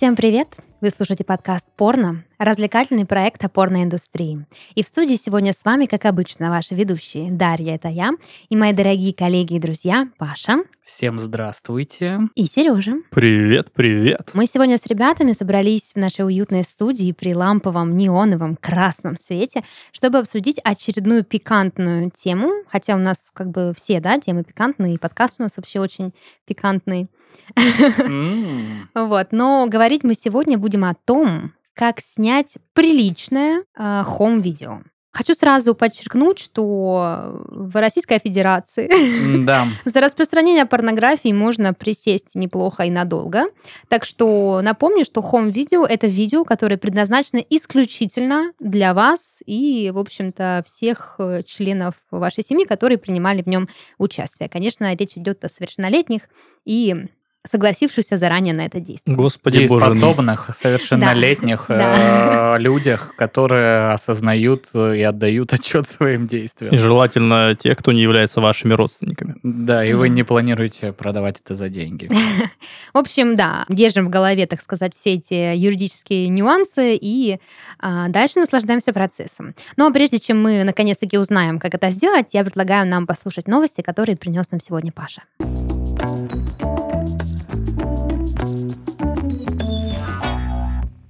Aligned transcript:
Всем 0.00 0.16
привет! 0.16 0.56
Вы 0.80 0.88
слушаете 0.88 1.24
подкаст 1.24 1.66
«Порно», 1.76 2.24
развлекательный 2.38 3.04
проект 3.04 3.44
о 3.44 3.50
порноиндустрии. 3.50 4.46
И 4.74 4.82
в 4.82 4.86
студии 4.86 5.16
сегодня 5.16 5.52
с 5.52 5.62
вами, 5.62 5.84
как 5.84 6.06
обычно, 6.06 6.48
ваши 6.48 6.74
ведущие 6.74 7.30
Дарья, 7.30 7.74
это 7.74 7.88
я, 7.88 8.12
и 8.48 8.56
мои 8.56 8.72
дорогие 8.72 9.12
коллеги 9.12 9.56
и 9.56 9.58
друзья 9.58 10.08
Паша. 10.16 10.62
Всем 10.82 11.20
здравствуйте. 11.20 12.20
И 12.34 12.46
Сережа. 12.46 12.94
Привет, 13.10 13.70
привет. 13.74 14.30
Мы 14.32 14.46
сегодня 14.46 14.78
с 14.78 14.86
ребятами 14.86 15.32
собрались 15.32 15.92
в 15.94 15.96
нашей 15.96 16.24
уютной 16.24 16.64
студии 16.64 17.12
при 17.12 17.34
ламповом 17.34 17.94
неоновом 17.98 18.56
красном 18.56 19.18
свете, 19.18 19.62
чтобы 19.92 20.16
обсудить 20.16 20.58
очередную 20.64 21.24
пикантную 21.24 22.10
тему, 22.10 22.52
хотя 22.66 22.94
у 22.94 22.98
нас 22.98 23.30
как 23.34 23.50
бы 23.50 23.74
все, 23.76 24.00
да, 24.00 24.18
темы 24.18 24.44
пикантные, 24.44 24.94
и 24.94 24.98
подкаст 24.98 25.40
у 25.40 25.42
нас 25.42 25.52
вообще 25.58 25.78
очень 25.78 26.14
пикантный. 26.46 27.10
Вот, 28.94 29.28
но 29.32 29.66
говорить 29.68 30.04
мы 30.04 30.14
сегодня 30.14 30.58
будем 30.58 30.69
о 30.76 30.94
том, 30.94 31.52
как 31.74 32.00
снять 32.00 32.56
приличное 32.74 33.64
э, 33.76 34.02
хом-видео. 34.04 34.82
Хочу 35.12 35.34
сразу 35.34 35.74
подчеркнуть, 35.74 36.38
что 36.38 37.42
в 37.48 37.80
Российской 37.80 38.20
Федерации 38.20 39.44
да. 39.44 39.66
за 39.84 40.00
распространение 40.00 40.66
порнографии 40.66 41.32
можно 41.32 41.74
присесть 41.74 42.34
неплохо 42.34 42.84
и 42.84 42.90
надолго. 42.90 43.46
Так 43.88 44.04
что 44.04 44.60
напомню, 44.62 45.04
что 45.04 45.20
хом-видео— 45.20 45.84
это 45.88 46.06
видео, 46.06 46.44
которое 46.44 46.76
предназначено 46.76 47.38
исключительно 47.50 48.52
для 48.60 48.94
вас 48.94 49.42
и, 49.46 49.90
в 49.92 49.98
общем-то, 49.98 50.62
всех 50.64 51.16
э, 51.18 51.42
членов 51.44 51.94
вашей 52.12 52.44
семьи, 52.44 52.64
которые 52.64 52.98
принимали 52.98 53.42
в 53.42 53.48
нем 53.48 53.68
участие. 53.98 54.48
Конечно, 54.48 54.94
речь 54.94 55.16
идет 55.16 55.44
о 55.44 55.48
совершеннолетних 55.48 56.28
и 56.64 57.08
согласившихся 57.48 58.18
заранее 58.18 58.52
на 58.52 58.66
это 58.66 58.80
действие. 58.80 59.16
Господи 59.16 59.66
способных, 59.66 60.50
совершеннолетних 60.54 61.66
э, 61.68 62.58
людях, 62.58 63.14
которые 63.16 63.90
осознают 63.92 64.66
и 64.74 65.02
отдают 65.02 65.52
отчет 65.52 65.88
своим 65.88 66.26
действиям. 66.26 66.74
И 66.74 66.78
желательно 66.78 67.56
тех, 67.58 67.78
кто 67.78 67.92
не 67.92 68.02
является 68.02 68.40
вашими 68.40 68.74
родственниками. 68.74 69.36
Да, 69.42 69.84
и 69.84 69.94
вы 69.94 70.10
не 70.10 70.22
планируете 70.22 70.92
продавать 70.92 71.40
это 71.40 71.54
за 71.54 71.68
деньги. 71.68 72.10
В 72.92 72.98
общем, 72.98 73.36
да, 73.36 73.64
держим 73.68 74.06
в 74.06 74.10
голове, 74.10 74.46
так 74.46 74.60
сказать, 74.60 74.94
все 74.94 75.14
эти 75.14 75.56
юридические 75.56 76.28
нюансы 76.28 76.98
и 77.00 77.38
а, 77.78 78.08
дальше 78.08 78.40
наслаждаемся 78.40 78.92
процессом. 78.92 79.54
Но 79.76 79.90
прежде 79.92 80.18
чем 80.18 80.42
мы 80.42 80.64
наконец-таки 80.64 81.16
узнаем, 81.18 81.58
как 81.58 81.74
это 81.74 81.90
сделать, 81.90 82.28
я 82.32 82.44
предлагаю 82.44 82.86
нам 82.86 83.06
послушать 83.06 83.48
новости, 83.48 83.80
которые 83.80 84.16
принес 84.16 84.50
нам 84.50 84.60
сегодня 84.60 84.92
Паша. 84.92 85.22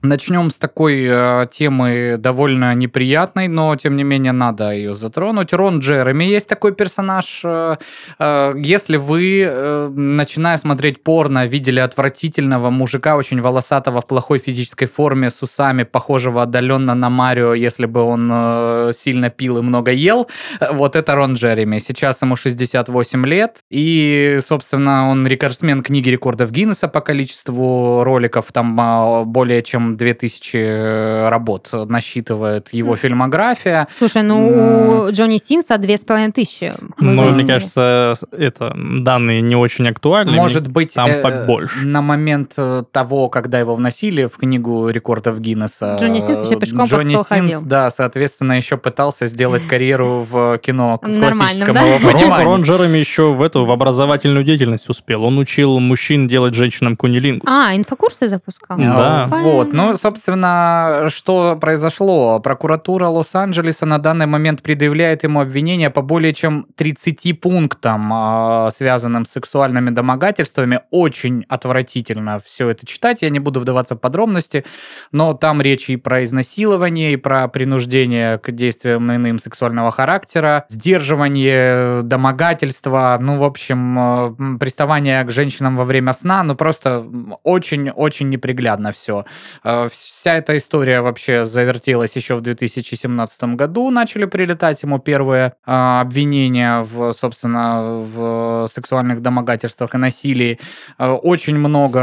Начнем 0.03 0.51
с 0.51 0.57
такой 0.57 1.07
э, 1.07 1.47
темы 1.51 2.17
довольно 2.19 2.75
неприятной, 2.75 3.49
но 3.49 3.77
тем 3.77 3.97
не 3.97 4.03
менее 4.03 4.33
надо 4.33 4.73
ее 4.73 4.95
затронуть. 4.95 5.53
Рон 5.53 5.81
Джереми 5.81 6.25
есть 6.25 6.49
такой 6.49 6.73
персонаж. 6.73 7.43
Э, 7.45 7.77
э, 8.19 8.55
если 8.57 8.97
вы, 8.97 9.43
э, 9.47 9.89
начиная 9.95 10.57
смотреть 10.57 11.03
порно, 11.03 11.47
видели 11.47 11.81
отвратительного 11.81 12.71
мужика, 12.71 13.17
очень 13.17 13.43
волосатого, 13.43 14.01
в 14.01 14.07
плохой 14.07 14.39
физической 14.39 14.87
форме, 14.87 15.29
с 15.29 15.43
усами, 15.43 15.83
похожего 15.83 16.43
отдаленно 16.43 16.95
на 16.95 17.11
Марио, 17.11 17.53
если 17.53 17.85
бы 17.85 18.01
он 18.03 18.31
э, 18.33 18.93
сильно 18.97 19.29
пил 19.29 19.59
и 19.59 19.63
много 19.63 19.91
ел, 19.91 20.29
вот 20.73 20.97
это 20.97 21.15
Рон 21.15 21.35
Джереми. 21.35 21.79
Сейчас 21.79 22.23
ему 22.23 22.37
68 22.37 23.27
лет, 23.27 23.65
и, 23.69 24.39
собственно, 24.41 25.11
он 25.11 25.27
рекордсмен 25.27 25.83
книги 25.83 26.09
рекордов 26.09 26.53
Гиннесса 26.53 26.89
по 26.89 27.03
количеству 27.03 28.03
роликов, 28.03 28.47
там 28.51 28.81
э, 28.81 29.25
более 29.27 29.63
чем 29.63 29.90
2000 29.97 30.57
э, 30.57 31.29
работ 31.29 31.71
насчитывает 31.73 32.73
его 32.73 32.97
фильмография. 32.97 33.89
Слушай, 33.97 34.23
ну 34.23 35.09
у 35.09 35.13
Джонни 35.13 35.39
Синса 35.39 35.79
2500. 35.79 36.75
Ну, 36.99 37.31
мне 37.31 37.45
кажется, 37.45 38.15
это 38.33 38.75
данные 38.77 39.41
не 39.41 39.57
очень 39.57 39.89
актуальны. 39.89 40.33
Может 40.33 40.69
быть, 40.69 40.95
там 40.95 41.09
э, 41.09 41.23
побольше. 41.23 41.81
на 41.85 42.03
момент 42.03 42.55
э, 42.57 42.83
того, 42.91 43.29
когда 43.29 43.59
его 43.59 43.75
вносили 43.75 44.27
в 44.27 44.37
книгу 44.37 44.89
рекордов 44.89 45.41
Гиннесса. 45.41 45.99
Джонни 46.01 46.21
Синс 46.21 46.47
еще 46.47 46.59
пешком 46.59 46.85
Джонни 46.85 47.15
Синс, 47.17 47.29
ходил. 47.29 47.63
да, 47.65 47.91
соответственно, 47.91 48.55
еще 48.55 48.77
пытался 48.77 49.27
сделать 49.27 49.67
карьеру 49.67 50.27
в 50.31 50.59
кино 50.59 50.99
в 51.03 51.19
классическом 51.19 51.75
да? 51.75 51.83
его 51.83 51.99
Рон, 51.99 52.13
понимании. 52.13 52.45
Рон 52.45 52.63
Джереми 52.63 52.99
еще 52.99 53.33
в 53.33 53.43
эту 53.43 53.65
в 53.65 53.73
образовательную 53.73 54.45
деятельность 54.45 54.89
успел. 54.89 55.25
Он 55.25 55.39
учил 55.39 55.79
мужчин 55.79 56.29
делать 56.29 56.55
женщинам 56.55 56.97
кунилингус. 56.97 57.49
А, 57.51 57.75
инфокурсы 57.75 58.29
запускал? 58.29 58.79
Да. 58.79 59.29
Вот. 59.31 59.73
Ну, 59.81 59.97
собственно, 59.97 61.07
что 61.09 61.57
произошло? 61.57 62.39
Прокуратура 62.41 63.07
Лос-Анджелеса 63.07 63.87
на 63.87 63.99
данный 63.99 64.27
момент 64.27 64.63
предъявляет 64.63 65.23
ему 65.23 65.41
обвинения 65.41 65.89
по 65.89 66.03
более 66.03 66.35
чем 66.35 66.67
30 66.77 67.33
пунктам, 67.33 68.11
а, 68.13 68.71
связанным 68.73 69.25
с 69.25 69.31
сексуальными 69.31 69.89
домогательствами. 69.89 70.81
Очень 70.91 71.47
отвратительно 71.49 72.41
все 72.45 72.69
это 72.69 72.85
читать. 72.85 73.23
Я 73.23 73.31
не 73.31 73.39
буду 73.39 73.61
вдаваться 73.61 73.95
в 73.95 73.99
подробности, 73.99 74.67
но 75.13 75.33
там 75.33 75.63
речь 75.63 75.89
и 75.89 75.97
про 75.97 76.25
изнасилование, 76.25 77.15
и 77.15 77.17
про 77.17 77.49
принуждение 77.49 78.39
к 78.39 78.51
действиям 78.51 79.11
иным 79.11 79.39
сексуального 79.39 79.91
характера, 79.91 80.67
сдерживание, 80.69 82.03
домогательства, 82.03 83.17
ну, 83.19 83.39
в 83.39 83.45
общем, 83.45 83.99
э, 83.99 84.59
приставание 84.59 85.25
к 85.25 85.31
женщинам 85.31 85.77
во 85.77 85.85
время 85.85 86.13
сна, 86.13 86.43
ну, 86.43 86.55
просто 86.55 87.03
очень-очень 87.45 88.29
неприглядно 88.29 88.93
все. 88.93 89.25
Э, 89.71 89.89
Вся 90.21 90.35
эта 90.35 90.57
история 90.59 91.01
вообще 91.01 91.47
завертелась 91.47 92.15
еще 92.15 92.35
в 92.35 92.43
2017 92.43 93.45
году. 93.55 93.91
Начали 93.91 94.27
прилетать 94.27 94.83
ему 94.83 94.99
первые 94.99 95.55
а, 95.65 96.03
обвинения 96.03 96.83
в, 96.83 97.13
собственно, 97.15 97.97
в 97.97 98.69
сексуальных 98.71 99.23
домогательствах 99.23 99.95
и 99.95 99.99
насилии. 99.99 100.59
Э, 100.99 101.13
Очень 101.13 101.57
много 101.57 102.01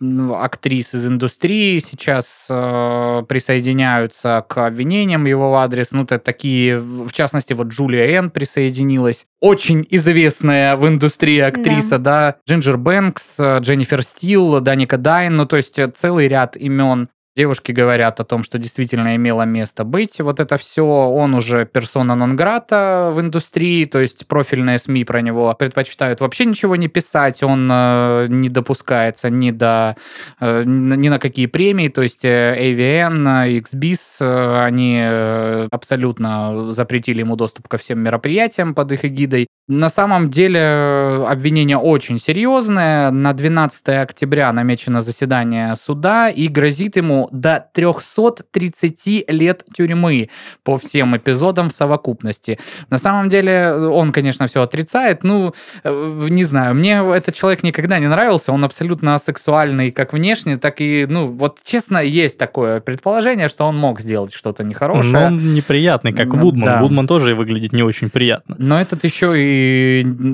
э, 0.00 0.32
актрис 0.36 0.94
из 0.94 1.06
индустрии 1.06 1.80
сейчас 1.80 2.46
э, 2.48 3.22
присоединяются 3.28 4.44
к 4.48 4.64
обвинениям 4.64 5.24
в 5.24 5.26
его 5.26 5.56
адрес. 5.56 5.90
Ну, 5.90 6.04
это 6.04 6.18
такие, 6.18 6.78
в 6.78 7.10
частности, 7.12 7.54
вот 7.54 7.68
Джулия 7.68 8.06
Энн 8.18 8.30
присоединилась. 8.30 9.26
Очень 9.40 9.86
известная 9.90 10.76
в 10.76 10.88
индустрии 10.88 11.40
актриса, 11.40 11.98
да. 11.98 12.36
Джинджер 12.48 12.78
Бэнкс, 12.78 13.40
э, 13.40 13.58
Дженнифер 13.60 14.02
Стил, 14.02 14.60
Даника 14.60 14.96
Дайн. 14.96 15.36
Ну, 15.36 15.46
то 15.46 15.56
есть 15.56 15.78
э, 15.78 15.88
целый 15.88 16.28
ряд 16.28 16.56
имен 16.66 17.08
Девушки 17.36 17.70
говорят 17.70 18.18
о 18.18 18.24
том, 18.24 18.42
что 18.42 18.56
действительно 18.56 19.14
имело 19.14 19.42
место 19.42 19.84
быть. 19.84 20.18
Вот 20.22 20.40
это 20.40 20.56
все, 20.56 20.82
он 20.86 21.34
уже 21.34 21.66
персона 21.66 22.14
нон-грата 22.14 23.10
в 23.12 23.20
индустрии, 23.20 23.84
то 23.84 23.98
есть 23.98 24.26
профильные 24.26 24.78
СМИ 24.78 25.04
про 25.04 25.20
него 25.20 25.52
предпочитают 25.52 26.22
вообще 26.22 26.46
ничего 26.46 26.76
не 26.76 26.88
писать, 26.88 27.42
он 27.42 27.68
э, 27.70 28.26
не 28.30 28.48
допускается 28.48 29.28
ни 29.28 29.50
до 29.50 29.96
э, 30.40 30.62
ни 30.64 31.10
на 31.10 31.18
какие 31.18 31.44
премии, 31.44 31.88
то 31.88 32.00
есть 32.00 32.24
э, 32.24 32.56
AVN, 32.58 33.44
э, 33.44 33.58
XBIS, 33.58 33.98
э, 34.20 34.64
они 34.64 34.98
э, 34.98 35.68
абсолютно 35.70 36.72
запретили 36.72 37.18
ему 37.18 37.36
доступ 37.36 37.68
ко 37.68 37.76
всем 37.76 38.00
мероприятиям 38.00 38.74
под 38.74 38.92
их 38.92 39.04
эгидой. 39.04 39.46
На 39.68 39.88
самом 39.88 40.30
деле 40.30 40.60
э, 40.60 41.24
обвинение 41.26 41.76
очень 41.76 42.20
серьезное. 42.20 43.10
На 43.10 43.32
12 43.32 43.88
октября 43.88 44.52
намечено 44.52 45.00
заседание 45.00 45.74
суда 45.74 46.30
и 46.30 46.46
грозит 46.46 46.96
ему 46.96 47.28
до 47.32 47.66
330 47.72 49.24
лет 49.28 49.64
тюрьмы 49.76 50.30
по 50.62 50.78
всем 50.78 51.16
эпизодам 51.16 51.70
в 51.70 51.72
совокупности. 51.72 52.60
На 52.90 52.98
самом 52.98 53.28
деле 53.28 53.72
он, 53.72 54.12
конечно, 54.12 54.46
все 54.46 54.62
отрицает. 54.62 55.24
Ну, 55.24 55.52
э, 55.82 56.26
не 56.30 56.44
знаю, 56.44 56.76
мне 56.76 57.02
этот 57.04 57.34
человек 57.34 57.64
никогда 57.64 57.98
не 57.98 58.06
нравился. 58.06 58.52
Он 58.52 58.64
абсолютно 58.64 59.16
асексуальный 59.16 59.90
как 59.90 60.12
внешне, 60.12 60.58
так 60.58 60.80
и, 60.80 61.06
ну, 61.10 61.26
вот 61.26 61.58
честно, 61.64 61.98
есть 61.98 62.38
такое 62.38 62.80
предположение, 62.80 63.48
что 63.48 63.64
он 63.64 63.76
мог 63.76 63.98
сделать 64.00 64.32
что-то 64.32 64.62
нехорошее. 64.62 65.12
Но 65.12 65.26
он 65.26 65.54
неприятный, 65.54 66.12
как 66.12 66.28
Вудман. 66.28 66.64
да. 66.64 66.80
Вудман 66.80 67.08
тоже 67.08 67.34
выглядит 67.34 67.72
не 67.72 67.82
очень 67.82 68.10
приятно. 68.10 68.54
Но 68.60 68.80
этот 68.80 69.02
еще 69.02 69.36
и 69.36 69.55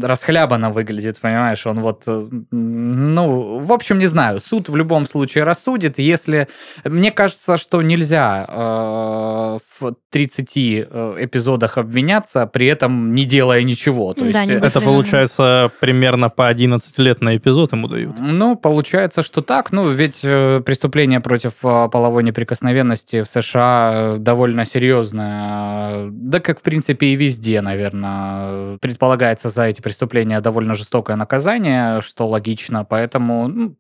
расхлябанно 0.03 0.71
выглядит, 0.71 1.19
понимаешь? 1.21 1.67
Он 1.67 1.81
вот, 1.81 2.03
э, 2.07 2.27
ну, 2.51 3.59
в 3.59 3.73
общем, 3.73 3.99
не 3.99 4.07
знаю. 4.07 4.41
Суд 4.41 4.69
в 4.69 4.77
любом 4.77 5.07
случае 5.07 5.45
рассудит. 5.45 5.99
Если... 5.99 6.49
Мне 6.85 7.11
кажется, 7.11 7.57
что 7.57 7.83
нельзя 7.83 8.47
э, 8.49 9.59
в 9.81 9.95
30 10.11 10.57
э, 10.57 11.17
эпизодах 11.21 11.79
обвиняться, 11.79 12.47
при 12.47 12.67
этом 12.67 13.15
не 13.15 13.25
делая 13.25 13.63
ничего. 13.63 14.15
То 14.15 14.31
Да, 14.33 14.43
есть, 14.43 14.53
э, 14.53 14.59
Это 14.59 14.81
получается 14.81 15.71
примерно 15.81 16.29
по 16.29 16.49
11 16.49 16.99
лет 16.99 17.21
на 17.21 17.37
эпизод 17.37 17.73
ему 17.73 17.89
дают. 17.89 18.13
Ну, 18.19 18.57
получается, 18.57 19.23
что 19.23 19.43
так. 19.43 19.73
Ну, 19.73 19.89
ведь 19.91 20.21
преступление 20.21 21.21
против 21.21 21.55
половой 21.61 22.23
неприкосновенности 22.25 23.23
в 23.23 23.29
США 23.29 24.17
довольно 24.19 24.65
серьезное. 24.65 26.09
Да, 26.11 26.41
как, 26.41 26.61
в 26.61 26.63
принципе, 26.63 27.07
и 27.07 27.17
везде, 27.17 27.61
наверное. 27.61 28.79
Предполагается, 28.79 29.12
полагается 29.13 29.51
за 29.51 29.65
эти 29.65 29.83
преступления 29.83 30.41
довольно 30.41 30.73
жестокое 30.73 31.17
наказание, 31.17 32.01
что 32.01 32.27
логично, 32.27 32.87
поэтому, 32.89 33.47
ну, 33.47 33.75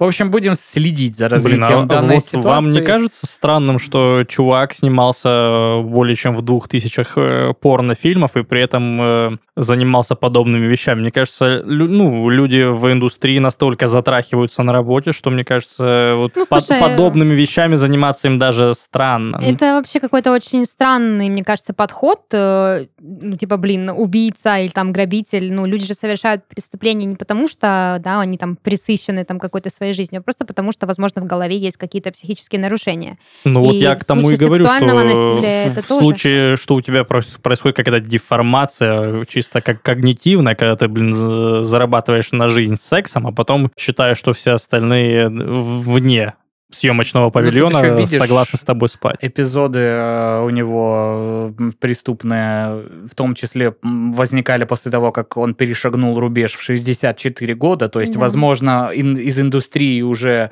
в 0.00 0.04
общем, 0.04 0.30
будем 0.32 0.56
следить 0.56 1.16
за 1.16 1.28
развитием 1.28 1.60
Блин, 1.60 1.72
а 1.72 1.86
данной 1.86 2.14
вот 2.16 2.24
ситуации. 2.24 2.48
вам 2.48 2.72
не 2.72 2.80
кажется 2.80 3.26
странным, 3.26 3.78
что 3.78 4.24
чувак 4.24 4.74
снимался 4.74 5.82
более 5.84 6.16
чем 6.16 6.34
в 6.34 6.42
двух 6.42 6.68
тысячах 6.68 7.12
э, 7.16 7.52
порнофильмов 7.60 8.36
и 8.36 8.42
при 8.42 8.60
этом 8.60 9.00
э, 9.00 9.36
занимался 9.56 10.14
подобными 10.14 10.66
вещами? 10.66 11.00
Мне 11.00 11.10
кажется, 11.10 11.62
лю- 11.66 11.88
ну, 11.88 12.30
люди 12.30 12.62
в 12.70 12.90
индустрии 12.90 13.38
настолько 13.38 13.86
затрахиваются 13.86 14.62
на 14.62 14.72
работе, 14.72 15.12
что, 15.12 15.30
мне 15.30 15.44
кажется, 15.44 16.14
вот 16.16 16.32
Ну, 16.36 16.44
под- 16.48 16.64
слушай, 16.64 16.80
подобными 16.80 17.34
вещами 17.34 17.74
заниматься 17.74 18.28
им 18.28 18.38
даже 18.38 18.72
странно. 18.74 19.38
Это 19.42 19.74
вообще 19.76 20.00
какой-то 20.00 20.32
очень 20.32 20.64
странный, 20.64 21.28
мне 21.28 21.44
кажется, 21.44 21.74
подход. 21.74 22.20
э, 22.32 22.86
Ну, 22.98 23.36
типа, 23.36 23.56
блин, 23.56 23.90
убийца 23.90 24.58
или 24.58 24.68
там 24.70 24.92
грабитель. 24.92 25.52
Ну, 25.52 25.66
люди 25.66 25.84
же 25.86 25.94
совершают 25.94 26.46
преступления 26.48 27.04
не 27.06 27.16
потому, 27.16 27.46
что, 27.48 28.00
да, 28.02 28.20
они 28.20 28.38
там 28.38 28.56
присыщены 28.56 29.24
там 29.24 29.38
какой-то 29.38 29.68
своей 29.70 29.92
жизнью, 29.92 30.20
а 30.20 30.22
просто 30.22 30.44
потому, 30.46 30.72
что, 30.72 30.86
возможно, 30.86 31.20
в 31.22 31.26
голове 31.26 31.56
есть 31.58 31.76
какие-то 31.76 32.10
психические 32.12 32.60
нарушения. 32.60 33.18
Ну 33.44 33.62
вот 33.62 33.74
И 33.74 33.78
я 33.78 33.94
в 33.96 33.98
к 33.98 34.04
тому 34.04 34.30
и 34.30 34.36
говорю, 34.36 34.66
что 34.66 34.80
насилия 34.80 35.68
в 35.68 35.72
это 35.72 35.82
в 35.82 35.88
тоже. 35.88 36.00
случае, 36.00 36.56
что 36.56 36.74
у 36.74 36.80
тебя 36.80 37.04
происходит 37.04 37.76
какая-то 37.76 38.00
деформация, 38.00 39.24
чисто 39.26 39.41
как 39.50 39.82
когнитивная, 39.82 40.54
когда 40.54 40.76
ты, 40.76 40.88
блин, 40.88 41.12
за- 41.12 41.64
зарабатываешь 41.64 42.32
на 42.32 42.48
жизнь 42.48 42.76
сексом, 42.80 43.26
а 43.26 43.32
потом 43.32 43.70
считаешь, 43.78 44.18
что 44.18 44.32
все 44.32 44.52
остальные 44.52 45.28
вне 45.28 46.34
съемочного 46.70 47.24
Ну, 47.26 47.30
павильона 47.30 47.84
видишь, 47.98 48.18
согласны 48.18 48.58
с 48.58 48.62
тобой 48.62 48.88
спать. 48.88 49.18
Эпизоды 49.20 49.78
э, 49.78 50.42
у 50.42 50.48
него 50.48 51.52
э, 51.58 51.70
преступные, 51.78 52.82
в 53.10 53.14
том 53.14 53.34
числе, 53.34 53.74
возникали 53.82 54.64
после 54.64 54.90
того, 54.90 55.12
как 55.12 55.36
он 55.36 55.54
перешагнул 55.54 56.18
рубеж 56.18 56.54
в 56.54 56.62
64 56.62 57.54
года. 57.54 57.88
То 57.90 58.00
есть, 58.00 58.14
Да. 58.14 58.20
возможно, 58.20 58.90
ин- 58.94 59.16
из 59.18 59.38
индустрии 59.38 60.00
уже 60.00 60.50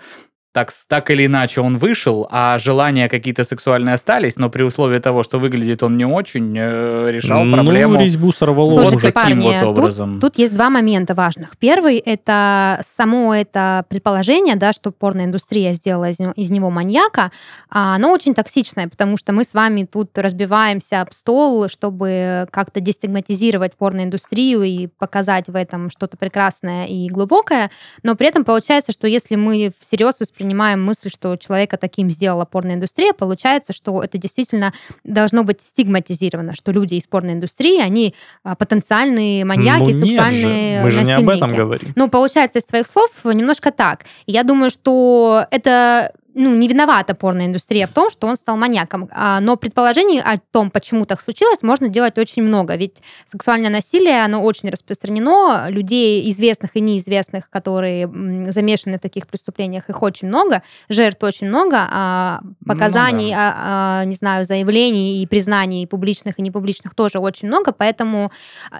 так, 0.53 0.73
так 0.89 1.11
или 1.13 1.27
иначе 1.27 1.61
он 1.61 1.79
вышел, 1.79 2.27
а 2.29 2.59
желания 2.59 3.09
какие-то 3.09 3.45
сексуальные 3.45 3.95
остались, 3.95 4.37
но 4.37 4.51
при 4.51 4.65
условии 4.65 4.99
того, 4.99 5.23
что 5.23 5.39
выглядит 5.39 5.85
он 5.85 5.97
не 5.97 6.05
очень, 6.05 6.57
э, 6.59 7.11
решал 7.13 7.45
ну, 7.45 7.55
проблему 7.55 8.01
резьбу 8.01 8.33
сорвало. 8.33 8.71
вот 8.71 8.89
Слушайте, 8.89 9.13
таким 9.13 9.43
парни, 9.43 9.59
вот 9.61 9.79
образом. 9.79 10.21
Тут 10.21 10.39
есть 10.39 10.53
два 10.55 10.69
момента 10.69 11.15
важных. 11.15 11.57
Первый— 11.57 11.99
это 12.05 12.83
само 12.85 13.33
это 13.33 13.85
предположение, 13.89 14.57
да, 14.57 14.73
что 14.73 14.91
порноиндустрия 14.91 15.73
сделала 15.73 16.11
из 16.11 16.19
него, 16.19 16.33
из 16.33 16.51
него 16.51 16.71
маньяка, 16.71 17.31
а, 17.69 17.95
оно 17.95 18.11
очень 18.11 18.35
токсичное, 18.35 18.89
потому 18.89 19.17
что 19.17 19.33
мы 19.33 19.45
с 19.45 19.55
вами 19.55 19.85
тут 19.85 20.19
разбиваемся 20.19 21.03
об 21.03 21.13
стол, 21.13 21.69
чтобы 21.69 22.49
как-то 22.51 22.81
дестигматизировать 22.81 23.77
порноиндустрию 23.77 24.65
и 24.65 24.89
показать 24.89 25.47
в 25.47 25.55
этом 25.55 25.91
что-то 25.91 26.17
прекрасное 26.17 26.87
и 26.87 27.09
глубокое, 27.09 27.71
но 28.03 28.17
при 28.17 28.27
этом 28.27 28.45
получается, 28.45 28.91
что 28.91 29.07
если 29.07 29.37
мы 29.37 29.71
всерьез 29.79 30.19
воспринимаем 30.19 30.40
мысль, 30.45 31.11
что 31.11 31.37
человека 31.37 31.77
таким 31.77 32.11
сделала 32.11 32.45
порноиндустрия, 32.45 33.13
получается, 33.13 33.73
что 33.73 34.03
это 34.03 34.19
действительно 34.19 34.73
должно 35.05 35.45
быть 35.45 35.63
стигматизировано, 35.63 36.55
что 36.55 36.73
люди 36.73 36.95
из 36.95 37.07
порноиндустрии, 37.07 37.81
они 37.81 38.15
а, 38.43 38.57
потенциальные 38.57 39.45
маньяки, 39.45 39.83
ну, 39.83 39.93
сексуальные 39.93 40.79
же, 40.79 40.85
мы 40.85 40.91
же 40.91 41.03
не 41.03 41.13
об 41.13 41.29
этом 41.29 41.41
насильники. 41.41 41.57
говорим. 41.57 41.93
Ну, 41.97 42.09
получается, 42.09 42.59
из 42.59 42.65
твоих 42.65 42.87
слов 42.87 43.11
немножко 43.25 43.71
так. 43.71 44.05
Я 44.27 44.43
думаю, 44.43 44.71
что 44.71 45.45
это 45.51 46.13
ну, 46.35 46.55
не 46.55 46.69
виновата 46.69 47.15
порноиндустрия 47.15 47.87
в 47.87 47.93
том, 47.93 48.11
что 48.11 48.27
он 48.27 48.37
стал 48.37 48.57
маньяком. 48.57 49.09
А, 49.13 49.41
Но 49.41 49.57
предположений 49.57 50.21
о 50.21 50.39
том, 50.51 50.71
почему 50.71 51.07
так 51.07 51.21
случилось, 51.21 51.63
можно 51.63 51.89
делать 51.89 52.19
очень 52.19 52.43
много. 52.43 52.77
Ведь 52.77 53.03
сексуальное 53.27 53.71
насилие, 53.71 54.25
оно 54.25 54.43
очень 54.43 54.71
распространено. 54.71 55.67
Людей 55.71 56.29
известных 56.31 56.77
и 56.77 56.81
неизвестных, 56.81 57.51
которые 57.51 58.07
замешаны 58.53 58.99
в 58.99 59.01
таких 59.01 59.27
преступлениях, 59.27 59.89
их 59.89 60.03
очень 60.03 60.29
много. 60.29 60.63
Жертв 60.89 61.23
очень 61.23 61.49
много. 61.49 61.77
а 61.91 62.41
Показаний, 62.67 63.31
Ну 63.33 63.37
а- 63.39 63.55
а, 64.03 64.05
не 64.05 64.15
знаю, 64.15 64.45
заявлений 64.45 65.23
и 65.23 65.27
признаний 65.27 65.87
публичных 65.87 66.39
и 66.39 66.43
непубличных 66.43 66.95
тоже 66.95 67.19
очень 67.19 67.49
много. 67.49 67.73
Поэтому 67.73 68.31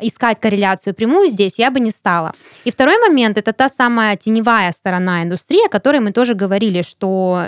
искать 0.01 0.41
корреляцию 0.41 0.95
прямую 0.95 1.29
здесь 1.29 1.59
я 1.59 1.71
бы 1.71 1.81
не 1.81 1.91
стала. 1.91 2.33
И 2.65 2.71
второй 2.71 2.99
момент 2.99 3.39
это 3.39 3.53
та 3.53 3.69
самая 3.69 4.17
теневая 4.17 4.73
сторона 4.73 5.23
индустрии, 5.23 5.67
о 5.67 5.69
которой 5.69 6.01
мы 6.01 6.13
тоже 6.13 6.35
говорили, 6.35 6.83
что 6.83 7.40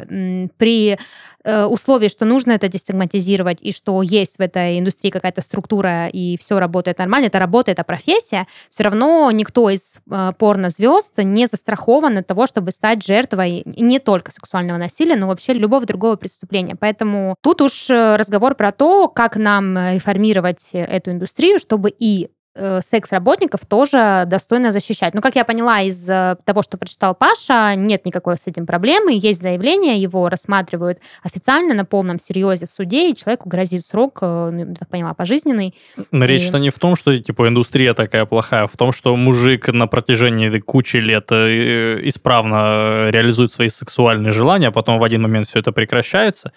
при 0.57 0.99
э, 1.45 1.65
условии, 1.65 2.09
что 2.09 2.25
нужно 2.25 2.53
это 2.53 2.69
дестигматизировать, 2.69 3.59
и 3.63 3.73
что 3.73 4.03
есть 4.03 4.37
в 4.39 4.41
этой 4.41 4.79
индустрии 4.79 5.11
какая-то 5.11 5.43
структура, 5.43 6.09
и 6.09 6.39
все 6.39 6.59
работает 6.59 6.99
нормально, 6.99 7.27
это 7.27 7.39
работа, 7.39 7.71
это 7.71 7.85
профессия, 7.85 8.47
все 8.71 8.85
равно 8.85 9.31
никто 9.31 9.71
из 9.71 9.99
э, 10.11 10.33
порнозвезд 10.39 11.19
не 11.19 11.47
застрахован 11.47 12.19
от 12.19 12.27
того, 12.27 12.47
чтобы 12.47 12.71
стать 12.71 13.05
жертвой 13.05 13.63
не 13.65 13.99
только 13.99 14.33
сексуального 14.33 14.79
насилия, 14.79 15.17
но 15.17 15.27
вообще 15.29 15.53
любого 15.55 15.85
другого 15.87 16.17
преступления. 16.17 16.77
Поэтому 16.77 17.37
тут 17.43 17.61
уж 17.61 17.91
э, 17.91 18.17
разговор 18.17 18.55
про 18.55 18.73
то, 18.73 19.09
как 19.09 19.37
нам 19.37 19.77
реформировать 19.77 20.71
эту 20.73 21.11
индустрию, 21.11 21.59
чтобы 21.59 21.93
и 21.97 22.31
секс-работников 22.55 23.61
тоже 23.67 24.25
достойно 24.27 24.73
защищать. 24.73 25.15
Ну, 25.15 25.21
как 25.21 25.37
я 25.37 25.45
поняла 25.45 25.81
из 25.81 26.09
э, 26.09 26.37
того, 26.45 26.63
что 26.63 26.77
прочитал 26.77 27.15
Паша, 27.15 27.75
нет 27.77 28.05
никакой 28.05 28.37
с 28.37 28.47
этим 28.47 28.67
проблемы, 28.67 29.13
есть 29.15 29.41
заявление, 29.43 29.97
его 29.97 30.29
рассматривают 30.29 30.99
официально 31.23 31.75
на 31.75 31.85
полном 31.85 32.19
серьезе 32.19 32.67
в 32.67 32.71
суде, 32.71 33.11
и 33.11 33.17
человеку 33.17 33.49
грозит 33.49 33.87
срок, 33.87 34.19
э, 34.21 34.51
ну, 34.53 34.75
так 34.75 34.89
поняла, 34.89 35.15
пожизненный. 35.15 35.75
Но 36.11 36.25
И- 36.25 36.29
речь-то 36.29 36.59
не 36.59 36.71
в 36.71 36.79
том, 36.79 36.95
что 36.97 37.17
типа 37.17 37.49
индустрия 37.49 37.95
такая 37.95 38.27
плохая, 38.27 38.65
а 38.65 38.67
в 38.67 38.77
том, 38.77 38.93
что 38.93 39.17
мужик 39.17 39.69
на 39.69 39.87
протяжении 39.87 40.59
кучи 40.59 40.99
лет 40.99 41.29
э, 41.31 42.01
исправно 42.09 43.09
реализует 43.11 43.53
свои 43.53 43.69
сексуальные 43.69 44.33
желания, 44.33 44.69
а 44.69 44.73
потом 44.73 44.99
в 44.99 45.05
один 45.05 45.23
момент 45.23 45.49
все 45.49 45.59
это 45.59 45.73
прекращается, 45.73 46.53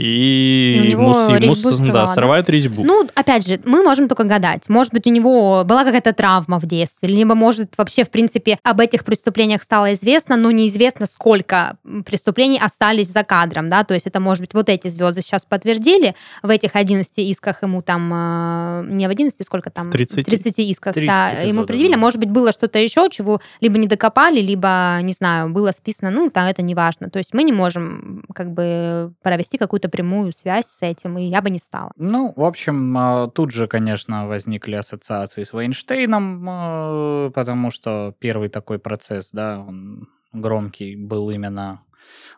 и, 0.00 0.76
И 0.76 0.80
у 0.80 0.84
него 0.84 1.02
ему, 1.28 1.34
ему 1.34 1.54
срывало, 1.54 1.92
да, 1.92 2.06
да? 2.06 2.14
срывает 2.14 2.48
резьбу. 2.48 2.84
Ну, 2.84 3.06
опять 3.14 3.46
же, 3.46 3.60
мы 3.66 3.82
можем 3.82 4.08
только 4.08 4.24
гадать. 4.24 4.66
Может 4.70 4.94
быть, 4.94 5.06
у 5.06 5.10
него 5.10 5.62
была 5.64 5.84
какая-то 5.84 6.14
травма 6.14 6.58
в 6.58 6.64
детстве, 6.64 7.10
либо, 7.10 7.34
может, 7.34 7.74
вообще, 7.76 8.04
в 8.04 8.10
принципе, 8.10 8.56
об 8.62 8.80
этих 8.80 9.04
преступлениях 9.04 9.62
стало 9.62 9.92
известно, 9.92 10.36
но 10.36 10.50
неизвестно, 10.50 11.04
сколько 11.04 11.76
преступлений 12.06 12.58
остались 12.58 13.08
за 13.08 13.24
кадром, 13.24 13.68
да, 13.68 13.84
то 13.84 13.92
есть 13.92 14.06
это, 14.06 14.20
может 14.20 14.40
быть, 14.40 14.54
вот 14.54 14.70
эти 14.70 14.88
звезды 14.88 15.20
сейчас 15.20 15.44
подтвердили, 15.44 16.14
в 16.42 16.48
этих 16.48 16.76
11 16.76 17.18
исках 17.18 17.62
ему 17.62 17.82
там, 17.82 18.10
э, 18.10 18.84
не 18.88 19.06
в 19.06 19.10
11, 19.10 19.44
сколько 19.44 19.68
там? 19.68 19.90
30. 19.90 20.24
30 20.24 20.58
исках, 20.60 20.94
30 20.94 21.06
да, 21.06 21.28
ему 21.28 21.42
эпизодов, 21.42 21.66
предъявили. 21.66 21.92
да. 21.92 21.98
Может 21.98 22.18
быть, 22.18 22.30
было 22.30 22.52
что-то 22.52 22.78
еще, 22.78 23.10
чего 23.10 23.42
либо 23.60 23.76
не 23.76 23.86
докопали, 23.86 24.40
либо, 24.40 24.98
не 25.02 25.12
знаю, 25.12 25.50
было 25.50 25.72
списано, 25.72 26.10
ну, 26.10 26.30
там 26.30 26.46
это 26.46 26.62
не 26.62 26.74
важно. 26.74 27.10
То 27.10 27.18
есть 27.18 27.34
мы 27.34 27.42
не 27.42 27.52
можем 27.52 28.24
как 28.34 28.50
бы 28.52 29.12
провести 29.22 29.58
какую-то 29.58 29.89
прямую 29.90 30.32
связь 30.32 30.66
с 30.66 30.82
этим, 30.82 31.18
и 31.18 31.24
я 31.24 31.42
бы 31.42 31.50
не 31.50 31.58
стала. 31.58 31.92
Ну, 31.96 32.32
в 32.36 32.44
общем, 32.44 32.96
э, 32.96 33.28
тут 33.34 33.50
же, 33.50 33.66
конечно, 33.68 34.26
возникли 34.26 34.74
ассоциации 34.74 35.44
с 35.44 35.52
Вейнштейном, 35.52 36.48
э, 36.48 37.30
потому 37.34 37.70
что 37.70 38.14
первый 38.18 38.48
такой 38.48 38.78
процесс, 38.78 39.30
да, 39.32 39.60
он 39.66 40.08
громкий 40.32 40.96
был 40.96 41.30
именно 41.30 41.82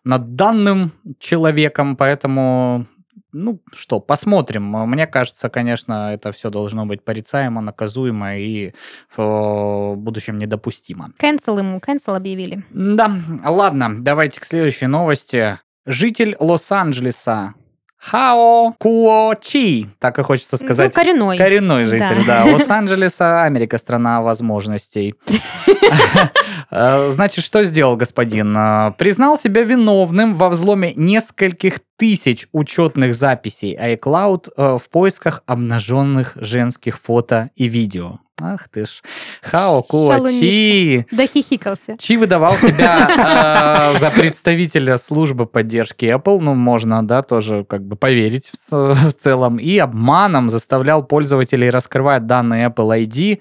над 0.04 0.34
данным 0.34 0.92
человеком, 1.18 1.96
поэтому, 1.96 2.86
ну 3.32 3.60
что, 3.72 4.00
посмотрим. 4.00 4.64
Мне 4.64 5.06
кажется, 5.06 5.48
конечно, 5.48 6.12
это 6.12 6.32
все 6.32 6.50
должно 6.50 6.86
быть 6.86 7.04
порицаемо, 7.04 7.60
наказуемо 7.60 8.36
и 8.36 8.72
в 9.14 9.94
будущем 9.96 10.38
недопустимо. 10.38 11.10
Cancel 11.20 11.58
ему, 11.58 11.78
cancel 11.78 12.16
объявили. 12.16 12.64
Да, 12.70 13.12
ладно, 13.44 14.02
давайте 14.02 14.40
к 14.40 14.44
следующей 14.44 14.86
новости. 14.86 15.58
Житель 15.86 16.36
Лос-Анджелеса 16.38 17.54
Хао 17.98 18.74
Куо 18.78 19.34
Чи, 19.40 19.86
так 20.00 20.18
и 20.18 20.22
хочется 20.22 20.56
сказать. 20.56 20.92
Ну, 20.94 21.02
коренной. 21.02 21.38
Коренной 21.38 21.84
житель, 21.84 22.24
да. 22.26 22.44
Лос-Анджелеса, 22.44 23.44
Америка, 23.44 23.78
страна 23.78 24.22
возможностей. 24.22 25.14
Э, 26.74 27.10
Значит, 27.10 27.44
что 27.44 27.64
сделал 27.64 27.96
господин? 27.96 28.56
Э, 28.56 28.92
Признал 28.96 29.36
себя 29.36 29.62
виновным 29.62 30.34
во 30.34 30.48
взломе 30.48 30.94
нескольких 30.94 31.80
тысяч 31.98 32.48
учетных 32.52 33.14
записей 33.14 33.76
iCloud 33.76 34.48
э, 34.56 34.78
в 34.82 34.88
поисках 34.88 35.42
обнаженных 35.44 36.32
женских 36.36 36.98
фото 36.98 37.50
и 37.56 37.68
видео. 37.68 38.20
Ах 38.40 38.68
ты 38.70 38.86
ж. 38.86 39.02
Хао 39.42 39.82
Куо 39.82 40.26
Чи. 40.28 41.06
Да 41.12 41.26
хихикался. 41.26 41.96
Чи 41.98 42.16
выдавал 42.16 42.56
себя 42.56 43.92
э, 43.94 43.98
за 43.98 44.10
представителя 44.10 44.98
службы 44.98 45.46
поддержки 45.46 46.06
Apple, 46.06 46.40
ну, 46.40 46.54
можно, 46.54 47.06
да, 47.06 47.22
тоже 47.22 47.64
как 47.68 47.82
бы 47.84 47.94
поверить 47.94 48.50
в, 48.70 48.94
в 48.94 49.12
целом, 49.12 49.58
и 49.58 49.76
обманом 49.78 50.48
заставлял 50.50 51.04
пользователей 51.04 51.70
раскрывать 51.70 52.26
данные 52.26 52.68
Apple 52.68 53.06
ID, 53.06 53.38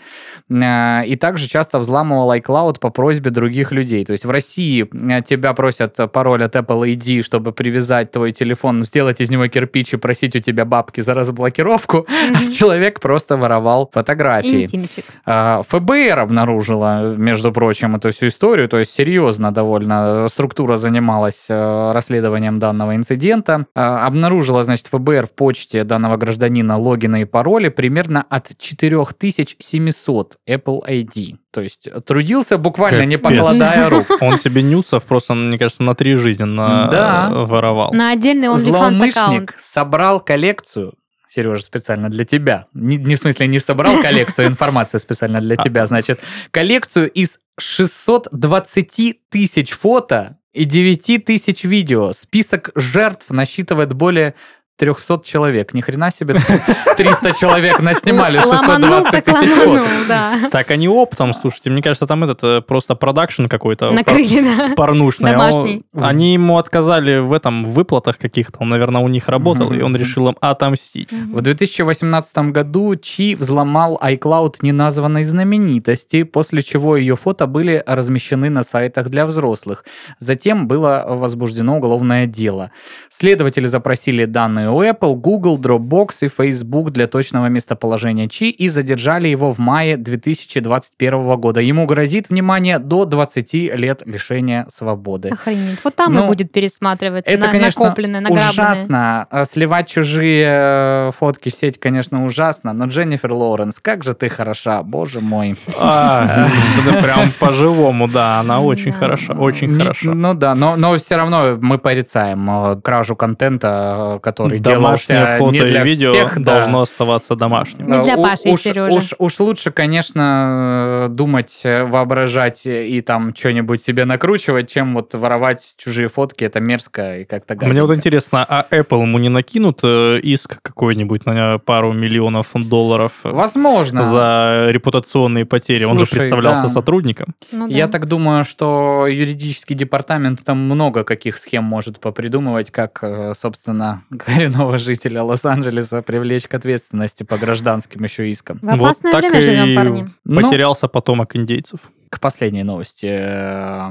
э, 0.49 1.05
и 1.07 1.15
также 1.15 1.47
часто 1.47 1.79
взламывал 1.79 2.33
iCloud 2.35 2.79
по 2.79 2.89
просьбе 2.89 3.31
других 3.31 3.71
людей. 3.71 4.05
То 4.05 4.11
есть 4.11 4.25
в 4.25 4.29
России 4.29 4.87
э, 4.91 5.21
тебя 5.23 5.53
просят 5.53 5.95
пароль 6.11 6.43
от 6.43 6.55
Apple 6.55 6.95
ID, 6.95 7.23
чтобы 7.23 7.53
привязать 7.53 8.11
твой 8.11 8.33
телефон, 8.33 8.83
сделать 8.83 9.21
из 9.21 9.31
него 9.31 9.47
кирпич 9.47 9.93
и 9.93 9.97
просить 9.97 10.35
у 10.35 10.39
тебя 10.39 10.65
бабки 10.65 11.01
за 11.01 11.13
разблокировку, 11.13 12.05
а 12.09 12.41
Мгм. 12.41 12.51
человек 12.57 12.99
просто 12.99 13.37
воровал 13.37 13.89
фотографии. 13.91 14.65
Интимчик. 14.65 14.80
Мальчик. 14.81 15.05
А, 15.25 15.63
ФБР 15.67 16.19
обнаружила, 16.19 17.15
между 17.15 17.51
прочим, 17.51 17.95
эту 17.95 18.11
всю 18.11 18.27
историю, 18.27 18.67
то 18.69 18.79
есть 18.79 18.91
серьезно 18.91 19.51
довольно 19.51 20.27
структура 20.29 20.77
занималась 20.77 21.45
э, 21.49 21.91
расследованием 21.93 22.59
данного 22.59 22.95
инцидента. 22.95 23.65
А, 23.75 24.05
Обнаружила, 24.05 24.63
значит, 24.63 24.87
ФБР 24.87 25.27
в 25.27 25.31
почте 25.31 25.83
данного 25.83 26.17
гражданина 26.17 26.77
логины 26.77 27.21
и 27.21 27.25
пароли 27.25 27.69
примерно 27.69 28.25
от 28.29 28.51
4700 28.57 30.37
Apple 30.47 30.81
ID. 30.87 31.37
То 31.51 31.61
есть 31.61 31.89
трудился 32.05 32.57
буквально 32.57 33.05
не 33.05 33.17
Капец. 33.17 33.37
покладая 33.39 33.89
рук. 33.89 34.05
Он 34.21 34.37
себе 34.37 34.63
нюцев 34.63 35.03
просто, 35.03 35.33
мне 35.33 35.57
кажется, 35.57 35.83
на 35.83 35.95
три 35.95 36.15
жизни 36.15 36.43
на... 36.43 36.87
Да. 36.87 37.29
воровал. 37.33 37.91
На 37.93 38.11
отдельный 38.11 38.47
аккаунт. 38.47 38.61
Злоумышленник 38.61 39.55
собрал 39.59 40.21
коллекцию 40.21 40.93
Сережа, 41.33 41.63
специально 41.63 42.09
для 42.09 42.25
тебя. 42.25 42.67
Не, 42.73 42.97
не 42.97 43.15
в 43.15 43.19
смысле 43.19 43.47
не 43.47 43.59
собрал 43.59 44.01
коллекцию, 44.01 44.47
а 44.47 44.49
информация 44.51 44.99
специально 44.99 45.39
для 45.39 45.55
тебя. 45.55 45.87
Значит, 45.87 46.19
коллекцию 46.51 47.09
из 47.09 47.39
620 47.57 49.29
тысяч 49.29 49.71
фото 49.71 50.39
и 50.51 50.65
9 50.65 51.23
тысяч 51.23 51.63
видео. 51.63 52.11
Список 52.11 52.71
жертв 52.75 53.29
насчитывает 53.29 53.93
более 53.93 54.35
300 54.81 55.21
человек. 55.23 55.75
Ни 55.75 55.81
хрена 55.81 56.09
себе 56.11 56.33
300 56.97 57.33
человек 57.33 57.79
наснимали 57.81 58.39
Ломанул 58.39 59.05
620 59.05 59.11
так 59.11 59.25
тысяч 59.25 59.49
фото. 59.51 59.83
да. 60.07 60.33
Так 60.51 60.71
они 60.71 60.87
оптом, 60.87 61.35
слушайте, 61.35 61.69
мне 61.69 61.83
кажется, 61.83 62.07
там 62.07 62.23
этот 62.23 62.43
э, 62.43 62.61
просто 62.61 62.95
продакшн 62.95 63.45
какой-то 63.45 63.91
Накрыли, 63.91 64.41
да. 64.41 64.73
порнушный. 64.75 65.33
а 65.35 65.53
он-. 65.53 65.83
Они 65.93 66.33
ему 66.33 66.57
отказали 66.57 67.19
в 67.19 67.31
этом 67.31 67.63
в 67.63 67.73
выплатах 67.73 68.17
каких-то. 68.17 68.57
Он, 68.59 68.69
наверное, 68.69 69.03
у 69.03 69.07
них 69.07 69.27
работал, 69.27 69.71
и 69.71 69.81
он 69.81 69.95
решил 69.95 70.29
им 70.29 70.37
отомстить. 70.41 71.11
В 71.11 71.41
2018 71.41 72.37
году 72.51 72.95
Чи 72.95 73.35
взломал 73.35 73.99
iCloud 74.03 74.55
неназванной 74.63 75.25
знаменитости, 75.25 76.23
после 76.23 76.63
чего 76.63 76.97
ее 76.97 77.15
фото 77.15 77.45
были 77.45 77.83
размещены 77.85 78.49
на 78.49 78.63
сайтах 78.63 79.09
для 79.09 79.27
взрослых. 79.27 79.85
Затем 80.17 80.67
было 80.67 81.05
возбуждено 81.07 81.77
уголовное 81.77 82.25
дело. 82.25 82.71
Следователи 83.11 83.67
запросили 83.67 84.25
данные 84.25 84.70
у 84.75 84.83
Apple, 84.83 85.15
Google, 85.15 85.57
Dropbox 85.59 86.25
и 86.25 86.29
Facebook 86.29 86.91
для 86.91 87.07
точного 87.07 87.47
местоположения 87.47 88.27
Чи 88.27 88.49
и 88.49 88.69
задержали 88.69 89.27
его 89.27 89.53
в 89.53 89.59
мае 89.59 89.97
2021 89.97 91.35
года. 91.37 91.59
Ему 91.61 91.85
грозит, 91.85 92.29
внимание, 92.29 92.79
до 92.79 93.05
20 93.05 93.53
лет 93.75 94.01
лишения 94.05 94.65
свободы. 94.69 95.29
Охренеть. 95.29 95.79
Вот 95.83 95.95
там 95.95 96.13
Ну, 96.13 96.25
и 96.25 96.27
будет 96.27 96.51
пересматривать 96.51 97.25
Это, 97.27 97.45
на- 97.45 97.51
конечно, 97.51 97.83
накопленное, 97.83 98.21
награбленное. 98.21 98.49
ужасно. 98.51 99.27
А 99.29 99.45
Сливать 99.45 99.87
чужие 99.89 100.45
э, 100.49 101.11
фотки 101.17 101.49
в 101.49 101.55
сеть, 101.55 101.79
конечно, 101.79 102.25
ужасно. 102.25 102.73
Но 102.73 102.85
Дженнифер 102.85 103.31
Лоуренс, 103.33 103.79
как 103.79 104.03
же 104.03 104.13
ты 104.13 104.29
хороша, 104.29 104.83
боже 104.83 105.19
мой. 105.21 105.55
А, 105.79 106.47
да 106.85 107.01
прям 107.01 107.31
по-живому, 107.39 108.07
да, 108.07 108.39
она 108.39 108.61
очень 108.61 108.91
хороша, 108.91 109.33
очень 109.33 109.77
хорошо. 109.77 110.13
Ну 110.13 110.33
да, 110.33 110.55
но, 110.55 110.75
но 110.75 110.95
все 110.97 111.15
равно 111.15 111.57
мы 111.59 111.77
порицаем 111.77 112.49
э, 112.49 112.81
кражу 112.81 113.15
контента, 113.15 114.15
э, 114.17 114.19
который 114.19 114.59
Домашнее 114.61 115.37
фото 115.37 115.51
не 115.53 115.59
и 115.59 115.63
для 115.67 115.83
видео 115.83 116.11
всех. 116.13 116.37
да. 116.39 116.53
должно 116.53 116.81
оставаться 116.81 117.35
домашним. 117.35 117.87
Не 117.87 118.03
для 118.03 118.13
Э, 118.13 118.17
у- 118.17 118.23
Паши 118.23 118.41
и 118.45 118.51
уж, 118.51 118.61
Сережи. 118.61 118.95
Уж, 118.95 119.13
уж 119.17 119.39
лучше, 119.39 119.71
конечно, 119.71 121.05
э, 121.07 121.09
думать, 121.09 121.61
э, 121.63 121.83
воображать 121.83 122.61
и 122.65 123.01
там 123.01 123.35
что-нибудь 123.35 123.81
себе 123.81 124.05
накручивать, 124.05 124.69
чем 124.69 124.93
вот 124.93 125.13
воровать 125.13 125.73
чужие 125.77 126.07
фотки. 126.07 126.43
Это 126.43 126.59
мерзко 126.59 127.19
и 127.19 127.25
как-то 127.25 127.55
Мне 127.55 127.81
вот 127.81 127.89
гаденько. 127.89 127.95
интересно, 127.95 128.45
а 128.47 128.65
Apple 128.71 129.01
ему 129.01 129.17
не 129.19 129.29
накинут 129.29 129.79
э, 129.83 130.19
иск 130.19 130.61
какой-нибудь 130.61 131.25
на 131.25 131.57
пару 131.59 131.93
миллионов 131.93 132.47
долларов 132.53 133.11
Возможно. 133.23 134.03
за 134.03 134.67
репутационные 134.69 135.45
потери? 135.45 135.83
Он 135.85 135.93
же 135.99 136.05
Слушай, 136.05 136.19
представлялся 136.19 136.63
да. 136.63 136.67
сотрудником. 136.67 137.35
Ну 137.51 137.67
да. 137.67 137.75
Я 137.75 137.87
так 137.87 138.07
думаю, 138.07 138.43
что 138.43 139.07
юридический 139.07 139.75
департамент 139.75 140.43
там 140.43 140.57
много 140.59 141.03
каких 141.03 141.37
схем 141.37 141.63
может 141.63 141.99
попридумывать, 141.99 142.71
как, 142.71 143.03
собственно, 143.35 144.03
коренного 144.41 144.77
жителя 144.77 145.23
Лос-Анджелеса 145.23 146.01
привлечь 146.01 146.47
к 146.47 146.53
ответственности 146.53 147.23
по 147.23 147.37
гражданским 147.37 148.03
еще 148.03 148.29
искам. 148.29 148.59
В 148.61 148.69
опасное 148.69 149.11
вот 149.11 149.21
так 149.21 149.31
время 149.31 149.37
и 149.37 149.41
живем, 149.41 149.75
парни. 149.75 150.07
Ну, 150.23 150.41
потерялся 150.41 150.87
потомок 150.87 151.35
индейцев. 151.35 151.79
К 152.09 152.19
последней 152.19 152.63
новости, 152.63 153.07
э, 153.09 153.89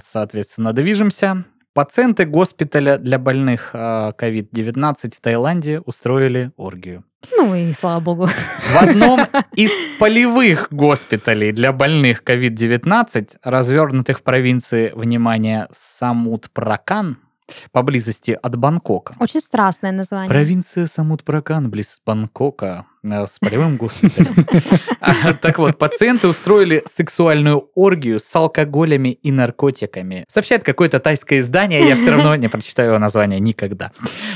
соответственно, 0.00 0.72
движемся. 0.72 1.44
Пациенты 1.74 2.24
госпиталя 2.24 2.98
для 2.98 3.18
больных 3.18 3.70
э, 3.72 4.12
COVID-19 4.18 5.16
в 5.16 5.20
Таиланде 5.20 5.80
устроили 5.80 6.52
оргию. 6.56 7.04
Ну 7.36 7.54
и 7.54 7.72
слава 7.72 8.00
богу. 8.00 8.26
В 8.26 8.76
одном 8.76 9.20
из 9.54 9.70
полевых 9.98 10.68
госпиталей 10.70 11.52
для 11.52 11.72
больных 11.72 12.22
COVID-19, 12.22 13.38
развернутых 13.42 14.20
в 14.20 14.22
провинции, 14.22 14.92
внимание, 14.94 15.66
Самут-Пракан, 15.72 17.18
поблизости 17.72 18.38
от 18.40 18.56
Бангкока. 18.56 19.14
Очень 19.20 19.40
страстное 19.40 19.92
название. 19.92 20.28
Провинция 20.28 20.86
Самут-Пракан, 20.86 21.70
близ 21.70 22.00
Бангкока, 22.04 22.86
э, 23.02 23.26
с 23.26 23.38
полевым 23.38 23.76
госпиталем. 23.76 24.46
Так 25.40 25.58
вот, 25.58 25.78
пациенты 25.78 26.28
устроили 26.28 26.82
сексуальную 26.86 27.70
оргию 27.74 28.20
с 28.20 28.36
алкоголями 28.36 29.10
и 29.10 29.32
наркотиками. 29.32 30.24
Сообщает 30.28 30.64
какое-то 30.64 31.00
тайское 31.00 31.40
издание, 31.40 31.86
я 31.88 31.96
все 31.96 32.10
равно 32.10 32.34
не 32.36 32.48
прочитаю 32.48 32.88
его 32.88 32.98
название 32.98 33.40
никогда. 33.40 33.92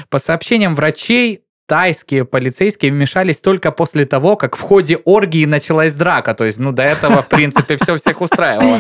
По 0.09 0.19
сообщениям 0.19 0.75
врачей, 0.75 1.45
тайские 1.73 2.25
полицейские 2.25 2.93
вмешались 2.93 3.39
только 3.39 3.73
после 3.73 4.05
того, 4.05 4.37
как 4.37 4.57
в 4.57 4.61
ходе 4.61 4.97
оргии 4.97 5.47
началась 5.47 5.95
драка. 5.95 6.35
То 6.35 6.45
есть, 6.45 6.59
ну, 6.59 6.73
до 6.73 6.83
этого, 6.83 7.23
в 7.23 7.29
принципе, 7.29 7.79
все 7.81 7.97
всех 7.97 8.21
устраивало. 8.21 8.79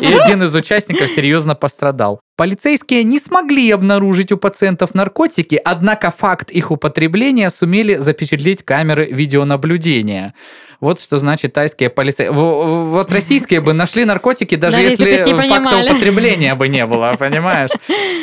И 0.00 0.12
один 0.14 0.42
из 0.42 0.54
участников 0.54 1.08
серьезно 1.08 1.54
пострадал. 1.54 2.20
Полицейские 2.42 3.04
не 3.04 3.20
смогли 3.20 3.70
обнаружить 3.70 4.32
у 4.32 4.36
пациентов 4.36 4.96
наркотики, 4.96 5.60
однако 5.64 6.10
факт 6.10 6.50
их 6.50 6.72
употребления 6.72 7.48
сумели 7.50 7.94
запечатлеть 7.94 8.64
камеры 8.64 9.06
видеонаблюдения. 9.06 10.34
Вот 10.82 11.00
что 11.00 11.18
значит 11.18 11.52
тайские 11.52 11.90
полицейские. 11.90 12.32
Вот 12.32 13.12
российские 13.12 13.60
бы 13.60 13.72
нашли 13.72 14.04
наркотики, 14.04 14.56
даже, 14.56 14.78
Даже 14.78 14.88
если 14.88 15.08
если 15.08 15.32
факта 15.32 15.46
понимали. 15.46 15.90
употребления 15.90 16.56
бы 16.56 16.66
не 16.66 16.84
было, 16.86 17.14
понимаешь? 17.16 17.70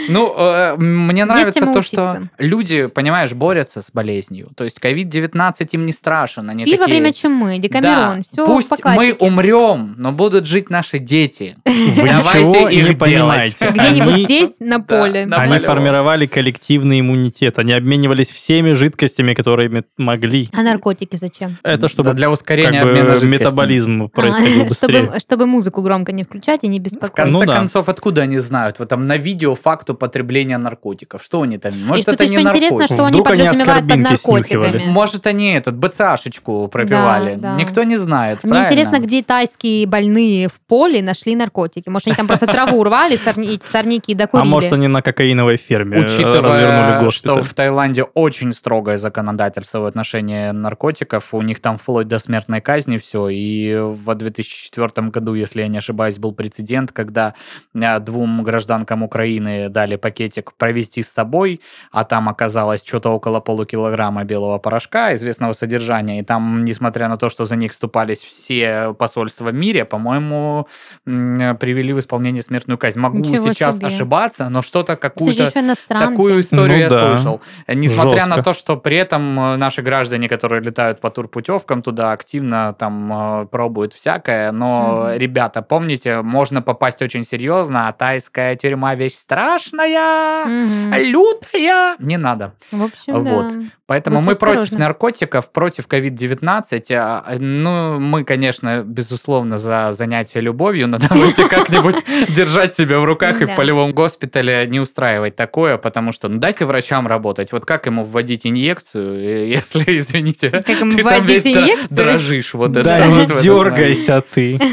Ну, 0.09 0.33
э, 0.35 0.75
мне 0.75 1.23
нравится 1.23 1.65
то, 1.71 1.81
что 1.81 2.23
люди, 2.37 2.87
понимаешь, 2.87 3.31
борются 3.31 3.81
с 3.81 3.91
болезнью. 3.91 4.49
То 4.57 4.65
есть 4.65 4.79
COVID-19 4.79 5.69
им 5.71 5.85
не 5.85 5.93
страшен. 5.93 6.49
Они 6.49 6.65
во 6.65 6.71
такие, 6.71 6.85
время 6.85 7.13
чумы, 7.13 7.59
декамерон, 7.59 8.17
да, 8.17 8.23
все 8.23 8.45
пусть 8.45 8.71
мы 8.83 9.13
умрем, 9.13 9.95
но 9.97 10.11
будут 10.11 10.45
жить 10.45 10.69
наши 10.69 10.99
дети. 10.99 11.55
Вы 11.95 12.09
ничего 12.09 12.69
не 12.69 12.95
понимаете. 12.95 13.69
Где-нибудь 13.71 14.13
Они- 14.13 14.23
здесь, 14.25 14.51
на 14.59 14.79
поле. 14.79 15.27
Они 15.31 15.59
формировали 15.59 16.25
коллективный 16.25 16.99
иммунитет. 17.01 17.59
Они 17.59 17.73
обменивались 17.73 18.29
всеми 18.29 18.73
жидкостями, 18.73 19.33
которыми 19.33 19.83
могли. 19.97 20.49
А 20.53 20.61
наркотики 20.63 21.15
зачем? 21.15 21.57
Это 21.63 21.87
чтобы 21.87 22.13
для 22.13 22.29
ускорения 22.31 22.81
обмена 22.81 23.17
метаболизм 23.23 24.03
А, 24.03 24.07
происходил 24.07 24.65
быстрее. 24.69 25.11
чтобы, 25.19 25.45
музыку 25.45 25.81
громко 25.81 26.11
не 26.11 26.23
включать 26.23 26.63
и 26.63 26.67
не 26.67 26.79
В 26.79 26.83
беспокоить. 26.83 27.13
конце 27.13 27.31
Ну 27.31 27.45
да. 27.45 27.53
концов, 27.53 27.89
откуда 27.89 28.23
они 28.23 28.39
знают? 28.39 28.79
Вот 28.79 28.89
там 28.89 29.07
на 29.07 29.17
видео 29.17 29.55
факт 29.55 29.89
употребления 29.89 30.57
наркотиков. 30.57 31.23
Что 31.23 31.41
они 31.41 31.57
там? 31.57 31.73
Может, 31.85 32.07
это 32.07 32.25
не 32.25 32.31
еще 32.35 32.41
интересно, 32.41 32.85
что 32.85 33.05
они 33.05 33.21
подразумевают 33.21 33.87
под 33.87 33.97
наркотиками. 33.97 34.83
Может, 34.89 35.27
они 35.27 35.53
этот 35.53 35.75
БЦАшечку 35.77 36.67
пропивали. 36.67 37.39
Никто 37.57 37.83
не 37.83 37.97
знает, 37.97 38.43
Мне 38.43 38.59
интересно, 38.59 38.99
где 38.99 39.21
тайские 39.23 39.85
больные 39.87 40.47
в 40.47 40.59
поле 40.67 41.01
нашли 41.01 41.35
наркотики. 41.35 41.78
Может, 41.87 42.07
они 42.07 42.15
там 42.15 42.27
просто 42.27 42.47
траву 42.47 42.79
урвали, 42.79 43.15
сорни- 43.17 43.59
сорняки 43.71 44.13
А 44.13 44.17
докурили. 44.17 44.49
может, 44.49 44.73
они 44.73 44.87
на 44.87 45.01
кокаиновой 45.01 45.57
ферме 45.57 45.97
э, 45.97 46.01
развернули 46.01 47.07
Учитывая, 47.07 47.11
что 47.11 47.43
в 47.43 47.53
Таиланде 47.53 48.03
очень 48.03 48.53
строгое 48.53 48.97
законодательство 48.97 49.79
в 49.79 49.85
отношении 49.85 50.51
наркотиков, 50.51 51.33
у 51.33 51.41
них 51.41 51.59
там 51.61 51.77
вплоть 51.77 52.07
до 52.07 52.19
смертной 52.19 52.61
казни 52.61 52.97
все, 52.97 53.29
и 53.29 53.75
в 53.79 54.13
2004 54.15 55.07
году, 55.09 55.33
если 55.33 55.61
я 55.61 55.67
не 55.67 55.77
ошибаюсь, 55.77 56.17
был 56.17 56.33
прецедент, 56.33 56.91
когда 56.91 57.33
э, 57.73 57.99
двум 57.99 58.43
гражданкам 58.43 59.03
Украины 59.03 59.69
дали 59.69 59.95
пакетик 59.95 60.53
провести 60.53 61.03
с 61.03 61.09
собой, 61.09 61.61
а 61.91 62.03
там 62.03 62.29
оказалось 62.29 62.83
что-то 62.85 63.09
около 63.09 63.39
полукилограмма 63.39 64.23
белого 64.23 64.57
порошка 64.59 65.13
известного 65.15 65.53
содержания, 65.53 66.19
и 66.19 66.23
там, 66.23 66.65
несмотря 66.65 67.07
на 67.07 67.17
то, 67.17 67.29
что 67.29 67.45
за 67.45 67.55
них 67.55 67.71
вступались 67.73 68.19
все 68.23 68.93
посольства 68.97 69.45
в 69.49 69.53
мире, 69.53 69.85
по-моему, 69.85 70.67
м, 71.05 71.57
привели 71.69 71.93
в 71.93 71.99
исполнение 71.99 72.41
смертную 72.41 72.79
казнь. 72.79 72.99
Могу 72.99 73.19
Ничего 73.19 73.53
сейчас 73.53 73.77
себе. 73.77 73.87
ошибаться, 73.87 74.49
но 74.49 74.63
что-то 74.63 74.95
какую-то. 74.95 75.51
Такую 75.87 76.39
историю 76.39 76.67
Ну 76.77 76.83
я 76.83 76.89
да. 76.89 77.11
слышал. 77.15 77.41
Несмотря 77.67 78.25
на 78.25 78.35
Жестко. 78.37 78.43
то, 78.43 78.53
что 78.57 78.77
при 78.77 78.97
этом 78.97 79.39
э, 79.39 79.55
наши 79.57 79.83
граждане, 79.83 80.27
которые 80.27 80.61
летают 80.63 80.99
по 80.99 81.11
турпутевкам 81.11 81.83
туда, 81.83 82.11
активно 82.11 82.73
там 82.73 83.41
э, 83.43 83.45
пробуют 83.51 83.93
всякое, 83.93 84.51
но, 84.51 85.09
Мгм. 85.09 85.19
ребята, 85.19 85.61
помните, 85.61 86.21
можно 86.23 86.63
попасть 86.63 87.01
очень 87.03 87.23
серьезно, 87.23 87.87
а 87.87 87.93
тайская 87.93 88.55
тюрьма 88.55 88.95
вещь 88.95 89.13
страшная, 89.15 90.45
Мгм. 90.45 90.93
лютая. 90.95 91.95
Не 91.99 92.17
надо. 92.17 92.53
В 92.71 92.83
общем, 92.83 93.23
Вот. 93.23 93.49
да. 93.53 93.59
Поэтому 93.85 94.17
Будьте 94.17 94.29
мы 94.29 94.35
против 94.35 94.63
осторожны. 94.63 94.79
наркотиков, 94.85 95.51
против 95.51 95.87
COVID-19. 95.87 96.95
А, 96.95 97.23
Ну, 97.39 97.99
мы, 97.99 98.23
конечно, 98.23 98.83
безусловно, 98.85 99.57
за 99.57 99.89
занятие 99.93 100.41
любовью, 100.41 100.87
но 100.87 100.97
давайте 101.09 101.47
как-нибудь 101.49 101.95
держать 102.29 102.75
себя 102.75 102.99
в 102.99 103.05
руках 103.05 103.41
и 103.41 103.45
в 103.45 103.55
полевом 103.55 103.91
госпитале 103.93 104.65
не 104.67 104.79
устраивать 104.79 105.35
такое, 105.35 105.77
потому 105.77 106.11
что, 106.11 106.27
ну, 106.29 106.39
дайте 106.39 106.65
врачам 106.65 107.07
работать. 107.07 107.51
Вот 107.51 107.65
как 107.65 107.85
ему 107.85 108.03
вводить 108.03 108.45
инъекцию, 108.45 109.19
если, 109.47 109.97
извините, 109.97 110.49
Как 110.49 110.69
ему 110.69 110.91
ты 110.91 111.03
там 111.03 111.05
вводить 111.21 111.45
весь 111.45 111.55
инъекцию? 111.55 111.87
дрожишь. 111.97 112.53
Вот 112.53 112.71
это 112.71 112.83
Да 112.83 113.05
не 113.05 113.13
момент. 113.13 113.41
дергайся 113.41 114.23
ты. 114.33 114.59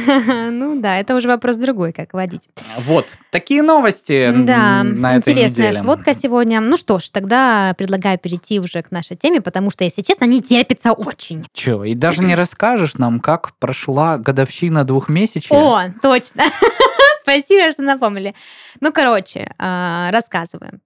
Ну 0.50 0.80
да, 0.80 0.99
это 0.99 1.14
уже 1.16 1.28
вопрос 1.28 1.56
другой, 1.56 1.92
как 1.92 2.12
водить. 2.12 2.42
Вот, 2.78 3.06
такие 3.30 3.62
новости 3.62 4.33
Да, 4.35 4.83
интересная 5.16 5.73
сводка 5.83 6.14
сегодня. 6.14 6.61
Ну 6.61 6.76
что 6.76 6.99
ж, 6.99 7.11
тогда 7.11 7.75
предлагаю 7.76 8.18
перейти 8.18 8.61
уже 8.61 8.83
к 8.83 8.90
нашей 8.90 9.16
теме, 9.16 9.40
потому 9.40 9.71
что, 9.71 9.85
если 9.85 10.02
честно, 10.02 10.25
не 10.25 10.42
терпится 10.42 10.92
очень. 10.92 11.47
Че, 11.52 11.85
и 11.85 11.95
даже 11.95 12.23
не 12.23 12.35
расскажешь 12.35 12.95
нам, 12.95 13.21
как 13.21 13.52
прошла 13.59 14.18
годовщина 14.18 14.85
двухмесячья? 14.85 15.54
О, 15.56 15.83
точно. 16.02 16.45
Спасибо, 17.26 17.73
что 17.73 17.83
напомнили. 17.83 18.37
Ну, 18.80 18.92
короче, 18.92 19.50
а, 19.59 20.12
рассказываю. 20.12 20.80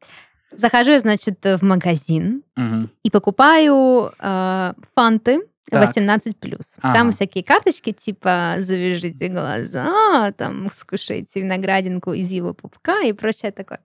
Захожу, 0.52 0.96
значит, 0.98 1.38
в 1.44 1.62
магазин 1.62 2.42
Мгм. 2.56 2.90
и 3.02 3.10
покупаю 3.10 4.10
а, 4.18 4.74
фанты 4.96 5.42
Так. 5.70 5.88
18 5.88 6.36
Ага. 6.82 6.94
Там 6.94 7.12
всякие 7.12 7.44
карточки, 7.44 7.92
типа 7.92 8.56
завяжите 8.58 9.28
глаза, 9.28 10.32
там 10.36 10.70
скушайте 10.76 11.40
виноградинку 11.40 12.12
из 12.12 12.30
его 12.30 12.54
пупка 12.54 13.00
и 13.02 13.12
прочее 13.12 13.52
такое. 13.52 13.80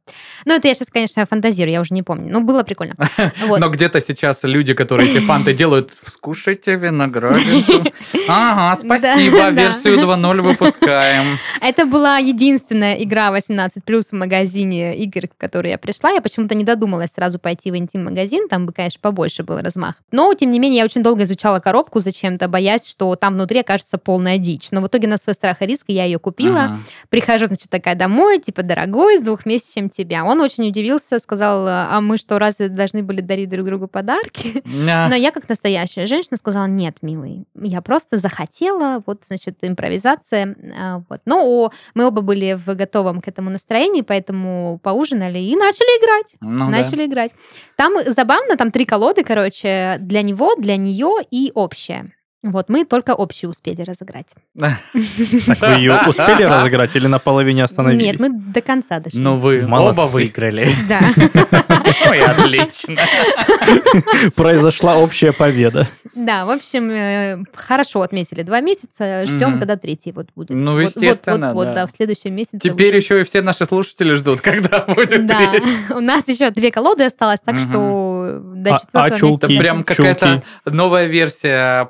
Ну, 0.45 0.53
это 0.53 0.67
я 0.67 0.73
сейчас, 0.75 0.89
конечно, 0.89 1.25
фантазирую, 1.25 1.73
я 1.73 1.81
уже 1.81 1.93
не 1.93 2.03
помню. 2.03 2.31
Но 2.31 2.41
было 2.41 2.63
прикольно. 2.63 2.95
Вот. 3.45 3.59
Но 3.59 3.69
где-то 3.69 4.01
сейчас 4.01 4.43
люди, 4.43 4.73
которые 4.73 5.11
эти 5.11 5.19
фанты 5.19 5.53
делают, 5.61 5.91
скушайте 6.07 6.75
виноградинку. 6.75 7.91
Ага, 8.27 8.75
спасибо, 8.79 9.49
версию 9.49 9.99
2.0 9.99 10.41
выпускаем. 10.41 11.37
Это 11.61 11.85
была 11.85 12.17
единственная 12.17 12.95
игра 13.03 13.31
18 13.31 13.83
в 13.85 14.13
магазине 14.13 14.97
игр, 14.97 15.27
в 15.27 15.37
которую 15.37 15.71
я 15.71 15.77
пришла. 15.77 16.11
Я 16.11 16.21
почему-то 16.21 16.55
не 16.55 16.63
додумалась 16.63 17.11
сразу 17.15 17.39
пойти 17.39 17.71
в 17.71 17.77
интим-магазин, 17.77 18.47
там 18.47 18.65
бы, 18.65 18.73
конечно, 18.73 18.99
побольше 19.01 19.43
был 19.43 19.59
размах. 19.59 19.95
Но, 20.11 20.33
тем 20.33 20.51
не 20.51 20.59
менее, 20.59 20.79
я 20.79 20.85
очень 20.85 21.03
долго 21.03 21.23
изучала 21.23 21.59
коробку 21.59 21.74
зачем-то, 21.95 22.47
боясь, 22.47 22.87
что 22.87 23.15
там 23.15 23.33
внутри 23.33 23.59
окажется 23.59 23.97
полная 23.97 24.37
дичь. 24.37 24.67
Но 24.71 24.81
в 24.81 24.87
итоге 24.87 25.07
на 25.07 25.17
свой 25.17 25.33
страх 25.33 25.61
и 25.61 25.65
риск 25.65 25.85
я 25.87 26.05
ее 26.05 26.19
купила. 26.19 26.63
Ага. 26.63 26.79
Прихожу, 27.09 27.45
значит, 27.45 27.69
такая 27.69 27.95
домой, 27.95 28.39
типа, 28.39 28.63
дорогой, 28.63 29.17
с 29.17 29.21
двухмесячем 29.21 29.89
тебя. 29.89 30.23
Он 30.25 30.41
очень 30.41 30.67
удивился, 30.67 31.19
сказал, 31.19 31.65
а 31.67 31.99
мы 32.01 32.17
что, 32.17 32.39
разве 32.39 32.69
должны 32.69 33.03
были 33.03 33.21
дарить 33.21 33.49
друг 33.49 33.65
другу 33.65 33.87
подарки? 33.87 34.61
Ня. 34.65 35.07
Но 35.09 35.15
я, 35.15 35.31
как 35.31 35.47
настоящая 35.49 36.07
женщина, 36.07 36.37
сказала, 36.37 36.65
нет, 36.65 36.97
милый, 37.01 37.45
я 37.55 37.81
просто 37.81 38.17
захотела, 38.17 39.03
вот, 39.05 39.23
значит, 39.27 39.57
импровизация. 39.61 40.55
а, 40.79 41.01
Вот. 41.09 41.21
Но 41.25 41.43
о, 41.45 41.71
мы 41.93 42.05
оба 42.05 42.21
были 42.21 42.53
в 42.53 42.75
готовом 42.75 43.21
к 43.21 43.27
этому 43.27 43.49
настроении, 43.49 44.01
поэтому 44.01 44.79
поужинали 44.81 45.39
и 45.39 45.55
начали 45.55 45.99
играть. 45.99 46.35
Ну 46.41 46.65
да. 46.65 46.71
начали 46.71 47.05
играть. 47.05 47.31
Там 47.75 47.93
забавно, 48.05 48.57
там 48.57 48.71
три 48.71 48.85
колоды, 48.85 49.23
короче, 49.23 49.97
для 49.99 50.21
него, 50.21 50.55
для 50.55 50.77
нее 50.77 51.17
и 51.31 51.51
общая. 51.65 52.13
Вот, 52.45 52.69
мы 52.69 52.85
только 52.85 53.13
общую 53.17 53.49
успели 53.49 53.81
разыграть. 53.81 54.27
Так 55.45 55.59
вы 55.61 55.67
ее 55.79 55.99
успели 56.07 56.43
разыграть 56.43 56.95
или 56.95 57.07
на 57.07 57.17
половине 57.19 57.63
остановились? 57.63 58.05
Нет, 58.05 58.19
мы 58.19 58.29
до 58.29 58.61
конца 58.61 58.99
дошли. 58.99 59.19
Ну 59.19 59.37
вы 59.37 59.65
оба 59.65 60.01
выиграли. 60.01 60.67
Да. 60.87 60.99
Ой, 62.09 62.23
отлично. 62.23 63.01
Произошла 64.35 64.97
общая 64.97 65.31
победа. 65.31 65.87
Да, 66.13 66.45
в 66.45 66.51
общем, 66.51 66.89
э, 66.91 67.43
хорошо 67.53 68.01
отметили 68.01 68.43
два 68.43 68.61
месяца. 68.61 69.25
Ждем, 69.25 69.59
когда 69.59 69.75
третий 69.75 70.11
вот 70.11 70.27
будет. 70.35 70.51
Ну, 70.51 70.77
естественно, 70.79 71.53
Вот, 71.53 71.73
да. 71.73 71.87
в 71.87 71.91
следующем 71.91 72.33
месяце. 72.33 72.59
Теперь 72.59 72.95
еще 72.95 73.21
и 73.21 73.23
все 73.23 73.41
наши 73.41 73.65
слушатели 73.65 74.13
ждут, 74.13 74.41
когда 74.41 74.81
будет 74.81 75.25
Да, 75.25 75.51
у 75.89 75.99
нас 75.99 76.27
еще 76.27 76.51
две 76.51 76.71
колоды 76.71 77.03
осталось, 77.05 77.39
так 77.43 77.59
что 77.59 78.39
до 78.43 78.75
А- 78.75 78.79
четвертого 78.79 79.03
а 79.03 79.09
месяца. 79.09 79.19
чулки? 79.19 79.45
Это 79.45 79.57
прям 79.57 79.83
какая-то 79.83 80.43
новая 80.65 81.07
версия 81.07 81.85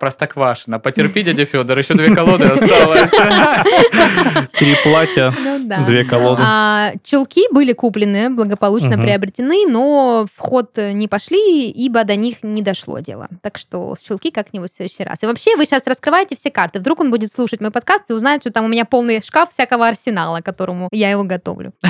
Простоквашина. 0.45 0.79
Потерпи, 0.79 1.23
дядя 1.23 1.45
Федор, 1.45 1.77
еще 1.79 1.95
две 1.95 2.13
колоды 2.13 2.45
осталось. 2.45 3.11
Три 4.53 4.75
платья, 4.83 5.33
Ну 5.37 5.85
две 5.85 6.03
колоды. 6.03 6.43
А, 6.45 6.91
чулки 7.03 7.47
были 7.51 7.73
куплены, 7.73 8.29
благополучно 8.29 8.97
приобретены, 8.97 9.65
но 9.67 10.27
в 10.35 10.39
ход 10.39 10.77
не 10.77 11.07
пошли, 11.07 11.69
ибо 11.69 12.03
до 12.03 12.15
них 12.15 12.43
не 12.43 12.61
дошло 12.61 12.99
дело. 12.99 13.27
Так 13.41 13.57
что 13.57 13.95
с 13.95 14.03
чулки 14.03 14.29
как-нибудь 14.29 14.71
в 14.71 14.75
следующий 14.75 15.03
раз. 15.03 15.23
И 15.23 15.25
вообще 15.25 15.55
вы 15.55 15.65
сейчас 15.65 15.87
раскрываете 15.87 16.35
все 16.35 16.51
карты. 16.51 16.79
Вдруг 16.79 16.99
он 16.99 17.09
будет 17.09 17.31
слушать 17.31 17.61
мой 17.61 17.71
подкаст 17.71 18.03
и 18.09 18.13
узнает, 18.13 18.41
что 18.41 18.51
там 18.51 18.65
у 18.65 18.67
меня 18.67 18.85
полный 18.85 19.21
шкаф 19.23 19.49
всякого 19.49 19.87
арсенала, 19.87 20.41
которому 20.41 20.89
я 20.91 21.09
его 21.09 21.23
готовлю. 21.23 21.73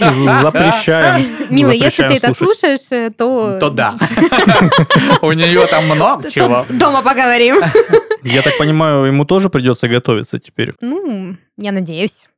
Запрещаем. 0.00 1.26
Милый, 1.50 1.78
если 1.78 2.06
ты 2.06 2.14
это 2.14 2.34
слушаешь, 2.34 2.90
э, 2.90 3.10
то... 3.10 3.58
То 3.58 3.70
да. 3.70 3.96
У 5.22 5.32
нее 5.32 5.66
там 5.66 5.86
много 5.86 6.30
чего. 6.30 6.66
дома 6.68 7.02
поговорим. 7.02 7.45
Я 8.22 8.42
так 8.42 8.58
понимаю, 8.58 9.04
ему 9.04 9.24
тоже 9.24 9.50
придется 9.50 9.88
готовиться 9.88 10.38
теперь. 10.38 10.74
Ну, 10.80 11.36
я 11.56 11.72
надеюсь. 11.72 12.28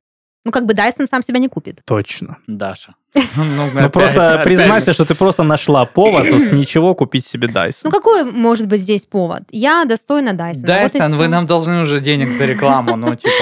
Ну, 0.45 0.53
как 0.53 0.67
бы 0.67 0.75
Дайсон 0.75 1.07
сам 1.07 1.23
себя 1.23 1.39
не 1.39 1.49
купит. 1.49 1.81
Точно. 1.85 2.39
Даша. 2.47 2.95
Ну, 3.37 3.69
Ну 3.75 3.91
просто 3.91 4.41
признайся, 4.45 4.93
что 4.93 5.05
ты 5.05 5.15
просто 5.15 5.43
нашла 5.43 5.85
повод 5.85 6.25
с 6.39 6.53
ничего 6.53 6.95
купить 6.95 7.27
себе 7.27 7.49
Ну, 7.49 7.55
Dyson. 7.55 7.91
какой 7.91 8.25
может 8.25 8.67
быть 8.67 8.81
здесь 8.81 9.07
повод? 9.07 9.43
Я 9.51 9.85
достойна 9.85 10.33
Дайсона. 10.33 10.61
Вот 10.67 10.95
и 10.95 10.99
Дайсон, 10.99 11.17
вы 11.17 11.29
нам 11.29 11.47
должны 11.47 11.83
уже 11.83 12.01
денег 12.01 12.29
за 12.29 12.47
рекламу, 12.47 12.97
ну, 12.97 13.15
типа... 13.15 13.33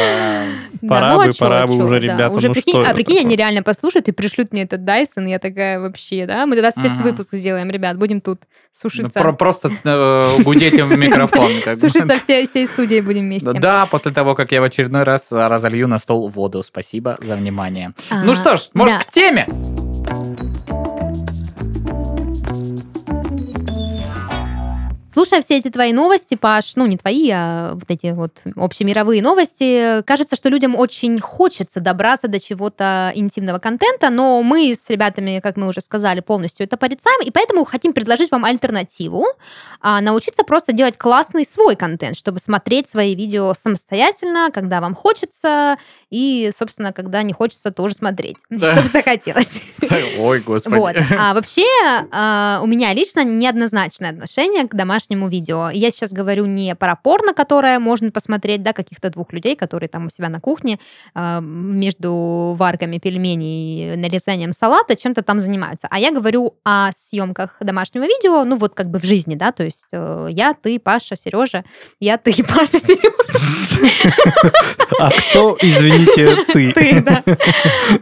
Пора 0.89 1.15
ну, 1.15 1.25
бы, 1.25 1.33
пора 1.39 1.67
бы 1.67 1.85
уже, 1.85 1.99
ребята, 1.99 2.31
Уже 2.31 2.49
ну 2.49 2.55
прикинь, 2.55 2.81
что 2.81 2.91
а 2.91 2.95
прикинь, 2.95 3.19
они 3.21 3.37
реально 3.37 3.63
послушают 3.63 4.09
и 4.09 4.13
пришлют 4.13 4.53
мне 4.53 4.63
этот 4.63 4.85
Дайсон, 4.85 5.27
я 5.27 5.39
такая 5.39 5.81
вообще, 5.81 6.27
да? 6.27 6.47
Мы 6.47 6.55
тогда 6.55 6.71
спецвыпуск 6.71 7.35
сделаем, 7.35 7.71
ребят, 7.71 7.97
будем 7.99 8.21
тут 8.21 8.41
ну, 8.43 8.47
сушиться. 8.73 9.19
про- 9.19 9.33
Просто 9.33 9.71
э, 9.85 10.43
гудеть 10.43 10.75
им 10.75 10.89
в 10.89 10.99
микрофон. 10.99 11.51
Сушиться 11.77 12.19
всей, 12.19 12.47
студией 12.67 13.01
будем 13.01 13.23
вместе. 13.23 13.53
Да, 13.53 13.87
после 13.87 14.13
того, 14.13 14.35
как 14.35 14.53
я 14.53 14.61
в 14.61 14.65
очередной 14.65 15.05
раз 15.05 15.33
разолью 15.33 15.89
на 15.89 15.99
стол 15.99 16.29
воду. 16.29 16.63
Спасибо 16.63 17.17
за 17.21 17.37
внимание. 17.37 17.93
А, 18.11 18.23
Ну 18.25 18.35
что 18.35 18.57
ж, 18.57 18.69
может, 18.75 19.05
к 19.05 19.11
теме? 19.11 19.47
Слушая 25.17 25.41
все 25.41 25.57
эти 25.57 25.71
твои 25.71 25.95
новости, 25.95 26.35
Паш, 26.35 26.77
ну 26.77 26.85
не 26.85 26.99
твои, 26.99 27.31
а 27.33 27.73
вот 27.73 27.85
эти 27.89 28.13
вот 28.13 28.43
общемировые 28.55 29.23
новости, 29.23 30.03
кажется, 30.03 30.37
что 30.37 30.51
людям 30.51 30.77
очень 30.77 31.19
хочется 31.21 31.81
добраться 31.81 32.29
до 32.29 32.39
чего-то 32.39 33.13
интимного 33.15 33.59
контента, 33.59 34.11
но 34.11 34.43
мы 34.43 34.75
с 34.75 34.91
ребятами, 34.91 35.41
как 35.43 35.57
мы 35.57 35.69
уже 35.69 35.81
сказали, 35.81 36.21
полностью 36.21 36.67
это 36.67 36.77
порицаем, 36.77 37.27
и 37.27 37.31
поэтому 37.31 37.65
хотим 37.65 37.95
предложить 37.95 38.31
вам 38.31 38.45
альтернативу, 38.45 39.25
а, 39.81 40.03
научиться 40.03 40.43
просто 40.43 40.75
делать 40.75 40.99
классный 40.99 41.47
свой 41.47 41.77
контент, 41.77 42.19
чтобы 42.19 42.39
смотреть 42.39 42.91
свои 42.91 43.15
видео 43.15 43.55
самостоятельно, 43.55 44.51
когда 44.53 44.83
вам 44.83 44.95
хочется, 44.95 45.79
и, 46.11 46.51
собственно, 46.55 46.93
когда 46.93 47.23
не 47.23 47.33
хочется, 47.33 47.71
тоже 47.71 47.95
смотреть, 47.95 48.37
Да. 48.51 48.73
чтобы 48.73 48.89
захотелось. 48.89 49.63
Ой, 50.19 50.41
господи. 50.41 50.75
Вот. 50.75 50.97
А 51.19 51.33
вообще, 51.33 51.65
а, 52.13 52.61
у 52.63 52.67
меня 52.67 52.93
лично 52.93 53.25
неоднозначное 53.25 54.11
отношение 54.11 54.69
к 54.69 54.75
домашнему 54.75 55.06
видео. 55.29 55.71
Я 55.71 55.91
сейчас 55.91 56.13
говорю 56.13 56.47
не 56.47 56.75
про 56.75 56.97
порно, 56.97 57.35
которое 57.35 57.79
можно 57.79 58.11
посмотреть, 58.11 58.63
да, 58.63 58.73
каких-то 58.73 59.11
двух 59.11 59.33
людей, 59.33 59.57
которые 59.57 59.89
там 59.89 60.07
у 60.07 60.11
себя 60.11 60.29
на 60.29 60.41
кухне 60.41 60.79
а, 61.15 61.41
между 61.41 62.55
варками 62.59 62.99
пельменей 62.99 63.95
и 63.95 63.97
нарезанием 63.97 64.53
салата 64.53 64.97
чем-то 64.97 65.23
там 65.23 65.41
занимаются. 65.41 65.89
А 65.91 65.99
я 65.99 66.11
говорю 66.11 66.55
о 66.65 66.91
съемках 66.93 67.57
домашнего 67.61 68.05
видео, 68.05 68.45
ну 68.45 68.57
вот 68.57 68.75
как 68.75 68.91
бы 68.91 68.99
в 68.99 69.05
жизни, 69.05 69.35
да, 69.35 69.53
то 69.53 69.65
есть 69.65 69.87
э, 69.93 70.29
я, 70.31 70.55
ты, 70.55 70.79
Паша, 70.79 71.17
Сережа, 71.17 71.65
я, 72.01 72.19
ты, 72.19 72.33
Паша, 72.57 72.79
Сережа, 72.79 73.17
А 74.99 75.11
кто, 75.11 75.57
извините, 75.61 76.37
ты? 76.53 76.73
ты, 76.75 77.01
да. 77.01 77.23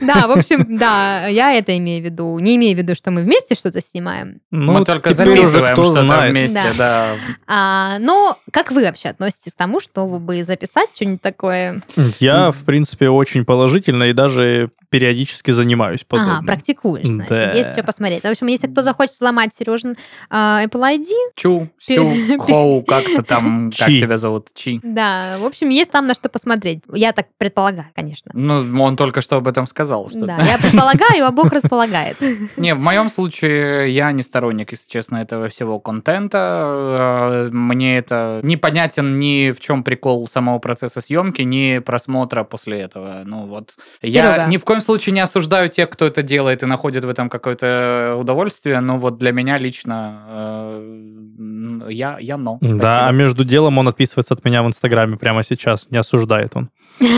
Да, 0.01 0.29
в 0.29 0.33
общем, 0.33 0.77
да, 0.79 1.27
я 1.27 1.53
это 1.53 1.77
имею 1.79 2.03
в 2.03 2.05
виду. 2.05 2.39
Не 2.39 2.57
имею 2.57 2.77
в 2.77 2.79
виду, 2.79 2.95
что 2.95 3.11
мы 3.11 3.23
вместе 3.23 3.55
что-то 3.55 3.81
снимаем. 3.81 4.41
Ну, 4.51 4.73
Мы 4.73 4.85
только 4.85 5.13
записываем 5.13 5.75
что-то 5.75 6.29
вместе, 6.29 6.63
Да. 6.77 6.94
Да. 6.95 7.17
А, 7.47 7.99
но 7.99 8.39
как 8.53 8.71
вы 8.71 8.85
вообще 8.85 9.11
относитесь 9.11 9.53
к 9.53 9.57
тому, 9.57 9.81
чтобы 9.81 10.43
записать 10.45 10.91
что-нибудь 10.95 11.23
такое? 11.23 11.83
Я, 12.21 12.51
в 12.51 12.65
принципе, 12.65 13.09
очень 13.09 13.45
положительно 13.45 14.05
и 14.05 14.13
даже 14.13 14.71
периодически 14.95 15.51
занимаюсь 15.51 16.05
подобным. 16.05 16.37
Ага, 16.37 16.47
практикуешь, 16.47 17.09
значит. 17.09 17.37
Да. 17.37 17.51
Есть 17.51 17.73
что 17.73 17.83
посмотреть. 17.83 18.23
В 18.23 18.27
общем, 18.27 18.47
если 18.47 18.69
кто 18.69 18.83
захочет 18.83 19.15
взломать 19.17 19.53
Сережин 19.53 19.97
а, 20.31 20.65
Apple 20.65 20.99
ID, 20.99 21.07
Чу, 21.35 21.69
Сю, 21.79 22.09
Хоу, 22.39 22.85
как-то 22.85 23.25
там, 23.25 23.73
как 23.77 23.89
тебя 23.89 24.17
зовут? 24.17 24.51
Чи. 24.55 24.79
да, 24.85 25.39
в 25.41 25.45
общем, 25.45 25.69
есть 25.71 25.91
там 25.91 26.07
на 26.07 26.15
что 26.15 26.29
посмотреть. 26.29 26.85
Я 26.93 27.13
так 27.13 27.27
предполагаю, 27.39 27.89
конечно. 27.97 28.31
Ну, 28.35 28.85
он 28.85 28.97
только 28.97 29.21
что 29.21 29.35
об 29.35 29.49
этом 29.49 29.67
сказал. 29.67 30.11
Что 30.11 30.27
Да, 30.27 30.39
я 30.43 30.59
предполагаю, 30.59 31.27
а 31.27 31.33
Бог 31.33 31.51
располагает. 31.51 32.17
Не, 32.57 32.77
в 32.77 32.79
моем 32.79 33.11
случае 33.11 33.93
я 33.93 34.13
не 34.13 34.23
сторонник, 34.23 34.71
если 34.71 34.89
честно, 34.89 35.17
этого 35.17 35.49
всего 35.49 35.81
контента. 35.81 37.49
Э, 37.49 37.49
Мне 37.51 37.99
это 37.99 38.39
непонятен 38.45 39.19
ни 39.19 39.51
в 39.51 39.59
чем 39.59 39.83
прикол 39.83 40.29
самого 40.29 40.61
процесса 40.61 41.01
съемки, 41.01 41.43
ни 41.43 41.81
просмотра 41.81 42.45
после 42.45 42.79
этого. 42.79 43.23
Ну 43.25 43.39
вот. 43.47 43.75
Я 44.01 44.47
ни 44.47 44.57
в 44.57 44.65
коем 44.65 44.84
случае 44.85 45.13
не 45.13 45.21
осуждаю 45.21 45.69
тех, 45.69 45.91
кто 45.91 46.07
это 46.07 46.23
делает 46.23 46.63
и 46.63 46.67
находит 46.67 47.05
в 47.05 47.09
этом 47.09 47.29
какое-то 47.29 48.17
удовольствие, 48.19 48.81
но 48.81 48.99
вот 48.99 49.19
для 49.19 49.33
меня 49.33 49.59
лично 49.59 50.23
э, 50.29 51.89
я, 51.91 52.19
я 52.21 52.37
но. 52.37 52.59
Да, 52.61 53.09
а 53.09 53.13
между 53.13 53.45
делом 53.45 53.79
он 53.79 53.89
отписывается 53.89 54.35
от 54.35 54.45
меня 54.45 54.63
в 54.63 54.67
Инстаграме 54.67 55.17
прямо 55.17 55.43
сейчас. 55.43 55.91
Не 55.91 55.99
осуждает 55.99 56.53
он. 56.55 56.71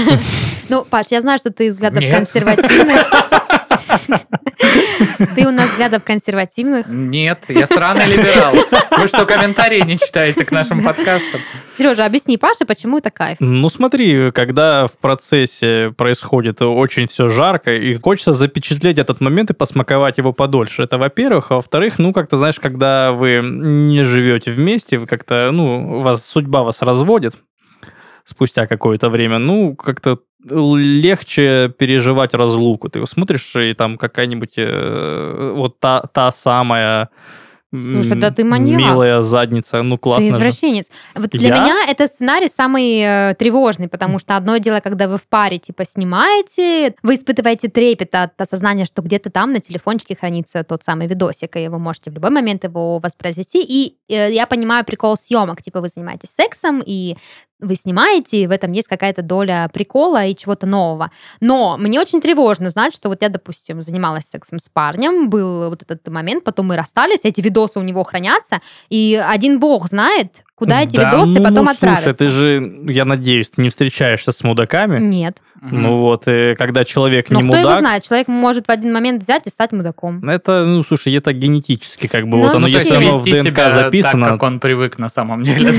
Ну, 0.69 0.85
Паш, 0.85 1.07
я 1.11 1.21
знаю, 1.21 1.39
что 1.39 1.53
ты 1.53 1.69
взглядов 1.69 2.03
консервативных. 2.11 3.07
Ты 5.35 5.47
у 5.47 5.51
нас 5.51 5.71
взглядов 5.71 6.05
консервативных. 6.05 6.87
Нет, 6.89 7.45
я 7.49 7.67
сраный 7.67 8.07
либерал. 8.07 8.55
Вы 8.99 9.09
что, 9.09 9.27
комментарии 9.27 9.81
не 9.81 9.99
читаете 9.99 10.45
к 10.45 10.51
нашим 10.51 10.83
подкастам? 10.83 11.41
Сережа, 11.77 12.05
объясни 12.07 12.37
Паше, 12.39 12.65
почему 12.65 12.99
это 12.99 13.11
кайф. 13.11 13.39
Ну 13.41 13.69
смотри, 13.69 14.31
когда 14.33 14.87
в 14.87 14.93
процессе 14.93 15.93
происходит 15.97 16.63
очень 16.63 17.07
все 17.07 17.29
жарко, 17.29 17.75
и 17.75 17.95
хочется 17.95 18.33
запечатлеть 18.33 18.99
этот 18.99 19.21
момент 19.21 19.51
и 19.51 19.55
посмаковать 19.55 20.19
его 20.19 20.33
подольше. 20.33 20.83
Это 20.83 20.99
во-первых. 20.99 21.51
А 21.51 21.57
во-вторых, 21.57 21.99
ну 21.99 22.13
как-то, 22.13 22.37
знаешь, 22.37 22.59
когда 22.61 23.13
вы 23.13 23.41
не 23.43 24.05
живете 24.05 24.51
вместе, 24.51 24.99
вы 24.99 25.07
как-то, 25.07 25.51
ну, 25.53 26.01
вас 26.01 26.25
судьба 26.25 26.63
вас 26.63 26.83
разводит 26.83 27.35
спустя 28.25 28.67
какое-то 28.67 29.09
время, 29.09 29.39
ну, 29.39 29.77
как-то 29.77 30.19
легче 30.51 31.73
переживать 31.79 32.35
разлуку. 32.35 32.89
Ты 32.89 33.07
смотришь, 33.07 33.55
и 33.57 33.75
там 33.75 33.99
какая-нибудь 33.99 34.55
э, 34.57 35.53
вот 35.55 35.81
та, 35.81 36.03
та 36.13 36.33
самая 36.33 37.11
Слушай, 37.75 38.17
да 38.19 38.31
ты 38.31 38.45
маньяк. 38.45 38.79
милая 38.79 39.21
задница, 39.23 39.83
ну 39.83 39.99
классно 39.99 40.25
Ты 40.25 40.31
же. 40.31 40.37
извращенец. 40.37 40.87
Вот 41.15 41.31
для 41.31 41.49
Я? 41.49 41.61
меня 41.61 41.75
это 41.89 42.07
сценарий 42.07 42.49
самый 42.49 43.01
э, 43.01 43.35
тревожный, 43.35 43.89
потому 43.89 44.19
что 44.19 44.37
одно 44.37 44.57
дело, 44.59 44.81
когда 44.81 45.09
вы 45.09 45.19
в 45.19 45.27
паре 45.27 45.59
типа 45.59 45.85
снимаете, 45.85 46.95
вы 47.03 47.15
испытываете 47.17 47.69
трепет 47.69 48.15
от 48.15 48.41
осознания, 48.41 48.85
что 48.85 49.03
где-то 49.03 49.31
там 49.31 49.53
на 49.53 49.61
телефончике 49.61 50.17
хранится 50.19 50.63
тот 50.63 50.85
самый 50.85 51.09
видосик, 51.09 51.57
и 51.57 51.69
вы 51.69 51.79
можете 51.79 52.11
в 52.11 52.15
любой 52.15 52.31
момент 52.31 52.65
его 52.65 52.99
воспроизвести. 52.99 53.63
И 53.63 53.97
э, 54.09 54.33
я 54.33 54.47
понимаю 54.47 54.85
прикол 54.85 55.17
съемок, 55.17 55.61
типа 55.61 55.81
вы 55.81 55.89
занимаетесь 55.89 56.31
сексом, 56.31 56.83
и 56.87 57.17
вы 57.61 57.75
снимаете, 57.75 58.43
и 58.43 58.47
в 58.47 58.51
этом 58.51 58.73
есть 58.73 58.89
какая-то 58.89 59.23
доля 59.23 59.71
прикола 59.73 60.27
и 60.27 60.37
чего-то 60.37 60.67
нового. 60.67 61.11
Но 61.41 61.77
мне 61.79 62.01
очень 62.01 62.21
тревожно 62.21 62.71
знать, 62.71 62.95
что 62.95 63.09
вот 63.09 63.23
я, 63.23 63.29
допустим, 63.29 63.83
занималась 63.83 64.25
сексом 64.25 64.59
с 64.59 64.69
парнем, 64.69 65.31
был 65.31 65.71
вот 65.71 65.83
этот 65.83 66.07
момент, 66.09 66.45
потом 66.45 66.67
мы 66.67 66.77
расстались, 66.77 67.21
эти 67.23 67.41
видосы 67.41 67.79
у 67.79 67.83
него 67.83 68.05
хранятся, 68.05 68.61
и 68.89 69.21
один 69.23 69.59
бог 69.59 69.89
знает, 69.89 70.45
куда 70.57 70.83
эти 70.83 70.97
Да 70.97 71.11
видосы 71.11 71.39
ну, 71.39 71.43
потом 71.43 71.65
ну, 71.67 71.71
отправятся. 71.71 72.05
Слушай, 72.05 72.17
ты 72.17 72.29
же, 72.29 72.73
я 72.87 73.05
надеюсь, 73.05 73.51
ты 73.51 73.63
не 73.63 73.69
встречаешься 73.69 74.33
с 74.33 74.43
мудаками. 74.43 74.99
Нет. 74.99 75.43
Ну 75.63 75.99
вот, 75.99 76.25
и 76.27 76.55
когда 76.57 76.85
человек 76.85 77.31
Но 77.31 77.41
не 77.41 77.49
кто 77.49 77.57
его 77.57 77.69
мудак, 77.69 77.81
знает? 77.81 78.03
Человек 78.05 78.29
может 78.29 78.67
в 78.67 78.71
один 78.71 78.93
момент 78.93 79.23
взять 79.23 79.47
и 79.47 79.51
стать 79.51 79.73
мудаком. 79.73 80.27
это, 80.29 80.65
ну, 80.65 80.83
слушай, 80.85 81.15
это 81.15 81.33
генетически 81.33 82.07
как 82.07 82.25
бы, 82.25 82.37
Ну, 82.37 82.43
вот 82.43 82.51
оно, 82.51 82.61
ну, 82.61 82.67
если 82.67 82.95
оно 82.95 83.21
в 83.21 83.27
вести 83.27 83.41
ДНК 83.41 83.47
себя 83.49 83.71
записано, 83.71 84.25
так, 84.25 84.35
как 84.35 84.43
он 84.43 84.61
привык 84.61 84.99
на 84.99 85.09
самом 85.09 85.43
деле. 85.43 85.71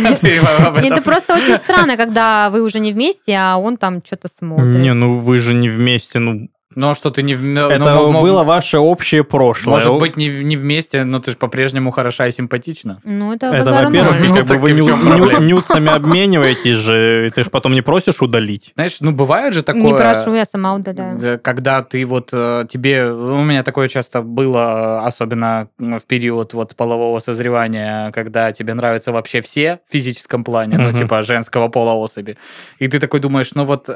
Это 0.87 1.01
просто 1.01 1.35
очень 1.35 1.55
странно, 1.55 1.97
когда 1.97 2.49
вы 2.49 2.61
уже 2.61 2.79
не 2.79 2.91
вместе, 2.91 3.33
а 3.35 3.57
он 3.57 3.77
там 3.77 4.01
что-то 4.05 4.27
смотрит. 4.27 4.75
не, 4.75 4.93
ну 4.93 5.19
вы 5.19 5.39
же 5.39 5.53
не 5.53 5.69
вместе, 5.69 6.19
ну, 6.19 6.49
Ну, 6.79 6.93
что 6.93 7.09
ты 7.09 7.23
не... 7.23 7.33
в- 7.33 7.41
ну, 7.41 7.69
это 7.69 7.95
мо- 7.95 8.11
мо- 8.11 8.21
было 8.21 8.43
ваше 8.43 8.77
общее 8.77 9.23
прошлое. 9.23 9.73
Может 9.73 9.97
быть, 9.97 10.15
не, 10.15 10.29
не 10.43 10.55
вместе, 10.55 11.03
но 11.05 11.17
ты 11.19 11.31
же 11.31 11.37
по-прежнему 11.37 11.89
хороша 11.89 12.27
и 12.27 12.31
симпатична. 12.31 12.99
Ну, 13.03 13.33
это, 13.33 13.47
Это, 13.47 13.73
во-первых, 13.73 14.19
Ну, 14.21 14.35
как 14.35 14.45
бы 14.45 14.57
вы 14.59 14.71
ню- 14.73 15.39
нюцами 15.41 15.89
обмениваетесь 15.89 16.75
же, 16.77 17.25
и 17.25 17.29
ты 17.31 17.43
же 17.43 17.49
потом 17.49 17.73
не 17.73 17.81
просишь 17.81 18.21
удалить. 18.21 18.73
Знаешь, 18.75 18.97
ну, 19.01 19.11
бывает 19.11 19.55
же 19.55 19.63
такое... 19.63 19.81
Не 19.83 19.93
прошу, 19.95 20.35
я 20.35 20.45
сама 20.45 20.75
удаляю. 20.75 21.19
Да, 21.19 21.37
Когда 21.39 21.81
ты 21.81 22.05
вот 22.05 22.29
э, 22.31 22.65
тебе, 22.69 23.05
у 23.11 23.41
меня 23.43 23.63
такое 23.63 23.87
часто 23.87 24.21
было, 24.21 25.01
э, 25.03 25.07
особенно 25.07 25.69
в 25.79 26.01
период 26.07 26.53
вот 26.53 26.75
полового 26.75 27.19
созревания, 27.19 28.11
когда 28.11 28.51
тебе 28.51 28.75
нравятся 28.75 29.11
вообще 29.11 29.41
все 29.41 29.79
в 29.89 29.91
физическом 29.93 30.43
плане, 30.43 30.77
ну 30.77 30.93
типа 30.93 31.23
женского 31.23 31.69
пола 31.69 31.93
особи, 31.93 32.37
и 32.77 32.87
ты 32.87 32.99
такой 32.99 33.19
думаешь, 33.19 33.55
ну 33.55 33.65
вот 33.65 33.89
э, 33.89 33.95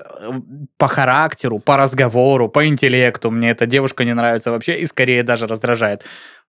по 0.78 0.88
характеру, 0.88 1.60
по 1.60 1.78
разговору, 1.78 2.50
по 2.50 2.71
интеллекту 2.72 3.32
мне 3.32 3.52
эта 3.52 3.66
девушка 3.66 4.06
не 4.06 4.14
нравится 4.14 4.52
вообще 4.52 4.80
и 4.80 4.86
скорее 4.86 5.24
даже 5.24 5.48
раздражает, 5.48 6.04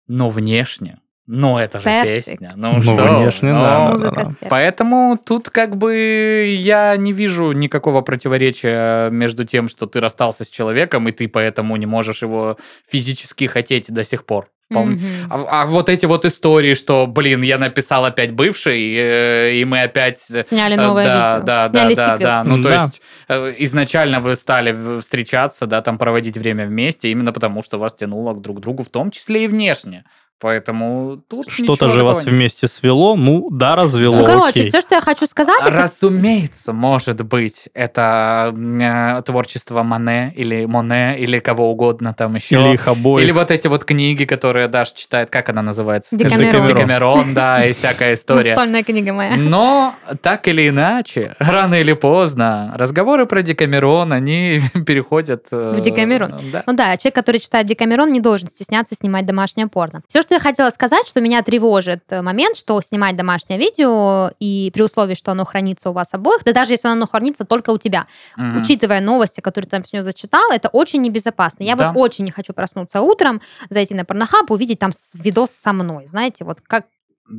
но 0.07 0.29
внешне. 0.29 0.99
Ну, 1.25 1.57
это 1.57 1.79
же 1.79 1.85
Персик. 1.85 2.25
песня. 2.25 2.53
Ну, 2.57 2.73
Ну, 2.75 2.81
что? 2.81 3.21
внешне, 3.21 3.53
Ну, 3.53 3.61
да, 3.61 3.77
да, 3.77 3.91
Музыка 3.91 4.23
да. 4.41 4.47
Поэтому 4.49 5.17
тут 5.17 5.49
как 5.49 5.77
бы 5.77 6.45
я 6.49 6.97
не 6.97 7.13
вижу 7.13 7.53
никакого 7.53 8.01
противоречия 8.01 9.09
между 9.09 9.45
тем, 9.45 9.69
что 9.69 9.85
ты 9.85 10.01
расстался 10.01 10.43
с 10.43 10.49
человеком, 10.49 11.07
и 11.07 11.13
ты 11.13 11.29
поэтому 11.29 11.77
не 11.77 11.85
можешь 11.85 12.23
его 12.23 12.57
физически 12.89 13.45
хотеть 13.45 13.89
до 13.93 14.03
сих 14.03 14.25
пор. 14.25 14.49
Вполне. 14.73 14.95
Мгм. 14.95 15.27
А, 15.29 15.61
а 15.63 15.65
вот 15.65 15.89
эти 15.89 16.05
вот 16.05 16.25
истории, 16.25 16.73
что, 16.73 17.07
блин, 17.07 17.41
я 17.41 17.57
написал 17.57 18.05
опять 18.05 18.31
бывший, 18.31 18.93
э, 18.95 19.53
и 19.55 19.65
мы 19.65 19.83
опять... 19.83 20.25
э, 20.29 20.43
Сняли 20.43 20.75
новое 20.75 21.05
да, 21.05 21.13
видео. 21.33 21.45
Да, 21.45 21.69
Сняли 21.69 21.95
да, 21.95 22.05
да, 22.07 22.13
сиквел. 22.13 22.27
да. 22.27 22.43
Ну, 22.43 22.57
то 22.63 22.69
Да. 22.69 22.83
есть 22.83 23.01
э, 23.29 23.53
изначально 23.59 24.19
вы 24.19 24.35
стали 24.35 24.99
встречаться, 25.01 25.65
да, 25.65 25.81
там 25.81 25.97
проводить 25.97 26.37
время 26.37 26.65
вместе, 26.65 27.09
именно 27.09 27.31
потому 27.31 27.63
что 27.63 27.77
вас 27.79 27.93
тянуло 27.95 28.33
друг 28.35 28.57
к 28.57 28.61
другу, 28.61 28.83
в 28.83 28.89
том 28.89 29.11
числе 29.11 29.45
и 29.45 29.47
внешне. 29.47 30.03
Поэтому 30.39 31.21
тут 31.29 31.49
Что-то 31.51 31.87
же 31.87 32.03
вас 32.03 32.25
нет. 32.25 32.33
вместе 32.33 32.67
свело, 32.67 33.15
ну 33.15 33.47
да, 33.49 33.75
развело, 33.77 34.17
Ну, 34.19 34.25
короче, 34.25 34.49
окей. 34.59 34.67
все, 34.67 34.81
что 34.81 34.95
я 34.95 35.01
хочу 35.01 35.25
сказать, 35.25 35.55
это 35.61 35.71
Разумеется, 35.71 36.73
может 36.73 37.21
быть, 37.21 37.69
это 37.73 38.53
э, 38.53 39.21
творчество 39.25 39.83
Мане 39.83 40.33
или 40.35 40.65
Моне 40.65 41.17
или 41.17 41.39
кого 41.39 41.71
угодно 41.71 42.13
там 42.13 42.35
еще. 42.35 42.55
Или 42.55 42.73
их 42.73 42.87
обоих. 42.89 43.23
Или 43.25 43.31
вот 43.31 43.51
эти 43.51 43.67
вот 43.67 43.85
книги, 43.85 44.25
которые 44.25 44.67
Даша 44.67 44.93
читает, 44.95 45.29
как 45.29 45.47
она 45.47 45.61
называется? 45.61 46.17
Декамерон. 46.17 46.65
Декамерон, 46.67 47.33
да, 47.33 47.65
и 47.65 47.71
всякая 47.71 48.15
история. 48.15 48.49
настольная 48.49 48.83
книга 48.83 49.13
моя. 49.13 49.37
Но 49.37 49.95
так 50.21 50.47
или 50.49 50.67
иначе, 50.67 51.35
рано 51.39 51.75
или 51.75 51.93
поздно, 51.93 52.73
разговоры 52.75 53.25
про 53.27 53.41
Декамерон, 53.43 54.11
они 54.11 54.59
переходят... 54.85 55.45
э, 55.51 55.75
В 55.77 55.81
Декамерон. 55.81 56.33
Да. 56.51 56.63
Ну 56.67 56.73
да, 56.73 56.97
человек, 56.97 57.15
который 57.15 57.39
читает 57.39 57.65
Декамерон, 57.67 58.11
не 58.11 58.19
должен 58.19 58.49
стесняться 58.49 58.95
снимать 58.95 59.25
домашнее 59.25 59.67
порно. 59.67 60.01
Все, 60.09 60.21
что 60.23 60.33
я 60.33 60.39
хотела 60.39 60.71
сказать, 60.71 61.07
что 61.07 61.21
меня 61.21 61.43
тревожит 61.43 62.03
э, 62.09 62.21
момент, 62.23 62.57
что 62.57 62.81
снимать 62.81 63.15
домашнее 63.15 63.59
видео, 63.59 64.31
и 64.39 64.71
при 64.73 64.81
условии, 64.81 65.13
что 65.13 65.31
оно 65.31 65.45
хранится 65.45 65.91
у 65.91 65.93
вас 65.93 66.13
обоих, 66.13 66.43
да 66.43 66.51
даже 66.53 66.71
если 66.73 66.87
оно 66.87 67.05
хранится 67.05 67.45
только 67.45 67.69
у 67.69 67.77
тебя, 67.77 68.07
Мгм. 68.37 68.61
учитывая 68.61 69.01
новости, 69.01 69.39
которые 69.41 69.65
ты 69.69 69.71
там 69.77 69.83
сегодня 69.85 70.01
зачитал, 70.01 70.51
это 70.51 70.69
очень 70.69 71.01
небезопасно. 71.01 71.63
Я 71.63 71.75
Да. 71.75 71.91
вот 71.91 71.97
очень 72.01 72.25
не 72.25 72.31
хочу 72.31 72.53
проснуться 72.53 73.01
утром, 73.01 73.41
зайти 73.69 73.93
на 73.93 74.05
порнохаб, 74.05 74.49
увидеть 74.49 74.79
там 74.79 74.91
с- 74.91 75.11
видос 75.13 75.51
со 75.51 75.73
мной. 75.73 76.07
Знаете, 76.07 76.43
вот 76.45 76.61
как, 76.61 76.85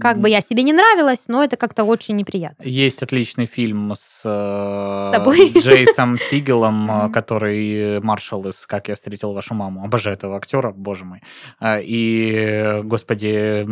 как 0.01 0.19
бы 0.19 0.29
я 0.31 0.41
себе 0.41 0.63
не 0.63 0.73
нравилась, 0.73 1.27
но 1.29 1.45
это 1.45 1.57
как-то 1.57 1.85
очень 1.85 2.17
неприятно. 2.17 2.63
Есть 2.65 3.03
отличный 3.03 3.47
фильм 3.47 3.93
с, 3.97 4.23
э, 4.25 5.09
С 5.09 5.13
тобой? 5.13 5.53
Джейсом 5.57 6.19
Сигелом, 6.19 6.91
э, 6.91 7.13
который 7.13 8.01
маршал 8.01 8.47
из 8.49 8.67
«Как 8.67 8.89
я 8.89 8.95
встретил 8.97 9.33
вашу 9.35 9.55
маму». 9.55 9.85
Обожаю 9.85 10.17
этого 10.17 10.37
актера, 10.37 10.71
боже 10.73 11.05
мой. 11.05 11.21
А, 11.61 11.81
И, 11.83 12.81
господи, 12.85 13.65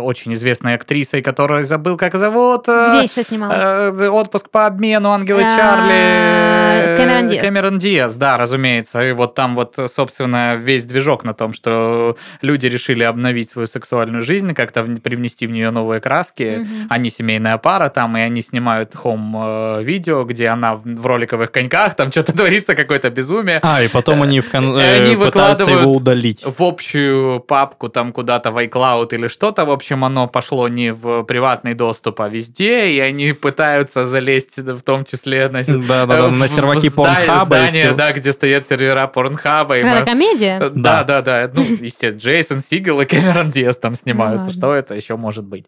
очень 0.00 0.34
известной 0.34 0.74
актрисой, 0.74 1.22
которую 1.22 1.64
забыл, 1.64 1.96
как 1.96 2.16
зовут. 2.16 2.68
э, 2.68 2.88
Где 2.90 3.04
еще 3.04 3.22
снималась? 3.22 4.08
Отпуск 4.08 4.50
по 4.50 4.66
обмену, 4.66 5.10
ангелы 5.12 5.42
А, 5.44 5.56
Чарли. 5.56 6.96
Кэмерон 6.96 7.28
Диаз. 7.28 7.40
Кэмерон 7.42 7.78
Диаз, 7.78 8.16
да, 8.16 8.36
разумеется. 8.36 9.02
И 9.08 9.12
вот 9.12 9.34
там 9.34 9.54
вот, 9.54 9.78
собственно, 9.88 10.56
весь 10.56 10.84
движок 10.84 11.22
на 11.24 11.34
том, 11.34 11.52
что 11.52 12.16
люди 12.40 12.66
решили 12.66 13.04
обновить 13.04 13.50
свою 13.50 13.68
сексуальную 13.68 14.22
жизнь, 14.22 14.52
как-то 14.54 14.82
привнести 14.82 15.46
в 15.46 15.51
нее 15.52 15.70
новые 15.70 16.00
краски. 16.00 16.58
Мгм. 16.60 16.86
Они 16.90 17.10
семейная 17.10 17.58
пара 17.58 17.88
там, 17.88 18.16
и 18.16 18.20
они 18.20 18.42
снимают 18.42 18.94
хом-видео, 18.94 20.24
где 20.24 20.48
она 20.48 20.76
в 20.76 21.06
роликовых 21.06 21.50
коньках, 21.52 21.94
там 21.94 22.10
что-то 22.10 22.32
творится, 22.36 22.74
какое-то 22.74 23.10
безумие. 23.10 23.60
А, 23.62 23.82
и 23.82 23.88
потом 23.88 24.22
они, 24.22 24.40
в 24.40 24.50
кон... 24.50 24.76
И 24.78 24.80
э, 24.82 25.02
они 25.02 25.16
пытаются 25.16 25.70
его 25.70 25.92
удалить. 25.92 26.44
в 26.44 26.62
общую 26.62 27.40
папку 27.40 27.88
там 27.88 28.12
куда-то 28.12 28.50
в 28.50 28.58
iCloud 28.58 29.08
или 29.14 29.28
что-то. 29.28 29.64
В 29.64 29.70
общем, 29.70 30.04
оно 30.04 30.26
пошло 30.28 30.68
не 30.68 30.92
в 30.92 31.22
приватный 31.24 31.74
доступ, 31.74 32.20
а 32.20 32.28
везде, 32.28 32.88
и 32.90 32.98
они 33.00 33.32
пытаются 33.32 34.06
залезть 34.06 34.58
в 34.58 34.80
том 34.82 35.04
числе 35.04 35.48
на, 35.48 35.62
Да-да-да, 35.62 36.28
на 36.30 36.46
в- 36.46 36.48
серваки 36.50 36.88
в 36.88 36.92
зда- 36.92 36.96
Порнхаба 36.96 37.44
здание, 37.44 37.92
да, 37.92 38.12
где 38.12 38.32
стоят 38.32 38.66
сервера 38.66 39.06
Порнхаба. 39.06 39.76
ма- 39.82 40.04
комедия? 40.04 40.70
Да, 40.74 41.04
да, 41.04 41.22
да. 41.22 41.50
Ну, 41.52 41.62
естественно, 41.62 42.18
Джейсон 42.18 42.60
Сигел 42.60 43.00
и 43.00 43.04
Кэмерон 43.04 43.50
Диас 43.50 43.76
там 43.78 43.94
снимаются. 43.94 44.46
ладно. 44.46 44.52
Что 44.60 44.74
это 44.74 44.94
еще 44.94 45.16
может 45.16 45.41
быть? 45.44 45.66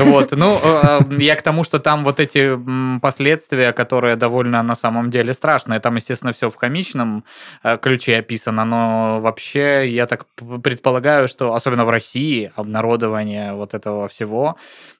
Вот, 0.00 0.32
ну, 0.32 0.58
э, 0.62 1.00
я 1.18 1.36
к 1.36 1.42
тому, 1.42 1.64
что 1.64 1.78
там 1.78 2.04
вот 2.04 2.20
эти 2.20 2.58
последствия, 3.00 3.72
которые 3.72 4.16
довольно 4.16 4.62
на 4.62 4.74
самом 4.74 5.10
деле 5.10 5.32
страшные. 5.34 5.80
Там, 5.80 5.96
естественно, 5.96 6.32
все 6.32 6.50
в 6.50 6.56
комичном 6.56 7.24
э, 7.62 7.78
ключе 7.78 8.18
описано, 8.18 8.64
но 8.64 9.20
вообще 9.20 9.88
я 9.88 10.06
так 10.06 10.26
предполагаю, 10.62 11.28
что 11.28 11.54
особенно 11.54 11.84
в 11.84 11.90
России 11.90 12.52
обнародование 12.56 13.52
вот 13.54 13.74
этого 13.74 14.08
всего, 14.08 14.56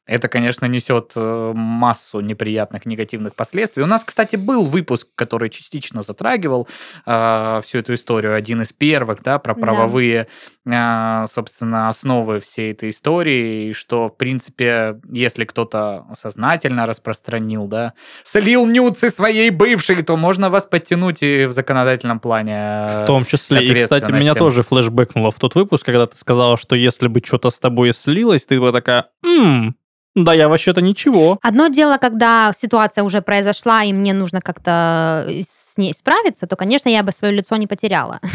это, 0.06 0.28
конечно, 0.28 0.66
несет 0.66 1.12
э, 1.16 1.52
массу 1.54 2.20
неприятных 2.20 2.86
негативных 2.86 3.34
последствий. 3.34 3.82
У 3.82 3.86
нас, 3.86 4.04
кстати, 4.04 4.36
был 4.36 4.64
выпуск, 4.64 5.08
который 5.14 5.50
частично 5.50 6.02
затрагивал 6.02 6.68
э, 7.06 7.60
всю 7.64 7.78
эту 7.78 7.94
историю, 7.94 8.34
один 8.34 8.62
из 8.62 8.72
первых, 8.72 9.22
да, 9.22 9.38
про 9.38 9.54
Да. 9.54 9.60
правовые, 9.60 10.26
э, 10.64 11.24
собственно, 11.28 11.88
основы 11.88 12.40
всей 12.40 12.72
этой 12.72 12.90
истории, 12.90 13.68
и 13.68 13.72
что, 13.72 14.08
в 14.08 14.16
принципе, 14.16 15.00
если 15.10 15.44
кто-то 15.44 16.06
сознательно 16.14 16.86
распространил, 16.86 17.66
да, 17.66 17.92
слил 18.24 18.66
нюцы 18.66 19.10
своей 19.10 19.50
бывшей, 19.50 20.02
то 20.02 20.16
можно 20.16 20.50
вас 20.50 20.64
подтянуть 20.66 21.22
и 21.22 21.46
в 21.46 21.52
законодательном 21.52 22.20
плане. 22.20 22.54
э, 22.56 23.04
В 23.04 23.06
том 23.06 23.24
числе. 23.24 23.64
И, 23.64 23.74
кстати, 23.82 24.10
меня 24.12 24.34
тоже 24.34 24.62
флешбэкнуло 24.62 25.30
в 25.30 25.36
тот 25.38 25.54
выпуск, 25.54 25.84
когда 25.84 26.06
ты 26.06 26.16
сказала, 26.16 26.56
что 26.56 26.76
если 26.76 27.08
бы 27.08 27.20
что-то 27.24 27.50
с 27.50 27.58
тобой 27.58 27.92
слилось, 27.92 28.46
ты 28.46 28.60
бы 28.60 28.70
такая, 28.72 29.06
«М, 29.24 29.74
да 30.16 30.32
я 30.32 30.48
вообще-то 30.48 30.80
ничего. 30.80 31.38
Одно 31.42 31.68
дело, 31.68 31.98
когда 31.98 32.52
ситуация 32.58 33.04
уже 33.04 33.20
произошла, 33.20 33.84
и 33.84 33.92
мне 33.92 34.14
нужно 34.14 34.40
как-то 34.40 35.28
с 35.76 35.78
ней 35.78 35.92
справиться, 35.94 36.46
то, 36.46 36.56
конечно, 36.56 36.88
я 36.88 37.02
бы 37.02 37.12
свое 37.12 37.34
лицо 37.34 37.56
не 37.56 37.66
потеряла. 37.66 38.20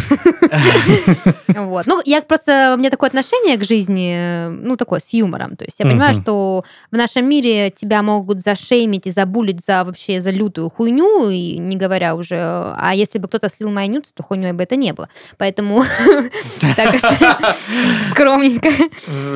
Вот. 1.48 1.86
Ну, 1.86 2.02
я 2.06 2.22
просто... 2.22 2.74
У 2.76 2.80
меня 2.80 2.90
такое 2.90 3.08
отношение 3.10 3.58
к 3.58 3.64
жизни, 3.64 4.48
ну, 4.50 4.78
такое, 4.78 5.00
с 5.00 5.14
юмором. 5.14 5.56
То 5.56 5.66
есть 5.66 5.80
я 5.80 5.86
понимаю, 5.86 6.16
что 6.16 6.64
в 6.92 6.96
нашем 6.96 7.28
мире 7.28 7.70
тебя 7.72 8.02
могут 8.02 8.40
зашеймить 8.40 9.08
и 9.08 9.12
забулить 9.12 9.64
за 9.66 9.84
вообще 9.84 10.22
за 10.22 10.32
лютую 10.32 10.70
хуйню, 10.70 11.30
и 11.30 11.58
не 11.58 11.76
говоря 11.76 12.16
уже... 12.16 12.38
А 12.38 12.92
если 12.94 13.20
бы 13.20 13.28
кто-то 13.28 13.50
слил 13.50 13.70
мои 13.70 13.88
нюдсы, 13.88 14.14
то 14.14 14.24
хуйней 14.24 14.54
бы 14.54 14.64
это 14.64 14.76
не 14.76 14.94
было. 14.94 15.10
Поэтому 15.38 15.84
так 16.76 16.96
скромненько. 18.12 18.70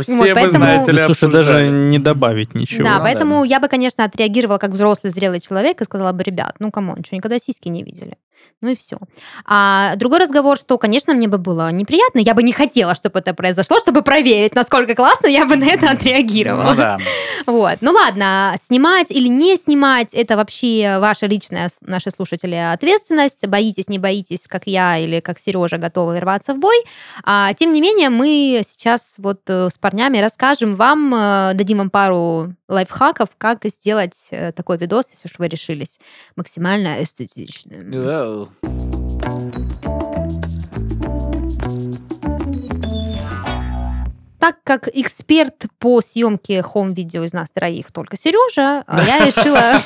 Все 0.02 0.34
поэтому- 0.34 0.50
знаете 0.50 0.92
ли, 0.92 1.00
Слушай, 1.06 1.32
даже 1.32 1.68
не 1.70 2.00
добавить 2.00 2.56
ничего. 2.56 2.84
Да, 2.84 2.98
да. 2.98 3.04
поэтому 3.04 3.44
я 3.44 3.60
бы, 3.60 3.68
конечно, 3.68 4.04
отреагировала 4.04 4.58
как 4.58 4.72
взрослый, 4.72 5.12
зрелый 5.12 5.42
человек 5.42 5.82
и 5.82 5.86
сказала 5.86 6.12
бы, 6.12 6.24
ребят, 6.24 6.56
ну, 6.60 6.72
come 6.72 6.90
on, 6.90 7.04
что, 7.06 7.16
никогда 7.16 7.38
сиськи 7.40 7.68
не 7.68 7.84
видели? 7.95 8.19
Ну 8.62 8.70
и 8.72 8.76
все. 8.76 8.98
А 9.46 9.96
другой 9.96 10.20
разговор, 10.20 10.58
что, 10.58 10.78
конечно, 10.78 11.14
мне 11.14 11.28
бы 11.28 11.38
было 11.38 11.72
неприятно, 11.72 12.20
я 12.20 12.34
бы 12.34 12.42
не 12.42 12.52
хотела, 12.52 12.96
чтобы 12.96 13.20
это 13.20 13.34
произошло, 13.34 13.80
чтобы 13.80 14.02
проверить, 14.02 14.56
насколько 14.56 14.96
классно, 14.96 15.28
я 15.28 15.46
бы 15.46 15.56
на 15.56 15.66
это 15.66 15.92
отреагировала. 15.92 16.70
Ну 16.70 16.76
да. 16.76 16.98
Вот. 17.46 17.78
Ну 17.82 17.92
ладно, 17.92 18.56
снимать 18.66 19.12
или 19.12 19.28
не 19.28 19.56
снимать, 19.56 20.14
это 20.14 20.36
вообще 20.36 20.98
ваша 21.00 21.28
личная, 21.28 21.70
наши 21.82 22.10
слушатели, 22.10 22.56
ответственность. 22.56 23.46
Боитесь, 23.46 23.88
не 23.88 24.00
боитесь, 24.00 24.48
как 24.48 24.64
я 24.66 24.98
или 24.98 25.20
как 25.20 25.38
Сережа 25.38 25.78
готовы 25.78 26.20
рваться 26.20 26.54
в 26.54 26.60
бой. 26.60 26.76
А, 27.24 27.54
тем 27.54 27.72
не 27.74 27.82
менее, 27.82 28.10
мы 28.10 28.62
сейчас 28.68 29.16
вот 29.18 29.42
э, 29.48 29.70
с 29.70 29.78
парнями 29.78 30.18
расскажем 30.18 30.76
вам, 30.76 31.14
э, 31.14 31.52
дадим 31.54 31.78
вам 31.80 31.90
пару 31.90 32.54
лайфхаков, 32.68 33.30
как 33.38 33.66
сделать 33.66 34.28
э, 34.32 34.52
такой 34.52 34.78
видос, 34.78 35.06
если 35.12 35.28
уж 35.28 35.38
вы 35.38 35.48
решились, 35.48 36.00
максимально 36.36 37.04
эстетичным. 37.04 37.92
Так 44.46 44.58
как 44.64 44.88
эксперт 44.94 45.66
по 45.80 46.02
съемке 46.02 46.62
хоум-видео 46.62 47.24
из 47.24 47.34
нас 47.34 47.50
троих 47.50 47.92
только 47.92 48.16
Сережа, 48.16 48.84
а 48.86 49.04
я 49.04 49.26
решила... 49.26 49.82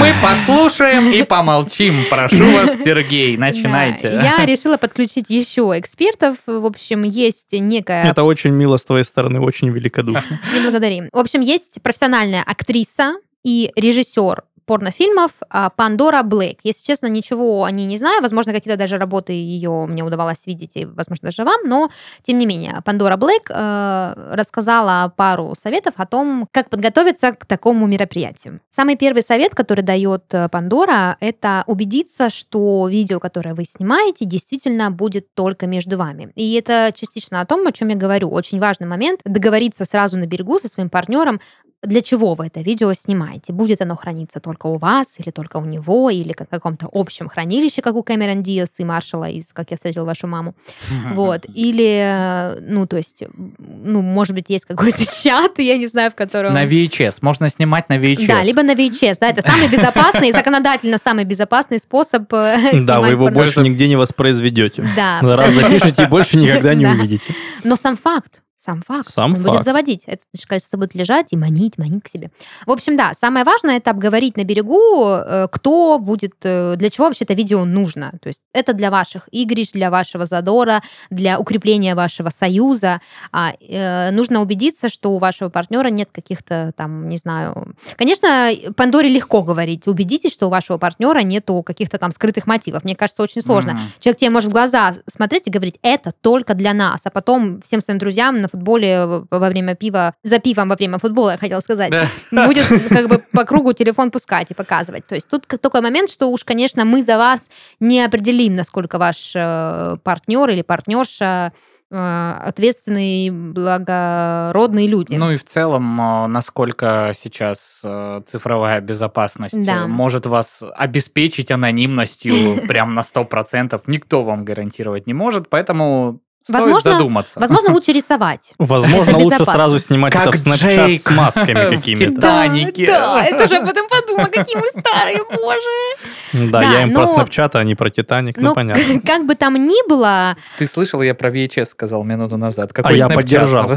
Мы 0.00 0.12
послушаем 0.20 1.12
и 1.12 1.22
помолчим. 1.22 2.04
Прошу 2.10 2.44
вас, 2.46 2.82
Сергей, 2.82 3.36
начинайте. 3.36 4.08
Я 4.08 4.44
решила 4.44 4.76
подключить 4.76 5.30
еще 5.30 5.72
экспертов. 5.76 6.38
В 6.46 6.66
общем, 6.66 7.04
есть 7.04 7.52
некая... 7.52 8.10
Это 8.10 8.24
очень 8.24 8.50
мило 8.50 8.76
с 8.76 8.84
твоей 8.84 9.04
стороны, 9.04 9.38
очень 9.38 9.68
великодушно. 9.68 10.40
Не 10.52 10.60
благодарим. 10.60 11.08
В 11.12 11.18
общем, 11.18 11.40
есть 11.40 11.80
профессиональная 11.80 12.42
актриса 12.42 13.14
и 13.44 13.70
режиссер 13.76 14.42
порнофильмов 14.68 15.32
а, 15.48 15.70
Пандора 15.70 16.22
Блейк. 16.22 16.60
Если 16.62 16.84
честно, 16.84 17.06
ничего 17.06 17.64
о 17.64 17.70
ней 17.70 17.86
не 17.86 17.96
знаю. 17.96 18.20
Возможно, 18.20 18.52
какие-то 18.52 18.78
даже 18.78 18.98
работы 18.98 19.32
ее 19.32 19.86
мне 19.86 20.04
удавалось 20.04 20.46
видеть, 20.46 20.76
и, 20.76 20.84
возможно, 20.84 21.28
даже 21.28 21.44
вам. 21.44 21.60
Но, 21.64 21.90
тем 22.22 22.38
не 22.38 22.44
менее, 22.44 22.82
Пандора 22.84 23.16
Блейк 23.16 23.50
э, 23.50 24.14
рассказала 24.32 25.12
пару 25.16 25.54
советов 25.58 25.94
о 25.96 26.06
том, 26.06 26.46
как 26.52 26.68
подготовиться 26.68 27.32
к 27.32 27.46
такому 27.46 27.86
мероприятию. 27.86 28.60
Самый 28.70 28.96
первый 28.96 29.22
совет, 29.22 29.54
который 29.54 29.82
дает 29.82 30.24
э, 30.32 30.50
Пандора, 30.50 31.16
это 31.20 31.64
убедиться, 31.66 32.28
что 32.28 32.88
видео, 32.88 33.20
которое 33.20 33.54
вы 33.54 33.64
снимаете, 33.64 34.26
действительно 34.26 34.90
будет 34.90 35.34
только 35.34 35.66
между 35.66 35.96
вами. 35.96 36.30
И 36.34 36.54
это 36.54 36.92
частично 36.94 37.40
о 37.40 37.46
том, 37.46 37.66
о 37.66 37.72
чем 37.72 37.88
я 37.88 37.96
говорю. 37.96 38.28
Очень 38.28 38.60
важный 38.60 38.86
момент 38.86 39.20
договориться 39.24 39.86
сразу 39.86 40.18
на 40.18 40.26
берегу 40.26 40.58
со 40.58 40.68
своим 40.68 40.90
партнером, 40.90 41.40
для 41.82 42.02
чего 42.02 42.34
вы 42.34 42.46
это 42.46 42.60
видео 42.60 42.92
снимаете. 42.92 43.52
Будет 43.52 43.80
оно 43.80 43.94
храниться 43.94 44.40
только 44.40 44.66
у 44.66 44.78
вас, 44.78 45.18
или 45.18 45.30
только 45.30 45.58
у 45.58 45.64
него, 45.64 46.10
или 46.10 46.32
как 46.32 46.48
в 46.48 46.50
каком-то 46.50 46.88
общем 46.92 47.28
хранилище, 47.28 47.82
как 47.82 47.94
у 47.94 48.02
Кэмерон 48.02 48.42
Диас 48.42 48.80
и 48.80 48.84
Маршала 48.84 49.28
из 49.28 49.52
«Как 49.52 49.70
я 49.70 49.76
встретил 49.76 50.04
вашу 50.04 50.26
маму». 50.26 50.54
Вот. 51.14 51.46
Или, 51.54 52.56
э, 52.56 52.60
ну, 52.60 52.86
то 52.86 52.96
есть, 52.96 53.22
ну, 53.58 54.02
может 54.02 54.34
быть, 54.34 54.46
есть 54.48 54.64
какой-то 54.64 55.04
чат, 55.22 55.58
я 55.58 55.76
не 55.78 55.86
знаю, 55.86 56.10
в 56.10 56.14
котором... 56.14 56.52
На 56.52 56.64
VHS. 56.64 57.18
Можно 57.22 57.48
снимать 57.48 57.88
на 57.88 57.98
VHS. 57.98 58.26
Да, 58.26 58.42
либо 58.42 58.62
на 58.62 58.74
VHS, 58.74 59.16
да, 59.20 59.30
это 59.30 59.42
самый 59.42 59.68
безопасный, 59.68 60.32
законодательно 60.32 60.98
самый 60.98 61.24
безопасный 61.24 61.78
способ 61.78 62.32
э, 62.32 62.72
Да, 62.84 63.00
вы 63.00 63.08
его 63.08 63.30
больше 63.30 63.60
нигде 63.60 63.88
не 63.88 63.96
воспроизведете. 63.96 64.84
Да. 64.96 65.20
Раз 65.22 65.52
запишете, 65.52 66.06
больше 66.08 66.38
никогда 66.38 66.74
не 66.74 66.86
увидите. 66.86 67.34
Но 67.64 67.76
сам 67.76 67.96
факт, 67.96 68.42
сам 68.58 68.82
факт. 68.82 69.08
Сам 69.08 69.34
он 69.34 69.42
будет 69.42 69.54
факт. 69.54 69.64
заводить. 69.64 70.02
Это 70.06 70.22
кольцо 70.48 70.76
будет 70.76 70.92
лежать 70.96 71.32
и 71.32 71.36
манить, 71.36 71.78
манить 71.78 72.02
к 72.02 72.08
себе. 72.08 72.32
В 72.66 72.72
общем, 72.72 72.96
да, 72.96 73.12
самое 73.16 73.44
важное 73.44 73.76
это 73.76 73.90
обговорить 73.90 74.36
на 74.36 74.42
берегу, 74.42 75.04
э, 75.04 75.46
кто 75.52 76.00
будет, 76.00 76.34
э, 76.42 76.74
для 76.76 76.90
чего 76.90 77.06
вообще 77.06 77.24
это 77.24 77.34
видео 77.34 77.64
нужно. 77.64 78.14
То 78.20 78.26
есть 78.26 78.42
это 78.52 78.72
для 78.72 78.90
ваших 78.90 79.28
игрищ, 79.30 79.70
для 79.70 79.90
вашего 79.90 80.24
задора, 80.24 80.82
для 81.08 81.38
укрепления 81.38 81.94
вашего 81.94 82.30
союза. 82.30 83.00
А, 83.30 83.52
э, 83.60 84.10
нужно 84.10 84.42
убедиться, 84.42 84.88
что 84.88 85.12
у 85.12 85.18
вашего 85.18 85.50
партнера 85.50 85.88
нет 85.88 86.08
каких-то 86.10 86.72
там, 86.76 87.08
не 87.08 87.16
знаю... 87.16 87.76
Конечно, 87.96 88.50
Пандоре 88.76 89.08
легко 89.08 89.44
говорить. 89.44 89.86
Убедитесь, 89.86 90.32
что 90.34 90.48
у 90.48 90.50
вашего 90.50 90.78
партнера 90.78 91.20
нету 91.20 91.62
каких-то 91.62 91.98
там 91.98 92.10
скрытых 92.10 92.48
мотивов. 92.48 92.82
Мне 92.82 92.96
кажется, 92.96 93.22
очень 93.22 93.40
сложно. 93.40 93.74
Мгм. 93.74 93.82
Человек 94.00 94.18
тебе 94.18 94.30
может 94.30 94.50
в 94.50 94.52
глаза 94.52 94.94
смотреть 95.06 95.46
и 95.46 95.50
говорить, 95.50 95.78
это 95.82 96.10
только 96.10 96.54
для 96.54 96.74
нас, 96.74 97.02
а 97.04 97.10
потом 97.10 97.60
всем 97.60 97.80
своим 97.80 98.00
друзьям 98.00 98.40
на 98.40 98.47
футболе 98.48 99.06
во 99.30 99.48
время 99.48 99.74
пива, 99.74 100.14
за 100.22 100.38
пивом 100.38 100.68
во 100.68 100.76
время 100.76 100.98
футбола, 100.98 101.32
я 101.32 101.38
хотела 101.38 101.60
сказать, 101.60 101.92
будет 102.30 102.66
как 102.88 103.08
бы 103.08 103.18
по 103.32 103.44
кругу 103.44 103.72
телефон 103.72 104.10
пускать 104.10 104.50
и 104.50 104.54
показывать. 104.54 105.06
То 105.06 105.14
есть 105.14 105.28
тут 105.28 105.46
такой 105.46 105.80
момент, 105.80 106.10
что 106.10 106.26
уж, 106.30 106.44
конечно, 106.44 106.84
мы 106.84 107.02
за 107.02 107.16
вас 107.18 107.50
не 107.80 108.00
определим, 108.04 108.56
насколько 108.56 108.98
ваш 108.98 109.32
э, 109.34 109.96
партнер 110.02 110.48
или 110.50 110.62
партнерша 110.62 111.52
э, 111.90 112.34
ответственные, 112.44 113.30
благородные 113.32 114.86
люди. 114.86 115.14
Ну 115.14 115.30
и 115.32 115.36
в 115.36 115.44
целом, 115.44 116.00
э, 116.00 116.26
насколько 116.26 117.12
сейчас 117.14 117.80
э, 117.84 118.20
цифровая 118.26 118.80
безопасность 118.80 119.64
Да. 119.64 119.84
э, 119.84 119.86
может 119.86 120.26
вас 120.26 120.62
обеспечить 120.76 121.50
анонимностью 121.50 122.32
прям 122.68 122.94
на 122.94 123.00
100%, 123.00 123.80
никто 123.86 124.22
вам 124.22 124.44
гарантировать 124.44 125.06
не 125.06 125.14
может, 125.14 125.48
поэтому 125.48 126.20
Стоит 126.48 126.62
Возможно, 126.62 126.92
задуматься. 126.92 127.38
Возможно, 127.40 127.72
лучше 127.74 127.92
рисовать. 127.98 128.54
Возможно, 128.58 129.18
лучше 129.18 129.44
сразу 129.44 129.78
снимать 129.78 130.14
Как 130.14 130.28
это 130.28 130.38
в 130.38 130.46
Snapchat 130.46 130.98
с 130.98 131.10
масками 131.10 131.68
какими-то. 131.76 132.12
Титанике. 132.12 132.86
Да, 132.86 133.22
это 133.22 133.48
же 133.48 133.56
об 133.56 133.68
этом 133.68 133.86
подумала, 133.88 134.26
какие 134.26 134.56
мы 134.56 134.66
старые, 134.80 135.22
боже. 135.30 136.50
Да, 136.50 136.60
Да, 136.60 136.72
я 136.72 136.82
им 136.84 136.94
про 136.94 137.04
Snapchat, 137.04 137.50
а 137.52 137.64
не 137.64 137.74
про 137.74 137.90
Титаник, 137.90 138.36
ну 138.38 138.48
Ну, 138.48 138.54
понятно. 138.54 138.82
как 139.06 139.26
бы 139.26 139.34
там 139.34 139.54
ни 139.56 139.86
было, 139.88 140.36
Ты 140.56 140.66
слышал, 140.66 141.02
я 141.02 141.14
про 141.14 141.28
VHS 141.30 141.66
сказал 141.66 142.02
минуту 142.04 142.38
назад. 142.38 142.70
А 142.72 142.74
Какой 142.74 142.96
я 142.96 143.06
Snapchat? 143.08 143.14
поддержал, 143.14 143.70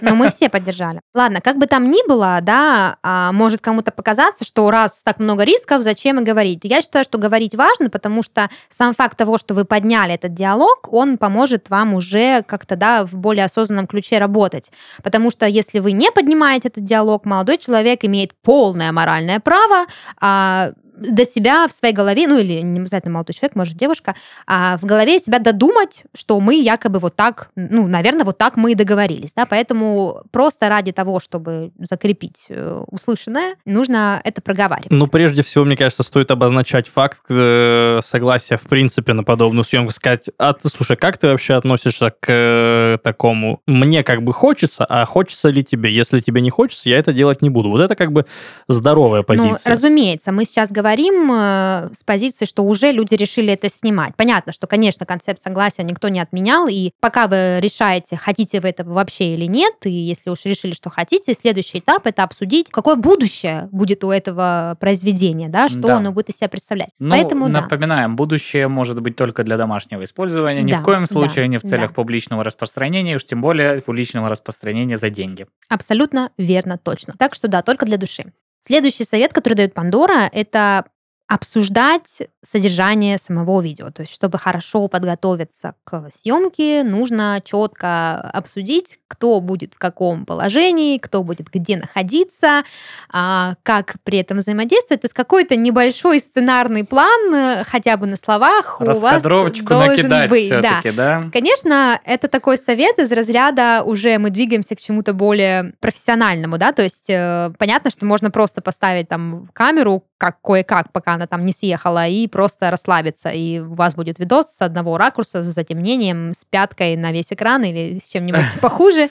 но 0.00 0.14
мы 0.14 0.30
все 0.30 0.48
поддержали. 0.48 1.00
Ладно, 1.14 1.40
как 1.42 1.58
бы 1.58 1.66
там 1.66 1.90
ни 1.90 2.06
было, 2.08 2.38
да, 2.42 2.96
а, 3.02 3.32
может 3.32 3.60
кому-то 3.60 3.90
показаться, 3.90 4.44
что 4.46 4.70
раз 4.70 5.02
так 5.02 5.18
много 5.18 5.44
рисков, 5.44 5.82
зачем 5.82 6.20
и 6.20 6.24
говорить. 6.24 6.60
Я 6.62 6.80
считаю, 6.80 7.04
что 7.04 7.18
говорить 7.18 7.54
важно, 7.54 7.90
потому 7.90 8.22
что 8.22 8.48
сам 8.70 8.94
факт 8.94 9.18
того, 9.18 9.36
что 9.36 9.52
вы 9.54 9.64
подняли 9.66 10.14
этот 10.14 10.32
диалог, 10.32 10.88
он 10.92 11.18
поможет 11.18 11.68
вам 11.68 11.89
уже 11.94 12.42
как-то, 12.42 12.76
да, 12.76 13.04
в 13.04 13.14
более 13.14 13.44
осознанном 13.44 13.86
ключе 13.86 14.18
работать. 14.18 14.70
Потому 15.02 15.30
что 15.30 15.46
если 15.46 15.78
вы 15.78 15.92
не 15.92 16.10
поднимаете 16.10 16.68
этот 16.68 16.84
диалог, 16.84 17.24
молодой 17.24 17.58
человек 17.58 18.04
имеет 18.04 18.32
полное 18.42 18.92
моральное 18.92 19.40
право 19.40 19.86
а, 20.20 20.72
до 21.00 21.24
себя 21.24 21.66
в 21.66 21.72
своей 21.72 21.94
голове, 21.94 22.26
ну 22.26 22.38
или 22.38 22.60
не 22.60 22.80
обязательно 22.80 23.14
молодой 23.14 23.34
человек, 23.34 23.56
может 23.56 23.76
девушка, 23.76 24.14
а 24.46 24.76
в 24.78 24.84
голове 24.84 25.18
себя 25.18 25.38
додумать, 25.38 26.04
что 26.14 26.38
мы 26.40 26.60
якобы 26.60 26.98
вот 26.98 27.16
так, 27.16 27.50
ну, 27.56 27.86
наверное, 27.86 28.24
вот 28.24 28.38
так 28.38 28.56
мы 28.56 28.72
и 28.72 28.74
договорились, 28.74 29.32
да, 29.34 29.46
поэтому 29.46 30.22
просто 30.30 30.68
ради 30.68 30.92
того, 30.92 31.20
чтобы 31.20 31.72
закрепить 31.78 32.46
э, 32.48 32.82
услышанное, 32.88 33.56
нужно 33.64 34.20
это 34.24 34.42
проговаривать. 34.42 34.90
Ну, 34.90 35.06
прежде 35.06 35.42
всего, 35.42 35.64
мне 35.64 35.76
кажется, 35.76 36.02
стоит 36.02 36.30
обозначать 36.30 36.88
факт 36.88 37.22
э, 37.28 38.00
согласия 38.04 38.56
в 38.56 38.62
принципе 38.62 39.12
на 39.12 39.24
подобную 39.24 39.64
съемку. 39.64 39.92
Сказать, 39.92 40.26
а 40.38 40.52
ты, 40.52 40.68
слушай, 40.68 40.96
как 40.96 41.18
ты 41.18 41.28
вообще 41.28 41.54
относишься 41.54 42.10
к 42.10 42.26
э, 42.28 42.98
такому? 43.02 43.62
Мне 43.66 44.02
как 44.02 44.22
бы 44.22 44.32
хочется, 44.32 44.84
а 44.84 45.04
хочется 45.04 45.48
ли 45.48 45.64
тебе? 45.64 45.92
Если 45.92 46.20
тебе 46.20 46.40
не 46.40 46.50
хочется, 46.50 46.88
я 46.88 46.98
это 46.98 47.12
делать 47.12 47.42
не 47.42 47.50
буду. 47.50 47.70
Вот 47.70 47.80
это 47.80 47.96
как 47.96 48.12
бы 48.12 48.26
здоровая 48.68 49.22
позиция. 49.22 49.52
Ну, 49.52 49.58
разумеется, 49.64 50.32
мы 50.32 50.44
сейчас 50.44 50.70
говорим 50.70 50.89
э, 50.98 51.90
с 51.94 52.02
позиции, 52.04 52.44
что 52.44 52.62
уже 52.64 52.92
люди 52.92 53.14
решили 53.14 53.52
это 53.52 53.68
снимать. 53.68 54.14
Понятно, 54.16 54.52
что, 54.52 54.66
конечно, 54.66 55.06
концепт 55.06 55.40
согласия 55.42 55.82
никто 55.82 56.08
не 56.08 56.20
отменял, 56.20 56.68
и 56.68 56.92
пока 57.00 57.26
вы 57.26 57.58
решаете, 57.60 58.16
хотите 58.16 58.60
вы 58.60 58.68
этого 58.68 58.92
вообще 58.94 59.34
или 59.34 59.46
нет, 59.46 59.74
и 59.84 59.90
если 59.90 60.30
уж 60.30 60.44
решили, 60.44 60.72
что 60.72 60.90
хотите, 60.90 61.34
следующий 61.34 61.78
этап 61.78 62.06
это 62.06 62.22
обсудить, 62.22 62.70
какое 62.70 62.96
будущее 62.96 63.68
будет 63.72 64.04
у 64.04 64.10
этого 64.10 64.76
произведения, 64.80 65.48
да, 65.48 65.68
что 65.68 65.80
Да. 65.80 65.96
оно 65.96 66.12
будет 66.12 66.30
из 66.30 66.36
себя 66.36 66.48
представлять. 66.48 66.90
Ну, 66.98 67.10
Поэтому 67.10 67.46
да. 67.48 67.62
напоминаем, 67.62 68.16
будущее 68.16 68.68
может 68.68 69.00
быть 69.00 69.16
только 69.16 69.44
для 69.44 69.56
домашнего 69.56 70.04
использования, 70.04 70.62
ни 70.62 70.72
Да, 70.72 70.78
в 70.78 70.82
коем 70.84 71.00
да, 71.00 71.06
случае 71.06 71.48
не 71.48 71.58
в 71.58 71.62
целях 71.62 71.88
да. 71.88 71.94
публичного 71.94 72.44
распространения, 72.44 73.16
уж 73.16 73.24
тем 73.24 73.40
более 73.40 73.80
публичного 73.82 74.28
распространения 74.28 74.96
за 74.98 75.10
деньги. 75.10 75.46
Абсолютно 75.68 76.30
верно, 76.38 76.78
точно. 76.78 77.14
Так 77.18 77.34
что 77.34 77.48
да, 77.48 77.62
только 77.62 77.86
для 77.86 77.96
души. 77.96 78.32
Следующий 78.60 79.04
совет, 79.04 79.32
который 79.32 79.54
дает 79.54 79.74
Пандора, 79.74 80.28
это 80.32 80.86
обсуждать 81.30 82.22
содержание 82.44 83.16
самого 83.16 83.60
видео. 83.60 83.90
То 83.90 84.02
есть, 84.02 84.12
чтобы 84.12 84.36
хорошо 84.36 84.88
подготовиться 84.88 85.74
к 85.84 86.10
съемке, 86.12 86.82
нужно 86.82 87.40
четко 87.44 88.16
обсудить, 88.16 88.98
кто 89.06 89.40
будет 89.40 89.74
в 89.74 89.78
каком 89.78 90.26
положении, 90.26 90.98
кто 90.98 91.22
будет 91.22 91.48
где 91.48 91.76
находиться, 91.76 92.64
а, 93.12 93.54
как 93.62 93.94
при 94.02 94.18
этом 94.18 94.38
взаимодействовать. 94.38 95.02
То 95.02 95.04
есть 95.04 95.14
какой-то 95.14 95.54
небольшой 95.54 96.18
сценарный 96.18 96.84
план, 96.84 97.32
э, 97.32 97.64
хотя 97.64 97.96
бы 97.96 98.06
на 98.06 98.16
словах, 98.16 98.80
у 98.80 98.84
вас 98.84 99.22
должен 99.62 100.28
быть. 100.28 100.48
Да. 100.48 100.80
да? 100.96 101.24
Конечно, 101.32 102.00
это 102.04 102.26
такой 102.26 102.58
совет 102.58 102.98
из 102.98 103.12
разряда 103.12 103.84
уже 103.84 104.18
мы 104.18 104.30
двигаемся 104.30 104.74
к 104.74 104.80
чему-то 104.80 105.12
более 105.12 105.74
профессиональному, 105.78 106.58
да, 106.58 106.72
то 106.72 106.82
есть 106.82 107.08
э, 107.08 107.52
понятно, 107.56 107.90
что 107.90 108.04
можно 108.04 108.32
просто 108.32 108.62
поставить 108.62 109.08
там 109.08 109.48
камеру 109.52 110.02
как 110.20 110.42
кое-как, 110.42 110.92
пока 110.92 111.14
она 111.14 111.26
там 111.26 111.46
не 111.46 111.52
съехала, 111.52 112.06
и 112.06 112.28
просто 112.28 112.70
расслабиться, 112.70 113.30
и 113.30 113.58
у 113.58 113.72
вас 113.72 113.94
будет 113.94 114.18
видос 114.18 114.54
с 114.54 114.60
одного 114.60 114.98
ракурса 114.98 115.42
с 115.42 115.46
затемнением, 115.46 116.34
с 116.34 116.44
пяткой 116.44 116.94
на 116.96 117.10
весь 117.10 117.32
экран 117.32 117.64
или 117.64 117.98
с 117.98 118.08
чем-нибудь 118.10 118.42
похуже 118.60 119.08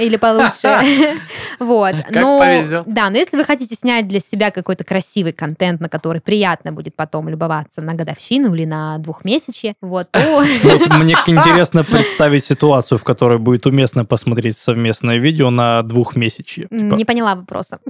или 0.00 0.16
получше. 0.16 0.80
Вот. 1.58 1.94
Но-. 2.10 2.40
Да, 2.86 3.10
но 3.10 3.18
если 3.18 3.36
вы 3.36 3.44
хотите 3.44 3.74
снять 3.74 4.06
для 4.06 4.20
себя 4.20 4.50
какой-то 4.50 4.84
красивый 4.84 5.32
контент, 5.32 5.80
на 5.80 5.88
который 5.88 6.20
приятно 6.20 6.72
будет 6.72 6.94
потом 6.94 7.28
любоваться 7.28 7.82
на 7.82 7.94
годовщину 7.94 8.54
или 8.54 8.64
на 8.64 8.98
двухмесячье, 8.98 9.74
вот, 9.82 10.10
то 10.12 10.20
Вот 10.62 10.96
мне 10.98 11.14
интересно 11.26 11.84
представить 11.84 12.44
ситуацию, 12.44 12.96
в 12.98 13.04
которой 13.04 13.38
будет 13.38 13.66
уместно 13.66 14.04
посмотреть 14.04 14.56
совместное 14.56 15.18
видео 15.18 15.50
на 15.50 15.82
двухмесячье. 15.82 16.68
Типа, 16.68 16.94
Не 16.94 17.04
поняла 17.04 17.34
вопроса. 17.34 17.80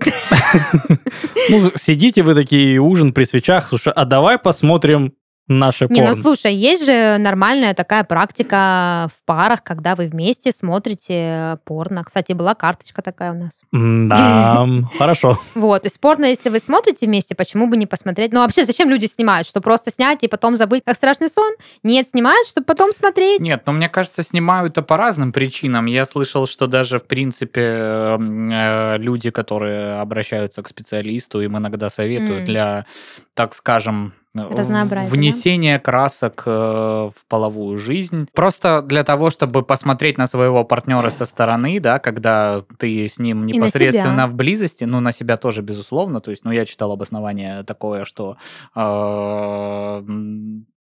ну, 1.51 1.71
сидите 1.77 2.23
вы 2.23 2.35
такие, 2.35 2.48
ужин 2.79 3.13
при 3.13 3.25
свечах, 3.25 3.69
слушай, 3.69 3.93
а 3.95 4.05
давай 4.05 4.39
посмотрим 4.39 5.15
наше 5.49 5.87
Не, 5.91 6.01
ну 6.01 6.09
порно. 6.09 6.23
слушай, 6.23 6.55
есть 6.55 6.87
же 6.87 7.19
нормальная 7.19 7.75
такая 7.75 8.05
практика 8.05 9.09
в 9.15 9.25
парах, 9.27 9.63
когда 9.63 9.95
вы 9.95 10.07
вместе 10.07 10.53
смотрите 10.53 11.59
порно. 11.65 12.05
Кстати, 12.05 12.33
была 12.33 12.55
карточка 12.55 13.03
такая 13.03 13.33
у 13.33 13.37
нас. 13.37 13.61
Да, 13.73 14.67
хорошо. 14.99 15.39
Вот, 15.55 15.85
есть 15.85 16.01
порно, 16.01 16.27
если 16.27 16.49
вы 16.49 16.59
смотрите 16.59 17.07
вместе, 17.07 17.35
почему 17.35 17.67
бы 17.67 17.77
не 17.77 17.87
посмотреть? 17.87 18.33
Ну, 18.33 18.41
вообще, 18.41 18.65
зачем 18.65 18.89
люди 18.91 19.07
снимают? 19.07 19.47
Что 19.49 19.61
просто 19.61 19.91
снять 19.91 20.23
и 20.25 20.29
потом 20.29 20.57
забыть, 20.57 20.83
как 20.85 20.97
страшный 20.97 21.29
сон? 21.29 21.53
Нет, 21.83 22.09
снимают, 22.09 22.49
чтобы 22.49 22.65
потом 22.65 22.93
смотреть. 22.93 23.41
Нет, 23.41 23.63
но 23.67 23.73
мне 23.73 23.89
кажется, 23.89 24.23
снимают 24.23 24.79
это 24.79 24.83
по 24.83 24.97
разным 24.97 25.33
причинам. 25.33 25.87
Я 25.87 26.07
слышал, 26.07 26.47
что 26.47 26.67
даже, 26.69 27.01
в 27.01 27.05
принципе, 27.05 27.61
м, 27.63 28.49
э, 28.51 28.99
люди, 28.99 29.31
которые 29.31 29.99
обращаются 30.01 30.63
к 30.63 30.69
специалисту, 30.69 31.41
им 31.41 31.59
иногда 31.59 31.91
советуют 31.91 32.45
для, 32.45 32.87
так 33.35 33.55
скажем, 33.55 34.13
э, 34.41 34.55
Разнообразия, 34.55 35.11
да? 35.11 35.17
внесения 35.17 35.79
красок 35.79 36.43
э, 36.47 36.51
в 36.51 37.15
половую 37.29 37.79
жизнь. 37.79 38.29
Просто 38.33 38.83
для 38.83 39.05
того, 39.05 39.31
чтобы 39.31 39.63
посмотреть 39.63 40.19
на 40.19 40.27
своего 40.27 40.65
партнера 40.65 41.11
со 41.11 41.27
стороны, 41.27 41.81
да, 41.81 41.99
когда 41.99 42.63
ты 42.79 43.09
с 43.09 43.19
ним 43.19 43.47
непосредственно 43.47 44.27
в 44.27 44.35
близости, 44.35 44.85
ну, 44.85 45.01
на 45.01 45.13
себя 45.13 45.37
тоже, 45.37 45.63
безусловно. 45.63 46.21
То 46.21 46.31
есть, 46.31 46.45
ну, 46.45 46.51
я 46.51 46.65
читал 46.65 46.93
обоснование 46.93 47.63
такое, 47.65 48.05
что 48.05 48.37
э, 48.75 50.03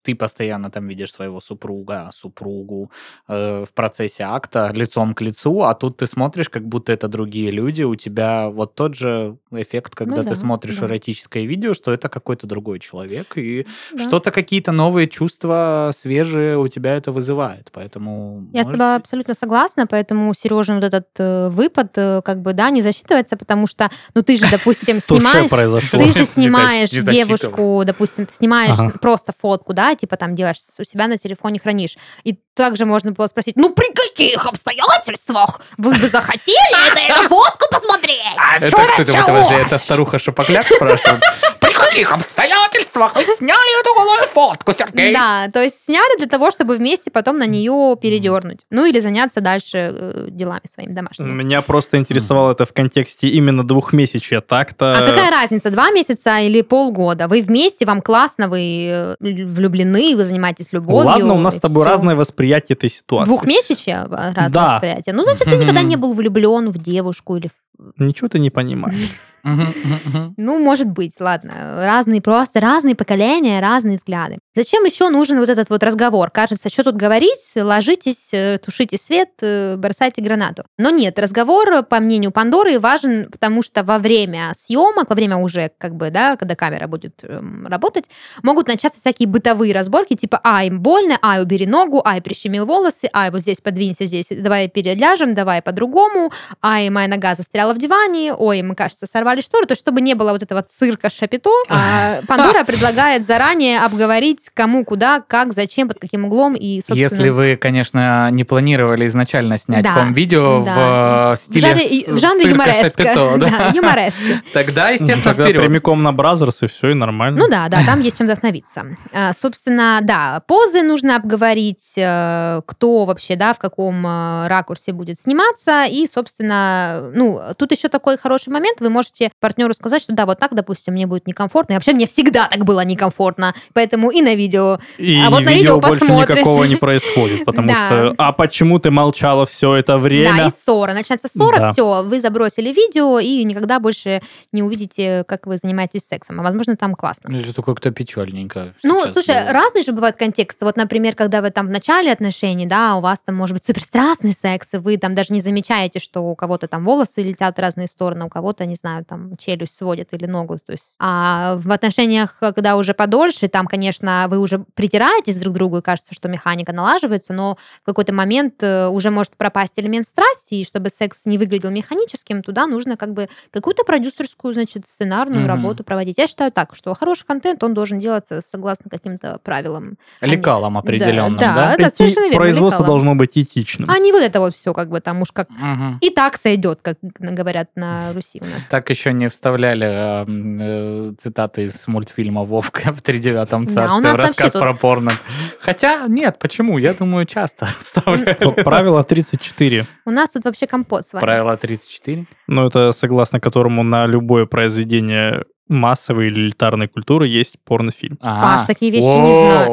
ты 0.03 0.15
постоянно 0.15 0.71
там 0.71 0.89
видишь 0.89 1.13
своего 1.13 1.41
супруга, 1.41 2.11
супругу 2.15 2.91
э, 3.29 3.65
в 3.65 3.73
процессе 3.73 4.25
акта 4.25 4.71
лицом 4.75 5.15
к 5.15 5.21
лицу, 5.21 5.63
а 5.63 5.75
тут 5.75 5.99
ты 5.99 6.07
смотришь, 6.07 6.49
как 6.49 6.67
будто 6.67 6.93
это 6.93 7.09
другие 7.09 7.51
люди, 7.51 7.83
у 7.85 7.95
тебя 7.95 8.51
вот 8.51 8.75
тот 8.75 8.95
же 8.95 9.37
эффект, 9.53 9.95
когда 9.95 10.17
Ну 10.17 10.23
ты 10.23 10.31
да, 10.31 10.37
смотришь 10.37 10.79
да. 10.79 10.87
эротическое 10.87 11.45
видео, 11.45 11.75
что 11.75 11.93
это 11.93 12.09
какой-то 12.09 12.47
другой 12.47 12.79
человек, 12.81 13.37
и 13.37 13.67
Да. 13.93 14.03
что-то, 14.05 14.31
какие-то 14.31 14.73
новые 14.73 15.09
чувства 15.09 15.93
свежие 15.95 16.59
у 16.59 16.69
тебя 16.69 16.97
это 16.97 17.13
вызывает, 17.13 17.71
поэтому... 17.73 18.47
Я 18.53 18.63
с 18.63 18.67
тобой 18.67 18.79
быть, 18.79 19.03
абсолютно 19.03 19.35
согласна, 19.35 19.87
поэтому 19.87 20.35
Сережин 20.35 20.77
вот 20.77 20.85
этот 20.85 21.09
э, 21.19 21.49
выпад, 21.49 21.93
э, 21.97 22.23
как 22.25 22.43
бы, 22.43 22.53
да, 22.53 22.71
не 22.71 22.83
засчитывается, 22.83 23.37
потому 23.37 23.67
что, 23.67 23.91
ну, 24.15 24.23
ты 24.23 24.37
же, 24.37 24.47
допустим, 24.51 25.01
снимаешь... 25.07 25.91
Ты 25.91 26.19
же 26.19 26.25
снимаешь 26.35 26.91
девушку, 26.91 27.83
допустим, 27.85 28.27
ты 28.27 28.35
снимаешь 28.35 28.77
просто 29.01 29.33
фотку, 29.39 29.73
да, 29.73 29.92
типа 29.95 30.17
там 30.17 30.35
делаешь 30.35 30.59
у 30.79 30.85
себя 30.85 31.07
на 31.09 31.19
телефоне 31.19 31.59
хранишь. 31.59 31.97
И 32.25 32.39
также 32.55 32.87
можно 32.87 33.13
было 33.13 33.27
спросить, 33.27 33.57
ну 33.57 33.75
при 33.75 33.93
каких 33.93 34.47
обстоятельствах 34.47 35.61
вы 35.79 35.91
бы 35.91 36.09
захотели 36.09 37.09
эту 37.11 37.29
фотку 37.29 37.67
посмотреть? 37.71 38.19
Это 38.61 38.71
кто 38.71 39.03
это, 39.03 39.25
подожди, 39.25 39.55
это 39.55 39.79
старуха 39.79 40.19
Шапокляк 40.19 40.67
спрашивает? 40.67 41.23
При 41.63 41.73
каких 41.73 42.13
обстоятельствах 42.13 43.15
вы 43.15 43.23
сняли 43.25 43.81
эту 43.81 43.95
голую 43.95 44.29
фотку, 44.29 44.73
Сергей? 44.73 45.15
Да, 45.15 45.49
то 45.53 45.63
есть 45.63 45.85
сняли 45.85 46.19
для 46.19 46.27
того, 46.27 46.51
чтобы 46.51 46.77
вместе 46.77 47.11
потом 47.11 47.39
на 47.39 47.47
нее 47.47 47.97
передернуть. 48.03 48.67
Ну 48.71 48.85
или 48.85 48.99
заняться 49.01 49.41
дальше 49.41 49.79
э, 49.79 50.27
делами 50.29 50.63
своими 50.73 50.93
домашними. 50.93 51.31
Меня 51.31 51.63
просто 51.63 51.99
интересовало 51.99 52.53
это 52.53 52.65
в 52.65 52.73
контексте 52.73 53.29
именно 53.29 53.65
двухмесячья. 53.65 54.41
Так-то... 54.41 54.99
А 54.99 55.01
какая 55.07 55.31
разница, 55.31 55.71
два 55.71 55.91
месяца 55.93 56.39
или 56.41 56.63
полгода? 56.63 57.29
Вы 57.29 57.43
вместе, 57.43 57.87
вам 57.87 58.03
классно, 58.03 58.49
вы 58.49 58.89
э, 58.91 59.17
влюблены, 59.21 60.17
вы 60.17 60.25
занимаетесь 60.25 60.73
любовью. 60.73 61.07
Ладно, 61.07 61.35
у 61.35 61.39
нас 61.39 61.57
с 61.57 61.61
тобой 61.61 61.85
всё. 61.85 61.91
разное 61.93 62.17
восприятие 62.17 62.75
этой 62.75 62.91
ситуации. 62.91 63.31
Двухмесячье 63.31 63.99
а, 64.11 64.33
разное 64.35 64.49
Да. 64.51 64.73
восприятие. 64.75 65.15
Ну, 65.15 65.23
значит, 65.23 65.45
ты 65.45 65.57
никогда 65.57 65.83
не 65.83 65.95
был 65.97 66.13
влюблен 66.15 66.71
в 66.71 66.79
девушку 66.79 67.37
или... 67.37 67.51
в- 67.79 68.03
Ничего 68.03 68.29
ты 68.29 68.39
не 68.41 68.51
понимаешь. 68.51 68.97
Ну, 69.45 70.59
может 70.59 70.89
быть, 70.89 71.15
ладно. 71.21 71.85
Разные 71.85 72.21
просто, 72.23 72.61
разные 72.61 72.95
поколения, 72.95 73.61
разные 73.61 73.97
взгляды. 73.97 74.39
Зачем 74.55 74.85
еще 74.85 75.09
нужен 75.09 75.39
вот 75.39 75.49
этот 75.49 75.71
вот 75.71 75.83
разговор? 75.83 76.31
Кажется, 76.31 76.69
что 76.69 76.85
тут 76.85 76.97
говорить? 76.97 77.53
Ложитесь, 77.57 78.35
э, 78.35 78.59
тушите 78.59 78.99
свет, 78.99 79.31
э, 79.41 79.77
бросайте 79.79 80.21
гранату. 80.21 80.65
Но 80.77 80.91
нет, 80.91 81.19
разговор, 81.19 81.83
по 81.85 82.01
мнению 82.01 82.33
Пандоры, 82.33 82.79
важен, 82.79 83.31
потому 83.31 83.63
что 83.63 83.83
во 83.83 83.99
время 83.99 84.53
съемок, 84.59 85.09
во 85.09 85.15
время 85.15 85.39
уже, 85.39 85.71
как 85.79 85.95
бы, 85.95 86.11
да, 86.11 86.37
когда 86.37 86.55
камера 86.55 86.87
будет 86.87 87.25
эм, 87.25 87.67
работать, 87.67 88.11
могут 88.43 88.69
начаться 88.69 89.01
всякие 89.01 89.27
бытовые 89.27 89.73
разборки, 89.73 90.17
типа, 90.17 90.39
ай, 90.45 90.69
больно, 90.69 91.19
ай, 91.23 91.43
убери 91.43 91.67
ногу, 91.67 92.03
ай, 92.05 92.21
прищемил 92.21 92.67
волосы, 92.67 93.09
ай, 93.15 93.31
вот 93.31 93.41
здесь 93.41 93.63
подвинься, 93.63 94.05
здесь, 94.05 94.27
давай 94.31 94.69
переляжем, 94.69 95.35
давай 95.35 95.63
по-другому, 95.63 96.31
ай, 96.61 96.91
моя 96.91 97.09
нога 97.09 97.35
застряла 97.35 97.73
в 97.73 97.79
диване, 97.79 98.35
ой, 98.35 98.61
мы, 98.61 98.75
кажется, 98.75 99.07
сорвали 99.07 99.41
штору, 99.41 99.65
то 99.65 99.73
есть 99.73 99.81
чтобы 99.81 100.03
не 100.03 100.13
было 100.13 100.33
вот 100.33 100.43
этого 100.43 100.61
цирка 100.63 101.09
шапито, 101.09 101.51
а 101.71 102.21
Пандора 102.29 102.65
предлагает 102.65 103.25
заранее 103.25 103.81
обговорить 103.81 104.42
кому, 104.55 104.85
куда, 104.85 105.21
как, 105.21 105.53
зачем, 105.53 105.89
под 105.89 105.99
каким 105.99 106.25
углом 106.25 106.55
и, 106.55 106.77
собственно... 106.81 106.99
Если 106.99 107.29
вы, 107.31 107.57
конечно, 107.57 108.31
не 108.31 108.45
планировали 108.45 109.07
изначально 109.07 109.59
снять 109.59 109.85
Да, 109.85 109.93
home-видео 109.95 110.65
да. 110.65 111.31
в 111.31 111.33
э, 111.35 111.37
стиле 111.37 111.61
в 111.61 111.63
жанре, 111.63 111.85
с- 111.85 112.09
в 112.09 112.19
жанре 112.21 112.43
цирка 112.45 112.55
юмореска. 112.65 113.03
Шапито, 113.03 113.37
да. 113.39 113.49
Да, 113.51 113.73
юморески. 113.75 114.43
Тогда, 114.53 114.91
естественно, 114.91 115.23
Тогда 115.23 115.45
вперед. 115.45 115.63
прямиком 115.63 116.03
на 116.03 116.13
Brazzers, 116.13 116.63
и 116.63 116.67
все, 116.67 116.91
и 116.91 116.95
нормально. 116.95 117.39
Ну 117.39 117.49
да, 117.49 117.69
да, 117.69 117.81
там 117.85 118.01
есть 118.01 118.19
чем 118.19 118.27
вдохновиться. 118.27 118.85
А, 119.13 119.33
Собственно, 119.33 120.01
да, 120.03 120.43
позы 120.47 120.83
нужно 120.83 121.17
обговорить, 121.17 121.93
э, 121.97 122.61
кто 122.67 123.05
вообще, 123.05 123.37
да, 123.37 123.53
в 123.55 123.59
каком 123.59 124.07
э, 124.07 124.47
ракурсе 124.49 124.93
будет 124.93 125.21
сниматься. 125.21 125.85
И, 125.85 126.07
собственно, 126.07 127.11
ну, 127.15 127.41
тут 127.57 127.73
еще 127.73 127.89
такой 127.89 128.19
хороший 128.19 128.51
момент. 128.51 128.81
Вы 128.81 128.91
можете 128.91 129.31
партнеру 129.41 129.75
сказать, 129.75 130.03
что 130.03 130.13
да, 130.13 130.27
вот 130.27 130.39
так, 130.39 130.55
допустим, 130.55 130.95
мне 130.95 131.07
будет 131.07 131.27
некомфортно. 131.27 131.73
И 131.73 131.77
вообще 131.77 131.93
мне 131.93 132.07
всегда 132.07 132.49
так 132.49 132.65
было 132.65 132.85
некомфортно. 132.85 133.55
Поэтому 133.73 134.11
и 134.11 134.23
на 134.23 134.32
видео. 134.35 134.79
И 134.99 135.21
А 135.21 135.31
вот 135.31 135.43
на 135.45 135.51
видео 135.53 135.79
больше 135.81 136.01
посмотришь. 136.01 136.37
никакого 136.39 136.65
не 136.65 136.77
происходит, 136.87 137.45
потому 137.45 137.69
Да. 137.69 137.87
что 137.87 138.15
«А 138.19 138.33
почему 138.33 138.79
ты 138.79 138.91
молчала 138.91 139.47
все 139.47 139.75
это 139.75 139.93
Да, 139.95 139.99
время?» 139.99 140.47
и 140.47 140.51
ссора. 140.51 140.93
Начинается 140.95 141.29
ссора, 141.29 141.59
Да. 141.59 141.73
все, 141.73 142.03
вы 142.03 142.21
забросили 142.21 142.73
видео 142.73 143.19
и 143.19 143.45
никогда 143.45 143.79
больше 143.81 144.23
не 144.53 144.63
увидите, 144.63 145.25
как 145.29 145.47
вы 145.47 145.57
занимаетесь 145.57 146.03
сексом. 146.09 146.41
А 146.41 146.43
возможно, 146.43 146.77
там 146.77 146.95
классно. 146.95 147.31
Ну, 147.31 147.39
Это 147.39 147.63
как-то 147.63 147.91
печальненько. 147.91 148.75
Ну, 148.83 149.01
слушай, 149.09 149.35
было. 149.35 149.53
разные 149.53 149.85
же 149.85 149.93
бывают 149.93 150.17
контексты. 150.17 150.65
Вот, 150.65 150.77
например, 150.77 151.15
когда 151.15 151.41
вы 151.43 151.51
там 151.51 151.67
в 151.67 151.71
начале 151.71 152.13
отношений, 152.13 152.67
да, 152.67 152.97
у 152.97 153.01
вас 153.01 153.21
там 153.23 153.35
может 153.35 153.55
быть 153.55 153.65
суперстрастный 153.67 154.33
секс, 154.33 154.75
и 154.75 154.79
вы 154.79 154.97
там 154.97 155.15
даже 155.15 155.33
не 155.33 155.41
замечаете, 155.41 156.01
что 156.01 156.21
у 156.23 156.35
кого-то 156.37 156.69
там 156.69 156.85
волосы 156.85 157.23
летят 157.23 157.57
в 157.57 157.61
разные 157.61 157.87
стороны, 157.89 158.25
у 158.27 158.29
кого-то, 158.29 158.65
не 158.67 158.75
знаю, 158.75 159.05
там 159.05 159.37
челюсть 159.37 159.77
сводит 159.77 160.09
или 160.13 160.27
ногу. 160.27 160.59
То 160.65 160.73
есть, 160.73 160.95
а 160.99 161.57
в 161.57 161.71
отношениях, 161.73 162.37
когда 162.41 162.77
уже 162.77 162.95
подольше, 162.95 163.49
там, 163.49 163.67
конечно, 163.67 164.22
вы 164.29 164.39
уже 164.39 164.65
притираетесь 164.75 165.37
друг 165.41 165.55
к 165.55 165.57
другу, 165.59 165.79
и 165.79 165.83
кажется, 165.83 166.15
что 166.15 166.29
механика 166.29 166.73
налаживается, 166.73 167.33
но 167.33 167.57
в 167.83 167.87
какой-то 167.87 168.13
момент 168.13 168.63
э, 168.63 168.89
уже 168.89 169.11
может 169.11 169.37
пропасть 169.37 169.73
элемент 169.77 170.07
страсти, 170.07 170.55
и 170.57 170.65
чтобы 170.65 170.89
секс 170.89 171.27
не 171.27 171.39
выглядел 171.39 171.71
механическим, 171.71 172.43
туда 172.43 172.67
нужно 172.67 172.97
как 172.97 173.13
бы 173.13 173.29
какую-то 173.51 173.85
продюсерскую, 173.85 174.55
значит, 174.55 174.87
сценарную 174.89 175.41
Мгм. 175.43 175.49
работу 175.49 175.85
проводить. 175.85 176.19
Я 176.19 176.27
считаю 176.27 176.53
так, 176.53 176.75
что 176.75 176.95
хороший 176.95 177.25
контент, 177.27 177.63
он 177.63 177.75
должен 177.75 178.01
делаться 178.01 178.41
согласно 178.47 178.91
каким-то 178.91 179.39
правилам. 179.43 179.97
Лекалом 180.21 180.79
определенным, 180.79 181.39
да, 181.39 181.55
да? 181.55 181.77
да. 181.77 181.87
Эти- 181.89 181.95
совершенно 181.97 182.25
верно, 182.25 182.37
Производство 182.39 182.83
лекалом. 182.83 182.87
должно 183.01 183.15
быть 183.15 183.37
этичным. 183.39 183.91
А 183.91 183.99
не 183.99 184.13
вот 184.13 184.23
это 184.23 184.41
вот 184.41 184.55
все, 184.55 184.73
как 184.75 184.89
бы 184.91 185.01
там 185.01 185.23
уж 185.23 185.33
как 185.33 185.49
Мгм. 185.51 185.99
и 186.01 186.11
так 186.11 186.37
сойдет, 186.37 186.81
как 186.83 186.99
говорят 187.03 187.71
на 187.77 188.13
Руси 188.13 188.41
у 188.41 188.45
нас. 188.45 188.65
Так 188.71 188.91
еще 188.91 189.13
не 189.13 189.29
вставляли 189.29 189.87
э, 189.87 190.25
м, 190.25 190.59
э, 190.61 191.13
цитаты 191.19 191.65
из 191.65 191.87
мультфильма 191.87 192.45
«Вовка» 192.45 192.93
в 192.93 193.03
тридевятом 193.03 193.67
Да, 193.67 193.73
царстве, 193.75 193.99
у 193.99 194.03
нас 194.03 194.12
в 194.15 194.17
рассказ 194.21 194.53
тут- 194.53 194.63
про 194.63 194.75
порно. 194.75 195.13
Хотя, 195.61 196.07
нет, 196.09 196.39
почему? 196.39 196.79
Я 196.79 196.95
думаю, 196.95 197.27
часто 197.27 197.67
вставляли. 197.81 198.63
Правило 198.63 199.05
34. 199.05 199.85
У 200.07 200.11
нас 200.11 200.31
тут 200.31 200.45
вообще 200.45 200.67
компот 200.67 201.07
с 201.07 201.13
вами. 201.13 201.23
Правило 201.23 201.57
34. 201.57 202.27
Ну, 202.49 202.67
это 202.67 202.93
согласно 202.93 203.41
которому 203.41 203.83
на 203.83 204.07
любое 204.07 204.47
произведение 204.47 205.45
массовой 205.69 206.27
или 206.27 206.41
элитарной 206.43 206.87
культуры 206.87 207.27
есть 207.27 207.57
порнофильм. 207.65 208.17
Паш, 208.19 208.65
такие 208.67 208.93
вещи 208.93 209.05
не 209.05 209.33
знаю. 209.33 209.73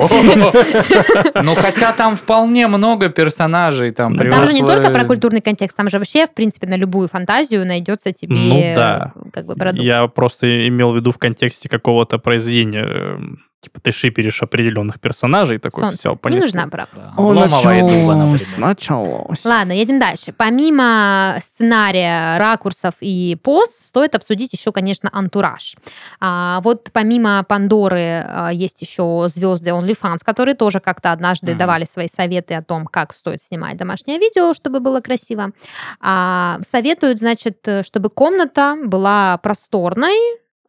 Ну, 1.43 1.55
хотя 1.55 1.91
там 1.93 2.15
вполне 2.15 2.67
много 2.67 3.09
персонажей. 3.09 3.91
Там 3.91 4.15
там 4.17 4.47
же 4.47 4.53
не 4.53 4.61
только 4.61 4.89
про 4.91 5.03
культурный 5.05 5.41
контекст, 5.41 5.75
там 5.77 5.89
же 5.89 5.97
вообще, 5.97 6.25
в 6.27 6.33
принципе, 6.33 6.67
на 6.67 6.75
любую 6.77 7.07
фантазию 7.09 7.65
найдется 7.65 8.11
тебе 8.13 8.35
Ну 8.35 8.75
да. 8.75 9.11
э, 9.15 9.29
как 9.33 9.45
бы 9.45 9.55
продукт. 9.55 9.81
Я 9.83 10.07
просто 10.07 10.67
имел 10.67 10.91
в 10.91 10.95
виду 10.95 11.11
в 11.11 11.17
контексте 11.17 11.67
какого-то 11.69 12.17
произведения, 12.17 12.83
эм, 12.85 13.37
типа 13.61 13.79
ты 13.81 13.91
шиперишь 13.91 14.41
определенных 14.41 14.99
персонажей, 15.01 15.57
такой 15.59 15.81
Солнце. 15.81 15.97
все, 15.97 16.09
Не 16.11 16.15
понесло. 16.17 16.41
нужна 16.45 16.67
правда. 16.67 16.95
Да. 16.95 17.23
Обломова 17.23 17.75
и 17.77 17.81
Дуба, 17.81 18.15
например. 18.15 18.57
началось. 18.57 19.43
Ладно, 19.45 19.73
едем 19.73 19.99
дальше. 19.99 20.31
Помимо 20.31 21.37
сценария, 21.41 22.37
ракурсов 22.37 22.93
и 23.01 23.37
поз, 23.43 23.69
стоит 23.69 24.15
обсудить 24.15 24.53
еще, 24.53 24.71
конечно, 24.71 25.09
антураж. 25.11 25.75
А, 26.21 26.61
вот 26.63 26.89
помимо 26.93 27.43
Пандоры 27.43 28.23
а, 28.25 28.49
есть 28.53 28.81
еще 28.81 29.27
звезды 29.27 29.71
OnlyFans, 29.71 30.19
которые 30.23 30.55
тоже 30.55 30.79
как-то 30.79 31.11
однажды 31.11 31.51
Мгм. 31.51 31.57
давали 31.59 31.85
свои 31.85 32.07
советы 32.07 32.53
о 32.53 32.61
том, 32.63 32.85
как 32.85 33.13
стоит 33.13 33.41
снимать 33.41 33.75
домашнее 33.77 34.19
видео, 34.19 34.53
чтобы 34.53 34.79
было 34.79 35.01
красиво. 35.01 35.51
А, 35.99 36.59
советуют, 36.63 37.19
значит, 37.19 37.59
э, 37.67 37.83
чтобы 37.83 38.09
комната 38.09 38.77
была 38.85 39.37
просторной, 39.39 40.17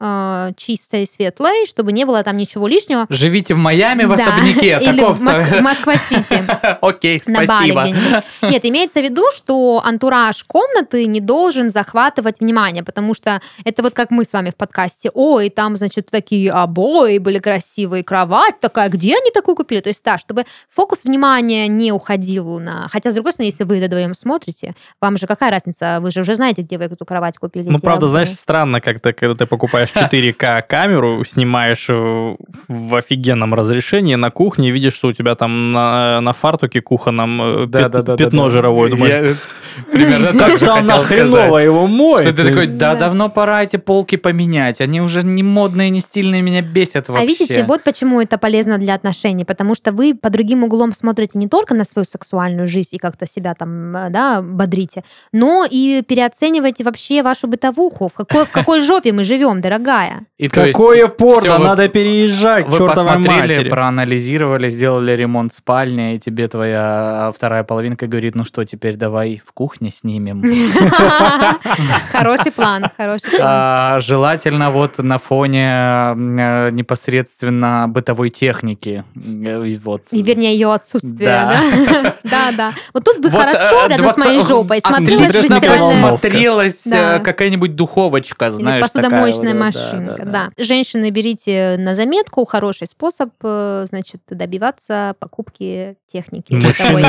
а, 0.02 0.52
чистой, 0.56 1.06
светлой, 1.06 1.66
чтобы 1.66 1.92
не 1.92 2.06
было 2.06 2.22
там 2.22 2.38
ничего 2.38 2.66
лишнего. 2.66 3.04
Живите 3.10 3.52
в 3.52 3.58
Майами 3.58 4.04
в 4.04 4.16
Да, 4.16 4.24
особняке. 4.24 4.78
Или 4.82 4.96
Таков 4.96 5.18
в 5.18 5.22
Моск-. 5.22 5.60
Москва-Сити. 5.60 6.44
Окей, 6.80 7.22
на 7.26 7.44
спасибо. 7.44 7.86
Нет, 8.40 8.64
имеется 8.64 9.00
в 9.00 9.02
виду, 9.02 9.24
что 9.36 9.82
антураж 9.84 10.42
комнаты 10.44 11.04
не 11.04 11.20
должен 11.20 11.70
захватывать 11.70 12.40
внимание, 12.40 12.82
потому 12.82 13.12
что 13.12 13.42
это 13.64 13.82
вот 13.82 13.92
как 13.92 14.10
мы 14.10 14.24
с 14.24 14.32
вами 14.32 14.50
в 14.50 14.56
подкасте. 14.56 15.10
Ой, 15.12 15.50
там, 15.50 15.76
значит, 15.76 16.08
такие 16.10 16.50
обои 16.50 17.18
были 17.18 17.38
красивые, 17.38 18.02
кровать 18.02 18.58
такая, 18.58 18.88
где 18.88 19.16
они 19.16 19.30
такую 19.30 19.54
купили? 19.54 19.80
То 19.80 19.90
есть, 19.90 20.02
да, 20.02 20.16
чтобы 20.16 20.44
фокус 20.70 21.04
внимания 21.04 21.68
не 21.68 21.92
уходил 21.92 22.58
на... 22.58 22.88
Хотя, 22.88 23.10
с 23.10 23.14
другой 23.14 23.34
стороны, 23.34 23.50
если 23.50 23.64
вы 23.64 23.84
вдвоем 23.84 24.14
смотрите, 24.14 24.74
вам 24.98 25.18
же 25.18 25.26
какая 25.26 25.50
разница? 25.50 25.98
Вы 26.00 26.10
же 26.10 26.20
уже 26.20 26.34
знаете, 26.36 26.62
где 26.62 26.78
вы 26.78 26.84
эту 26.84 27.04
кровать 27.04 27.36
купили. 27.36 27.68
Ну, 27.68 27.78
правда, 27.78 28.06
обои. 28.06 28.12
знаешь, 28.12 28.32
странно 28.32 28.80
как-то, 28.80 29.12
когда 29.12 29.34
ты 29.34 29.46
покупаешь 29.46 29.89
4К 29.94 30.62
камеру, 30.68 31.24
снимаешь 31.24 31.86
э, 31.88 32.36
в 32.68 32.94
офигенном 32.94 33.54
разрешении 33.54 34.14
на 34.14 34.30
кухне 34.30 34.70
видишь, 34.70 34.94
что 34.94 35.08
у 35.08 35.12
тебя 35.12 35.34
там 35.34 35.72
на, 35.72 36.20
на 36.20 36.32
фартуке 36.32 36.80
кухонном 36.80 37.42
э, 37.42 37.54
пят- 37.62 37.70
Да-да-да-да-да. 37.70 38.24
пятно 38.24 38.48
жировое. 38.50 38.90
Думаешь, 38.90 39.14
Я 39.14 39.34
примерно 39.92 40.32
так 40.38 40.50
же 40.58 40.66
хотел 40.66 40.84
сказать. 40.84 41.06
хреново 41.06 41.58
его 41.58 41.86
моет. 41.86 42.26
Что 42.26 42.36
ты 42.36 42.48
такой, 42.48 42.66
да, 42.66 42.94
Да. 42.94 43.00
давно 43.00 43.28
пора 43.28 43.62
эти 43.62 43.76
полки 43.76 44.16
поменять. 44.16 44.80
Они 44.80 45.00
уже 45.00 45.22
не 45.22 45.42
модные, 45.42 45.90
не 45.90 46.00
стильные, 46.00 46.42
меня 46.42 46.62
бесят 46.62 47.08
вообще. 47.08 47.24
А 47.24 47.26
видите, 47.26 47.64
вот 47.64 47.82
почему 47.84 48.20
это 48.20 48.38
полезно 48.38 48.78
для 48.78 48.94
отношений, 48.94 49.44
потому 49.44 49.74
что 49.74 49.92
вы 49.92 50.14
по 50.14 50.30
другим 50.30 50.64
углом 50.64 50.92
смотрите 50.92 51.38
не 51.38 51.48
только 51.48 51.74
на 51.74 51.84
свою 51.84 52.04
сексуальную 52.04 52.66
жизнь 52.66 52.90
и 52.92 52.98
как-то 52.98 53.26
себя 53.26 53.54
там, 53.54 53.96
э, 53.96 54.10
да, 54.10 54.42
бодрите, 54.42 55.04
но 55.32 55.66
и 55.70 56.02
переоцениваете 56.02 56.84
вообще 56.84 57.22
вашу 57.22 57.46
бытовуху. 57.48 58.08
В 58.08 58.14
какой, 58.14 58.44
в 58.44 58.50
какой 58.50 58.80
жопе 58.80 59.12
мы 59.12 59.24
живем, 59.24 59.60
дорогая? 59.60 60.26
И 60.38 60.48
Какое 60.48 61.08
порно, 61.08 61.58
надо 61.58 61.88
переезжать, 61.88 62.66
Вы 62.68 62.86
посмотрели, 62.86 63.68
проанализировали, 63.68 64.70
сделали 64.70 65.12
ремонт 65.12 65.52
спальни, 65.52 66.14
и 66.14 66.18
тебе 66.18 66.48
твоя 66.48 67.32
вторая 67.34 67.64
половинка 67.64 68.06
говорит, 68.06 68.34
ну 68.34 68.44
что, 68.44 68.64
теперь 68.64 68.96
давай 68.96 69.42
в 69.44 69.52
кухне 69.60 69.90
снимем. 69.90 70.42
Хороший 72.12 72.50
план, 72.50 72.86
хороший 72.96 73.28
план. 73.28 73.42
А, 73.42 74.00
Желательно 74.00 74.70
вот 74.70 74.96
на 74.96 75.18
фоне 75.18 75.66
э, 75.68 76.70
непосредственно 76.70 77.84
бытовой 77.86 78.30
техники. 78.30 79.04
Э, 79.14 79.66
и 79.66 79.76
Вот. 79.76 80.04
И, 80.12 80.22
вернее, 80.22 80.54
ее 80.54 80.72
отсутствие, 80.72 81.14
Да. 81.18 82.14
да? 82.24 82.52
Да. 82.52 82.72
Вот 82.94 83.04
тут 83.04 83.20
бы 83.20 83.30
хорошо 83.30 83.84
э, 83.84 83.88
рядом 83.90 84.08
с 84.08 84.14
20 84.14 84.18
моей 84.18 84.40
жопой 84.40 84.80
смотрелась 84.80 85.28
Отлично 85.28 85.60
бы 85.60 85.76
смотрелась 85.76 86.86
э, 86.86 87.18
какая-нибудь 87.18 87.76
духовочка, 87.76 88.50
знаешь, 88.50 88.82
посудомоечная 88.82 89.52
машинка, 89.52 90.24
да, 90.24 90.48
Женщины, 90.56 91.10
берите 91.10 91.76
на 91.78 91.94
заметку, 91.94 92.46
хороший 92.46 92.86
способ, 92.86 93.28
э, 93.42 93.84
значит, 93.86 94.22
добиваться 94.30 95.14
покупки 95.18 95.96
техники. 96.10 96.58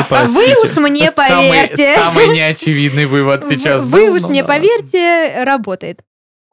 А 0.09 0.25
вы 0.25 0.53
уж 0.61 0.75
мне 0.75 1.09
поверьте. 1.13 1.95
Самый 1.95 2.40
неочевидный 2.41 3.05
вывод 3.05 3.45
сейчас 3.45 3.83
Вы 3.83 4.07
был, 4.07 4.15
уж 4.15 4.23
мне 4.23 4.41
да. 4.41 4.47
поверьте, 4.47 5.43
работает. 5.43 6.01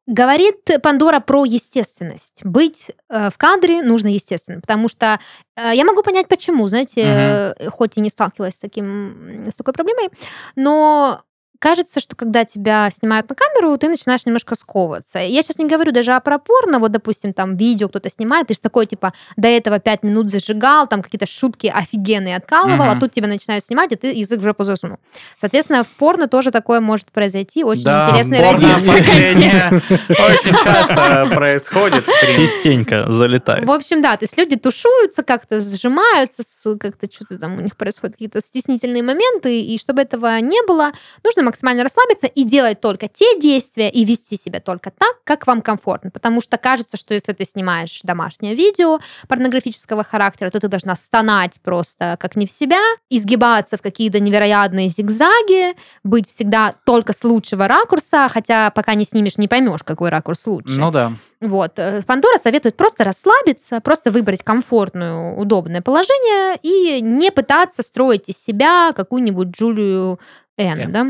Говорит 0.07 0.71
Пандора 0.83 1.21
про 1.21 1.45
естественность. 1.45 2.41
Быть 2.43 2.91
э, 3.11 3.29
в 3.29 3.37
кадре 3.37 3.83
нужно 3.83 4.09
естественно, 4.09 4.59
потому 4.59 4.89
что 4.89 5.21
э, 5.55 5.71
я 5.75 5.85
могу 5.85 6.03
понять, 6.03 6.29
почему, 6.29 6.67
знаете, 6.67 7.03
э, 7.05 7.69
хоть 7.69 7.99
и 7.99 8.01
не 8.01 8.09
сталкивалась 8.09 8.55
с, 8.55 8.59
таким, 8.59 9.49
с 9.53 9.57
такой 9.57 9.75
проблемой, 9.75 10.09
но 10.57 11.25
кажется, 11.59 12.01
что 12.01 12.17
когда 12.17 12.45
тебя 12.45 12.89
снимают 12.91 13.29
на 13.29 13.35
камеру, 13.35 13.77
ты 13.79 13.89
начинаешь 13.89 14.25
немножко 14.27 14.55
сковываться. 14.55 15.19
Я 15.19 15.43
сейчас 15.43 15.59
не 15.59 15.67
говорю 15.67 15.93
даже 15.93 16.13
о 16.13 16.21
пропорно, 16.21 16.79
вот, 16.79 16.93
допустим, 16.93 17.33
там 17.33 17.57
видео 17.57 17.89
кто-то 17.89 18.11
снимает, 18.11 18.47
ты 18.49 18.55
же 18.55 18.61
такой, 18.61 18.87
типа, 18.87 19.13
до 19.37 19.49
этого 19.49 19.79
пять 19.79 20.03
минут 20.03 20.31
зажигал, 20.31 20.87
там 20.87 21.03
какие-то 21.03 21.27
шутки 21.27 21.67
офигенные 21.75 22.37
откалывал, 22.37 22.87
Мгм. 22.87 22.97
а 22.97 23.01
тут 23.01 23.13
тебя 23.13 23.27
начинают 23.29 23.65
снимать, 23.65 23.93
и 23.93 23.97
ты 23.97 24.09
язык 24.09 24.41
в 24.41 24.43
жопу 24.45 24.65
засунул. 24.65 24.99
Соответственно, 25.37 25.85
в 25.85 25.89
порно 25.89 26.29
тоже 26.29 26.51
такое 26.51 26.81
может 26.81 27.11
произойти. 27.13 27.65
Очень 27.65 27.85
Да, 27.85 28.09
интересный 28.11 28.41
родительский 28.41 29.99
очень 30.09 30.65
часто 30.65 31.27
происходит. 31.35 32.05
Частенько 32.37 33.11
залетает. 33.11 33.65
В 33.65 33.71
общем, 33.71 34.03
да, 34.03 34.17
то 34.17 34.25
есть 34.25 34.37
люди 34.39 34.57
тушуются, 34.57 35.23
как-то 35.23 35.61
сжимаются, 35.61 36.43
как-то 36.79 37.07
что-то 37.13 37.39
там 37.39 37.59
у 37.59 37.61
них 37.61 37.77
происходят 37.77 38.15
какие-то 38.17 38.41
стеснительные 38.41 39.03
моменты, 39.03 39.61
и 39.61 39.79
чтобы 39.79 40.03
этого 40.03 40.39
не 40.41 40.61
было, 40.67 40.93
нужно 41.25 41.43
максимально 41.49 41.83
расслабиться 41.83 42.27
и 42.27 42.45
делать 42.45 42.81
только 42.81 43.09
те 43.09 43.39
действия 43.39 43.91
и 43.91 44.05
вести 44.05 44.37
себя 44.37 44.61
только 44.61 44.91
так, 44.91 45.17
как 45.25 45.47
вам 45.47 45.63
комфортно. 45.63 46.11
Потому 46.11 46.41
что 46.41 46.57
кажется, 46.59 46.97
что 46.97 47.15
если 47.15 47.33
ты 47.33 47.45
снимаешь 47.45 48.01
домашнее 48.03 48.55
видео 48.55 49.01
порнографического 49.29 50.05
характера, 50.05 50.51
то 50.51 50.61
ты 50.61 50.69
должна 50.69 50.95
стонать 50.95 51.61
просто 51.63 52.17
как 52.21 52.37
не 52.37 52.47
в 52.47 52.53
себя, 52.53 52.81
изгибаться 53.11 53.77
в 53.77 53.83
какие-то 53.83 54.21
невероятные 54.21 54.89
зигзаги, 54.89 55.75
быть 56.05 56.29
всегда 56.29 56.75
только 56.85 57.13
с 57.13 57.25
лучшего 57.25 57.67
ракурса, 57.67 58.29
хотя 58.31 58.71
пока 58.71 58.95
не 58.95 59.05
снимешь, 59.05 59.39
не 59.39 59.49
поймешь, 59.49 59.83
какой 59.83 60.11
ракурс 60.11 60.47
лучше. 60.47 60.79
Ну 60.79 60.91
да. 60.91 61.13
Вот. 61.41 61.79
э, 61.79 62.03
Пандора 62.03 62.37
советует 62.39 62.77
просто 62.77 63.05
расслабиться, 63.05 63.81
просто 63.81 64.11
выбрать 64.11 64.43
комфортное, 64.43 65.35
удобное 65.37 65.83
положение 65.83 66.59
и 66.63 67.01
не 67.01 67.31
пытаться 67.31 67.83
строить 67.83 68.29
из 68.29 68.43
себя 68.43 68.93
какую-нибудь 68.93 69.49
Джулию 69.49 70.19
Н, 70.59 70.81
Н. 70.81 70.93
да? 70.93 71.07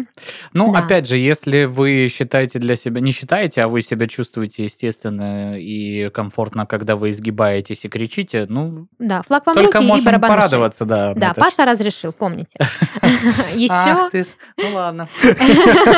Ну, 0.52 0.72
Да. 0.72 0.80
опять 0.80 1.08
же, 1.08 1.18
если 1.18 1.64
вы 1.64 2.08
считаете 2.12 2.58
для 2.58 2.76
себя, 2.76 3.00
не 3.00 3.10
считаете, 3.12 3.62
а 3.62 3.68
вы 3.68 3.80
себя 3.82 4.06
чувствуете 4.06 4.64
естественно 4.64 5.54
и 5.58 6.10
комфортно, 6.10 6.66
когда 6.66 6.94
вы 6.96 7.10
изгибаетесь 7.10 7.84
и 7.84 7.88
кричите, 7.88 8.46
ну, 8.48 8.86
Да, 8.98 9.22
флаг 9.22 9.46
вам 9.46 9.54
только 9.54 9.78
руки 9.78 9.84
и 9.84 9.88
можем 9.88 10.04
шее. 10.12 10.18
порадоваться, 10.20 10.84
да. 10.84 11.14
Да, 11.14 11.30
этот 11.32 11.38
Паша 11.42 11.64
разрешил, 11.64 12.12
помните. 12.12 12.58
Еще 13.54 13.72
Ах 13.72 14.10
ты 14.10 14.22
ж, 14.22 14.26
ну 14.58 14.74
ладно. 14.74 15.08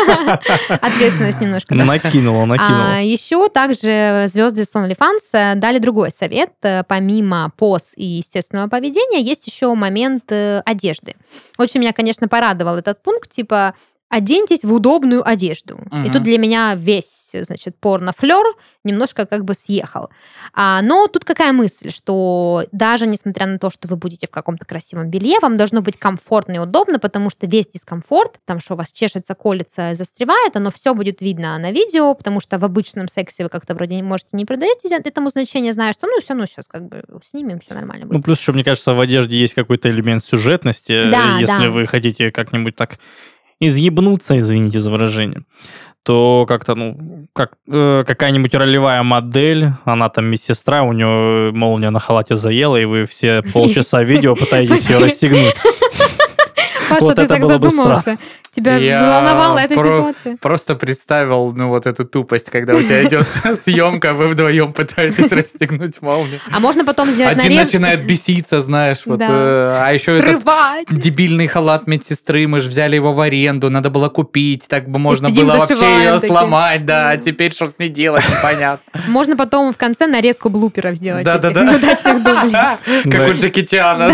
ответственность 0.68 1.40
немножко. 1.40 1.74
да. 1.74 1.84
Накинула, 1.84 2.42
А, 2.44 2.46
накинула. 2.46 3.00
еще 3.02 3.48
также 3.48 4.26
звезды 4.32 4.64
с 4.64 4.74
OnlyFans 4.74 5.20
э, 5.32 5.54
дали 5.56 5.78
другой 5.78 6.10
совет. 6.10 6.50
Э, 6.62 6.82
Помимо 6.86 7.52
поз 7.56 7.92
и 7.96 8.04
естественного 8.04 8.68
поведения, 8.68 9.20
есть 9.20 9.46
еще 9.46 9.74
момент 9.74 10.24
э, 10.30 10.60
одежды. 10.64 11.14
Очень 11.58 11.80
меня, 11.80 11.92
конечно, 11.92 12.28
порадовал 12.28 12.76
этот 12.76 13.02
пункт, 13.02 13.30
типа 13.40 13.74
оденьтесь 14.10 14.64
в 14.64 14.72
удобную 14.72 15.26
одежду. 15.26 15.78
И 15.92 15.96
Мгм. 15.96 16.12
тут 16.12 16.22
для 16.24 16.36
меня 16.36 16.74
весь, 16.74 17.30
значит, 17.32 17.76
порно-флер 17.78 18.44
немножко 18.84 19.24
как 19.24 19.44
бы 19.44 19.54
съехал. 19.54 20.10
А, 20.52 20.82
но 20.82 21.06
тут 21.06 21.24
какая 21.24 21.52
мысль, 21.52 21.90
что 21.92 22.64
даже 22.72 23.06
несмотря 23.06 23.46
на 23.46 23.58
то, 23.58 23.70
что 23.70 23.86
вы 23.86 23.96
будете 23.96 24.26
в 24.26 24.30
каком-то 24.30 24.66
красивом 24.66 25.08
белье, 25.10 25.38
вам 25.40 25.56
должно 25.56 25.80
быть 25.80 25.96
комфортно 25.96 26.54
и 26.54 26.58
удобно, 26.58 26.98
потому 26.98 27.30
что 27.30 27.46
весь 27.46 27.68
дискомфорт, 27.68 28.40
там, 28.44 28.58
что 28.58 28.74
у 28.74 28.76
вас 28.76 28.90
чешется, 28.90 29.34
колется, 29.34 29.94
застревает, 29.94 30.56
оно 30.56 30.72
все 30.72 30.92
будет 30.94 31.20
видно 31.20 31.56
на 31.58 31.70
видео, 31.70 32.12
потому 32.14 32.40
что 32.40 32.58
в 32.58 32.64
обычном 32.64 33.06
сексе 33.06 33.44
вы 33.44 33.48
как-то 33.48 33.74
вроде 33.74 33.94
не 33.94 34.02
можете 34.02 34.30
не 34.32 34.44
придаете 34.44 34.88
этому 34.96 35.28
значения, 35.28 35.72
зная, 35.72 35.92
что 35.92 36.08
ну 36.08 36.20
все, 36.20 36.34
ну 36.34 36.46
сейчас 36.46 36.66
как 36.66 36.88
бы 36.88 37.04
снимем, 37.22 37.60
все 37.60 37.74
нормально 37.74 38.06
будет. 38.06 38.16
Ну, 38.16 38.22
плюс 38.22 38.40
еще, 38.40 38.50
мне 38.50 38.64
кажется, 38.64 38.92
в 38.92 39.00
одежде 39.00 39.38
есть 39.38 39.54
какой-то 39.54 39.88
элемент 39.88 40.24
сюжетности. 40.24 41.10
Да, 41.10 41.38
Если 41.38 41.46
да. 41.46 41.70
вы 41.70 41.86
хотите 41.86 42.32
как-нибудь 42.32 42.74
так 42.74 42.98
изъебнуться, 43.60 44.38
извините 44.38 44.80
за 44.80 44.90
выражение, 44.90 45.42
то 46.02 46.46
как-то, 46.48 46.74
ну, 46.74 47.26
как 47.34 47.52
э, 47.68 48.04
какая-нибудь 48.06 48.54
ролевая 48.54 49.02
модель, 49.02 49.72
она 49.84 50.08
там 50.08 50.26
медсестра, 50.26 50.82
у 50.82 50.92
нее 50.92 51.52
молния 51.52 51.90
на 51.90 52.00
халате 52.00 52.36
заела, 52.36 52.76
и 52.76 52.84
вы 52.84 53.04
все 53.04 53.42
полчаса 53.52 54.02
видео 54.02 54.34
пытаетесь 54.34 54.88
ее 54.88 54.98
расстегнуть. 54.98 55.54
Паша, 56.90 57.04
вот 57.04 57.16
ты 57.16 57.22
это 57.22 57.34
так 57.34 57.40
было 57.42 57.58
бы 57.58 57.68
задумался. 57.70 58.18
Тебя 58.52 58.76
Я 58.76 59.02
волновала 59.08 59.58
эта 59.60 59.74
про- 59.74 59.82
ситуация. 59.96 60.36
Просто 60.40 60.74
представил, 60.74 61.52
ну, 61.54 61.68
вот 61.68 61.86
эту 61.86 62.04
тупость, 62.04 62.50
когда 62.50 62.72
у 62.74 62.76
тебя 62.80 63.04
идет 63.06 63.28
съемка, 63.56 64.12
вы 64.12 64.26
вдвоем 64.28 64.72
пытаетесь 64.72 65.30
расстегнуть 65.32 66.02
молнию. 66.02 66.40
А 66.52 66.58
можно 66.58 66.84
потом 66.84 67.10
сделать 67.10 67.38
Один 67.38 67.52
нарез, 67.54 67.66
начинает 67.72 68.04
беситься, 68.04 68.60
знаешь, 68.60 69.02
вот. 69.06 69.20
Да. 69.20 69.26
э, 69.28 69.72
А 69.84 69.92
еще 69.92 70.18
этот 70.18 70.42
дебильный 70.90 71.46
халат 71.46 71.86
медсестры, 71.86 72.48
мы 72.48 72.58
же 72.60 72.68
взяли 72.68 72.96
его 72.96 73.12
в 73.12 73.20
аренду, 73.20 73.70
надо 73.70 73.88
было 73.88 74.08
купить, 74.08 74.66
так 74.68 74.88
бы 74.88 74.98
можно 74.98 75.28
сидим, 75.28 75.46
было 75.46 75.58
вообще 75.58 75.74
ее 75.98 76.14
такие. 76.14 76.28
сломать, 76.32 76.84
да, 76.84 77.10
а 77.10 77.16
Да. 77.16 77.22
теперь 77.22 77.52
что 77.52 77.68
с 77.68 77.78
ней 77.78 77.88
делать, 77.88 78.24
непонятно. 78.28 79.00
Можно 79.08 79.36
потом 79.36 79.72
в 79.72 79.76
конце 79.76 80.06
нарезку 80.08 80.48
блуперов 80.50 80.96
сделать. 80.96 81.24
Да-да-да. 81.24 82.78
Как 83.04 83.28
у 83.28 83.32
Джеки 83.34 83.62
Чана. 83.64 84.12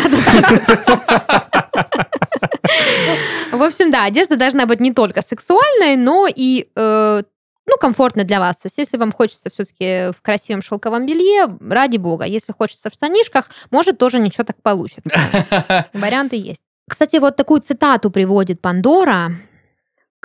В 3.53 3.63
общем, 3.63 3.91
да, 3.91 4.05
одежда 4.05 4.37
должна 4.37 4.67
быть 4.67 4.81
не 4.81 4.93
только 4.93 5.23
сексуальной, 5.23 5.97
но 5.97 6.27
и 6.29 6.69
э, 6.75 7.23
ну, 7.67 7.77
комфортно 7.79 8.25
для 8.25 8.41
вас. 8.41 8.57
То 8.57 8.67
есть, 8.67 8.79
если 8.79 8.97
вам 8.97 9.13
хочется 9.13 9.51
все-таки 9.51 10.13
в 10.13 10.23
красивом 10.23 10.63
шелковом 10.63 11.07
белье, 11.07 11.57
ради 11.61 11.97
бога. 11.97 12.25
Если 12.25 12.53
хочется 12.53 12.91
в 12.91 12.95
штанишках, 12.95 13.51
может, 13.71 13.99
тоже 13.99 14.21
ничего 14.21 14.45
так 14.45 14.63
получится. 14.63 15.89
Варианты 15.93 16.37
есть. 16.37 16.61
Кстати, 16.89 17.17
вот 17.17 17.37
такую 17.37 17.61
цитату 17.61 18.11
приводит 18.11 18.61
Пандора 18.61 19.33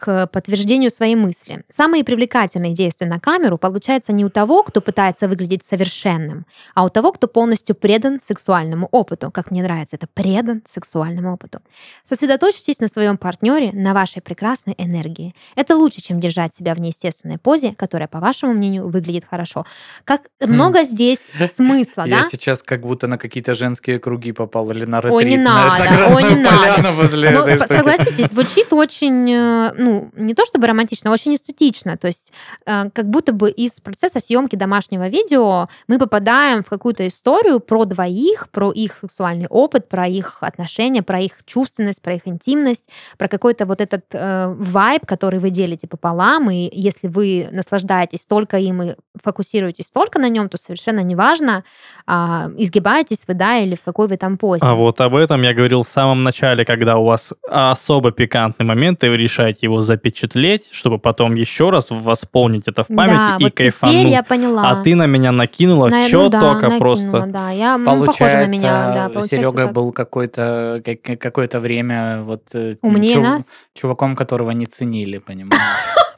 к 0.02 0.26
подтверждению 0.26 0.90
своей 0.90 1.14
мысли. 1.14 1.64
Самые 1.70 2.04
привлекательные 2.04 2.74
действия 2.74 3.06
на 3.06 3.20
камеру 3.20 3.60
получаются 3.60 4.12
не 4.12 4.26
у 4.26 4.30
того, 4.30 4.64
кто 4.64 4.82
пытается 4.82 5.28
выглядеть 5.28 5.64
совершенным, 5.64 6.48
а 6.74 6.86
у 6.86 6.90
того, 6.90 7.12
кто 7.12 7.28
полностью 7.28 7.76
предан 7.76 8.20
сексуальному 8.20 8.88
опыту. 8.92 9.30
Как 9.30 9.52
мне 9.52 9.62
нравится, 9.62 9.98
это 9.98 10.08
предан 10.12 10.64
сексуальному 10.68 11.32
опыту. 11.34 11.60
Сосредоточьтесь 12.04 12.80
на 12.80 12.88
своем 12.88 13.16
партнере, 13.18 13.70
на 13.74 13.94
вашей 13.94 14.24
прекрасной 14.24 14.74
энергии. 14.80 15.36
Это 15.56 15.76
лучше, 15.76 16.02
чем 16.02 16.20
держать 16.20 16.56
себя 16.56 16.74
в 16.74 16.80
неестественной 16.80 17.38
позе, 17.38 17.76
которая, 17.78 18.08
по 18.08 18.20
вашему 18.20 18.54
мнению, 18.54 18.90
выглядит 18.90 19.26
хорошо. 19.30 19.68
Как 20.04 20.22
много 20.40 20.82
здесь 20.84 21.32
смысла, 21.52 22.06
Я 22.08 22.24
да? 22.24 22.28
сейчас 22.32 22.64
как 22.64 22.82
будто 22.82 23.06
на 23.06 23.20
какие-то 23.20 23.54
женские 23.54 24.00
круги 24.00 24.32
попал 24.32 24.72
или 24.72 24.86
на 24.86 25.00
не 25.00 25.10
ретрит, 25.10 25.44
знаешь, 25.44 25.78
на 25.78 25.86
надо, 25.86 26.16
ой, 26.16 26.24
не 26.24 26.92
возле 26.92 27.30
Ну, 27.30 27.42
штуки. 27.42 27.68
согласитесь, 27.68 28.32
звучит 28.32 28.74
очень, 28.74 29.32
э, 29.32 29.74
ну, 29.92 30.12
не 30.16 30.34
то 30.34 30.46
чтобы 30.46 30.68
романтично, 30.68 31.10
а 31.10 31.14
очень 31.14 31.36
эстетично. 31.36 31.98
То 31.98 32.08
есть 32.08 32.32
э, 32.66 32.90
как 32.92 33.10
будто 33.10 33.34
бы 33.34 33.50
из 33.50 33.80
процесса 33.82 34.20
съемки 34.20 34.56
домашнего 34.56 35.10
видео 35.10 35.68
мы 35.88 36.00
попадаем 36.00 36.64
в 36.64 36.70
какую-то 36.70 37.08
историю 37.08 37.60
про 37.60 37.86
двоих, 37.86 38.50
про 38.50 38.72
их 38.72 38.96
сексуальный 38.96 39.48
опыт, 39.48 39.90
про 39.90 40.08
их 40.08 40.38
отношения, 40.42 41.04
про 41.04 41.20
их 41.20 41.44
чувственность, 41.46 42.02
про 42.02 42.14
их 42.14 42.22
интимность, 42.26 42.86
про 43.18 43.28
какой-то 43.28 43.66
вот 43.66 43.82
этот 43.82 44.06
э, 44.14 44.48
вайб, 44.58 45.06
который 45.06 45.40
вы 45.40 45.50
делите 45.50 45.88
пополам. 45.88 46.50
И 46.50 46.70
если 46.72 47.08
вы 47.08 47.50
наслаждаетесь 47.52 48.26
только 48.26 48.58
им 48.58 48.82
и 48.82 48.96
фокусируетесь 49.22 49.92
только 49.92 50.20
на 50.20 50.30
нем, 50.30 50.50
то 50.50 50.58
совершенно 50.58 51.02
неважно, 51.02 51.64
а, 52.08 52.50
изгибаетесь 52.58 53.24
вы, 53.28 53.34
да, 53.34 53.58
или 53.58 53.76
в 53.76 53.82
какой 53.82 54.08
вы 54.08 54.18
там 54.18 54.38
позе. 54.38 54.66
А 54.66 54.74
вот 54.74 55.02
об 55.02 55.16
этом 55.16 55.42
я 55.42 55.54
говорил 55.54 55.84
в 55.84 55.90
самом 55.90 56.24
начале, 56.24 56.66
когда 56.66 56.98
у 56.98 57.06
вас 57.06 57.34
особо 57.50 58.12
пикантный 58.12 58.66
момент, 58.66 59.04
и 59.04 59.10
вы 59.10 59.18
решаете 59.18 59.60
его 59.64 59.81
запечатлеть, 59.82 60.70
чтобы 60.72 60.98
потом 61.00 61.36
еще 61.36 61.70
раз 61.70 61.88
восполнить 61.90 62.68
это 62.68 62.84
в 62.84 62.88
памяти 62.88 63.14
да, 63.16 63.36
и 63.40 63.44
вот 63.44 63.54
кайфануть. 63.54 63.96
теперь 63.96 64.08
я 64.12 64.24
поняла. 64.24 64.70
А 64.70 64.84
ты 64.84 64.96
на 64.96 65.06
меня 65.06 65.32
накинула 65.32 65.90
На- 65.90 66.08
что 66.08 66.24
ну 66.24 66.30
да, 66.30 66.40
только 66.42 66.70
накинула, 66.70 66.80
просто. 66.80 67.26
Да, 67.28 67.52
я 67.52 67.80
похожа 67.84 68.38
на 68.38 68.48
меня, 68.48 68.94
да, 68.94 69.10
получается 69.10 69.36
Серега 69.36 69.64
так. 69.66 69.74
был 69.74 69.92
какое-то 69.92 71.60
время 71.60 72.22
вот 72.24 72.44
э, 72.54 72.76
Умнее 72.82 73.16
чув- 73.16 73.24
нас? 73.24 73.46
чуваком, 73.74 74.16
которого 74.16 74.52
не 74.52 74.66
ценили, 74.66 75.18
понимаешь? 75.20 75.62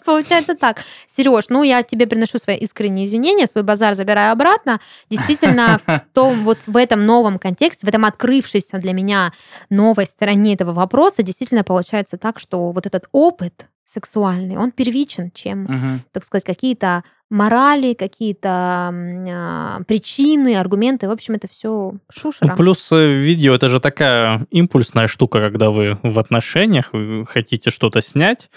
Получается 0.03 0.55
так. 0.55 0.81
Сереж, 1.07 1.45
ну 1.49 1.63
я 1.63 1.83
тебе 1.83 2.07
приношу 2.07 2.37
свои 2.37 2.57
искренние 2.57 3.05
извинения, 3.05 3.47
свой 3.47 3.63
базар 3.63 3.93
забираю 3.93 4.31
обратно. 4.31 4.79
Действительно, 5.09 5.79
в 5.85 6.01
том, 6.13 6.43
вот 6.43 6.59
в 6.67 6.77
этом 6.77 7.05
новом 7.05 7.39
контексте, 7.39 7.85
в 7.85 7.89
этом 7.89 8.05
открывшейся 8.05 8.77
для 8.77 8.93
меня 8.93 9.33
новой 9.69 10.05
стороне 10.05 10.53
этого 10.53 10.73
вопроса, 10.73 11.23
действительно 11.23 11.63
получается 11.63 12.17
так, 12.17 12.39
что 12.39 12.71
вот 12.71 12.85
этот 12.85 13.05
опыт 13.11 13.67
сексуальный, 13.85 14.57
он 14.57 14.71
первичен, 14.71 15.31
чем, 15.33 15.63
Мгм. 15.63 16.01
так 16.11 16.23
сказать, 16.23 16.45
какие-то 16.45 17.03
морали, 17.29 17.93
какие-то 17.93 18.49
а, 18.93 19.81
причины, 19.87 20.55
аргументы. 20.55 21.07
В 21.07 21.11
общем, 21.11 21.33
это 21.33 21.47
все 21.49 21.93
шушера. 22.09 22.49
Ну, 22.49 22.55
плюс 22.55 22.91
э, 22.91 23.11
видео 23.11 23.55
это 23.55 23.69
же 23.69 23.79
такая 23.79 24.45
импульсная 24.51 25.07
штука, 25.07 25.39
когда 25.39 25.71
вы 25.71 25.97
в 26.03 26.19
отношениях, 26.19 26.89
вы 26.93 27.25
хотите 27.25 27.71
что-то 27.71 28.01
снять, 28.01 28.49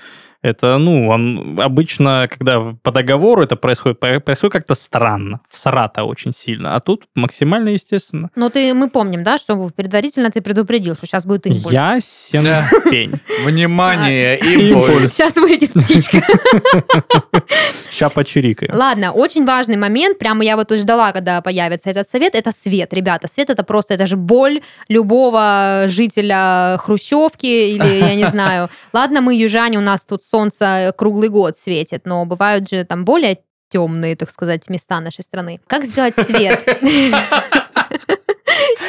Это, 0.42 0.78
ну, 0.78 1.08
он 1.08 1.58
обычно, 1.60 2.28
когда 2.30 2.74
по 2.82 2.92
договору 2.92 3.42
это 3.42 3.56
происходит, 3.56 3.98
происходит 3.98 4.52
как-то 4.52 4.74
странно. 4.74 5.40
В 5.50 5.58
Сарата 5.58 6.04
очень 6.04 6.32
сильно. 6.32 6.76
А 6.76 6.80
тут 6.80 7.04
максимально 7.14 7.70
естественно. 7.70 8.30
Но 8.36 8.48
ты, 8.50 8.72
мы 8.74 8.88
помним, 8.90 9.24
да, 9.24 9.38
что 9.38 9.70
предварительно 9.74 10.30
ты 10.30 10.40
предупредил, 10.40 10.94
что 10.94 11.06
сейчас 11.06 11.24
будет 11.26 11.46
импульс. 11.46 11.72
Ясен 11.72 12.44
Да. 12.44 12.68
пень. 12.90 13.12
Внимание, 13.44 14.36
Импульс. 14.38 14.88
импульс. 14.90 15.12
Сейчас 15.14 15.34
вылетит 15.36 15.72
птичка. 15.72 16.18
Ща 17.92 18.08
почирикаем. 18.10 18.74
Ладно, 18.74 19.12
очень 19.12 19.44
важный 19.46 19.76
момент, 19.76 20.18
прямо 20.18 20.44
я 20.44 20.56
вот 20.56 20.70
ждала, 20.72 21.12
когда 21.12 21.40
появится 21.40 21.90
этот 21.90 22.10
совет, 22.10 22.34
это 22.34 22.50
свет, 22.52 22.92
ребята. 22.92 23.28
Свет 23.28 23.50
это 23.50 23.62
просто, 23.64 23.94
это 23.94 24.06
же 24.06 24.16
боль 24.16 24.60
любого 24.88 25.84
жителя 25.86 26.76
Хрущевки 26.78 27.46
или, 27.74 27.98
я 28.00 28.14
не 28.14 28.24
знаю. 28.30 28.68
Ладно, 28.92 29.20
мы 29.20 29.34
южане, 29.34 29.78
у 29.78 29.82
нас 29.82 30.04
тут 30.04 30.22
солнце 30.30 30.92
круглый 30.96 31.28
год 31.28 31.56
светит, 31.56 32.02
но 32.04 32.24
бывают 32.26 32.68
же 32.68 32.84
там 32.84 33.04
более 33.04 33.38
темные, 33.68 34.16
так 34.16 34.30
сказать, 34.30 34.68
места 34.68 35.00
нашей 35.00 35.22
страны. 35.22 35.60
Как 35.66 35.84
сделать 35.84 36.14
свет? 36.14 36.64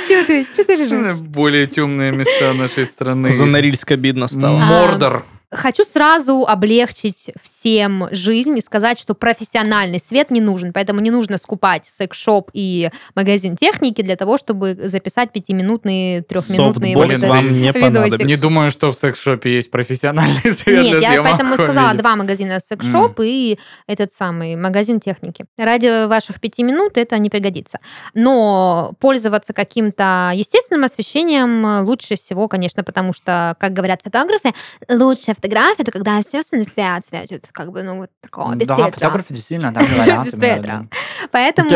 Че 0.07 0.23
ты, 0.23 0.47
че 0.55 0.63
ты 0.63 0.75
ржешь? 0.75 1.19
Более 1.19 1.67
темные 1.67 2.11
места 2.11 2.53
нашей 2.53 2.85
страны. 2.85 3.29
За 3.29 3.45
Норильск 3.45 3.91
обидно 3.91 4.27
стало. 4.27 4.59
А, 4.61 4.65
Мордор. 4.65 5.25
Хочу 5.49 5.85
сразу 5.85 6.45
облегчить 6.45 7.29
всем 7.41 8.09
жизнь 8.11 8.57
и 8.57 8.61
сказать, 8.61 8.99
что 8.99 9.13
профессиональный 9.15 9.97
свет 9.97 10.29
не 10.29 10.41
нужен, 10.41 10.73
поэтому 10.73 10.99
не 10.99 11.09
нужно 11.09 11.37
скупать 11.37 11.85
секс-шоп 11.85 12.49
и 12.51 12.89
магазин 13.15 13.55
техники 13.55 14.01
для 14.01 14.17
того, 14.17 14.37
чтобы 14.37 14.75
записать 14.75 15.31
пятиминутные, 15.31 16.21
трехминутные 16.23 16.97
вот 16.97 17.09
это- 17.09 17.27
вам 17.27 17.61
не 17.61 17.71
понадобится. 17.71 18.25
Не 18.25 18.35
думаю, 18.35 18.71
что 18.71 18.91
в 18.91 18.95
секс-шопе 18.95 19.55
есть 19.55 19.71
профессиональный 19.71 20.41
свет 20.51 20.83
Нет, 20.83 20.99
для 20.99 21.13
я 21.13 21.23
поэтому 21.23 21.53
сказала 21.53 21.93
два 21.93 22.17
магазина 22.17 22.59
секс-шоп 22.59 23.21
и 23.23 23.57
этот 23.87 24.11
самый 24.11 24.57
магазин 24.57 24.99
техники. 24.99 25.45
Ради 25.57 26.07
ваших 26.07 26.41
пяти 26.41 26.61
минут 26.61 26.97
это 26.97 27.17
не 27.19 27.29
пригодится. 27.29 27.79
Но 28.13 28.95
пользоваться 28.99 29.53
каким-то 29.53 30.33
естественным 30.35 30.83
освещением 30.83 31.85
лучше 31.85 32.17
всего, 32.17 32.49
конечно, 32.49 32.83
потому 32.83 33.13
что, 33.13 33.55
как 33.61 33.71
говорят 33.71 34.01
фотографы, 34.03 34.51
лучшая 34.89 35.36
фотография 35.37 35.83
это 35.83 35.91
когда 35.91 36.17
естественный 36.17 36.63
свет 36.65 37.05
светит, 37.05 37.47
как 37.51 37.71
бы, 37.71 37.83
ну, 37.83 37.97
вот 37.99 38.09
такого, 38.21 38.53
без 38.55 38.67
Да, 38.67 38.75
фотографы 38.75 39.33
действительно 39.33 39.73
так 39.73 39.87
говорят. 39.89 40.25
Без 40.25 40.33
да, 40.33 40.59
да. 40.59 40.85
Поэтому... 41.31 41.69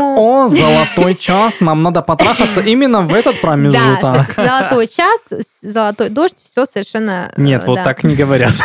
О, 0.43 0.47
золотой 0.49 1.16
час, 1.16 1.59
нам 1.62 1.84
надо 1.84 2.01
потрахаться 2.01 2.62
именно 2.62 3.01
в 3.01 3.14
этот 3.14 3.36
Да, 3.36 3.41
промежуток. 3.41 4.32
с- 4.32 4.36
золотой 4.36 4.88
час, 4.88 5.20
золотой 5.62 6.09
дождь, 6.09 6.43
все 6.43 6.66
совершенно... 6.66 7.32
э, 7.36 7.41
Нет, 7.41 7.66
вот 7.66 7.76
да. 7.76 7.84
так 7.84 8.03
не 8.03 8.16
говорят. 8.16 8.53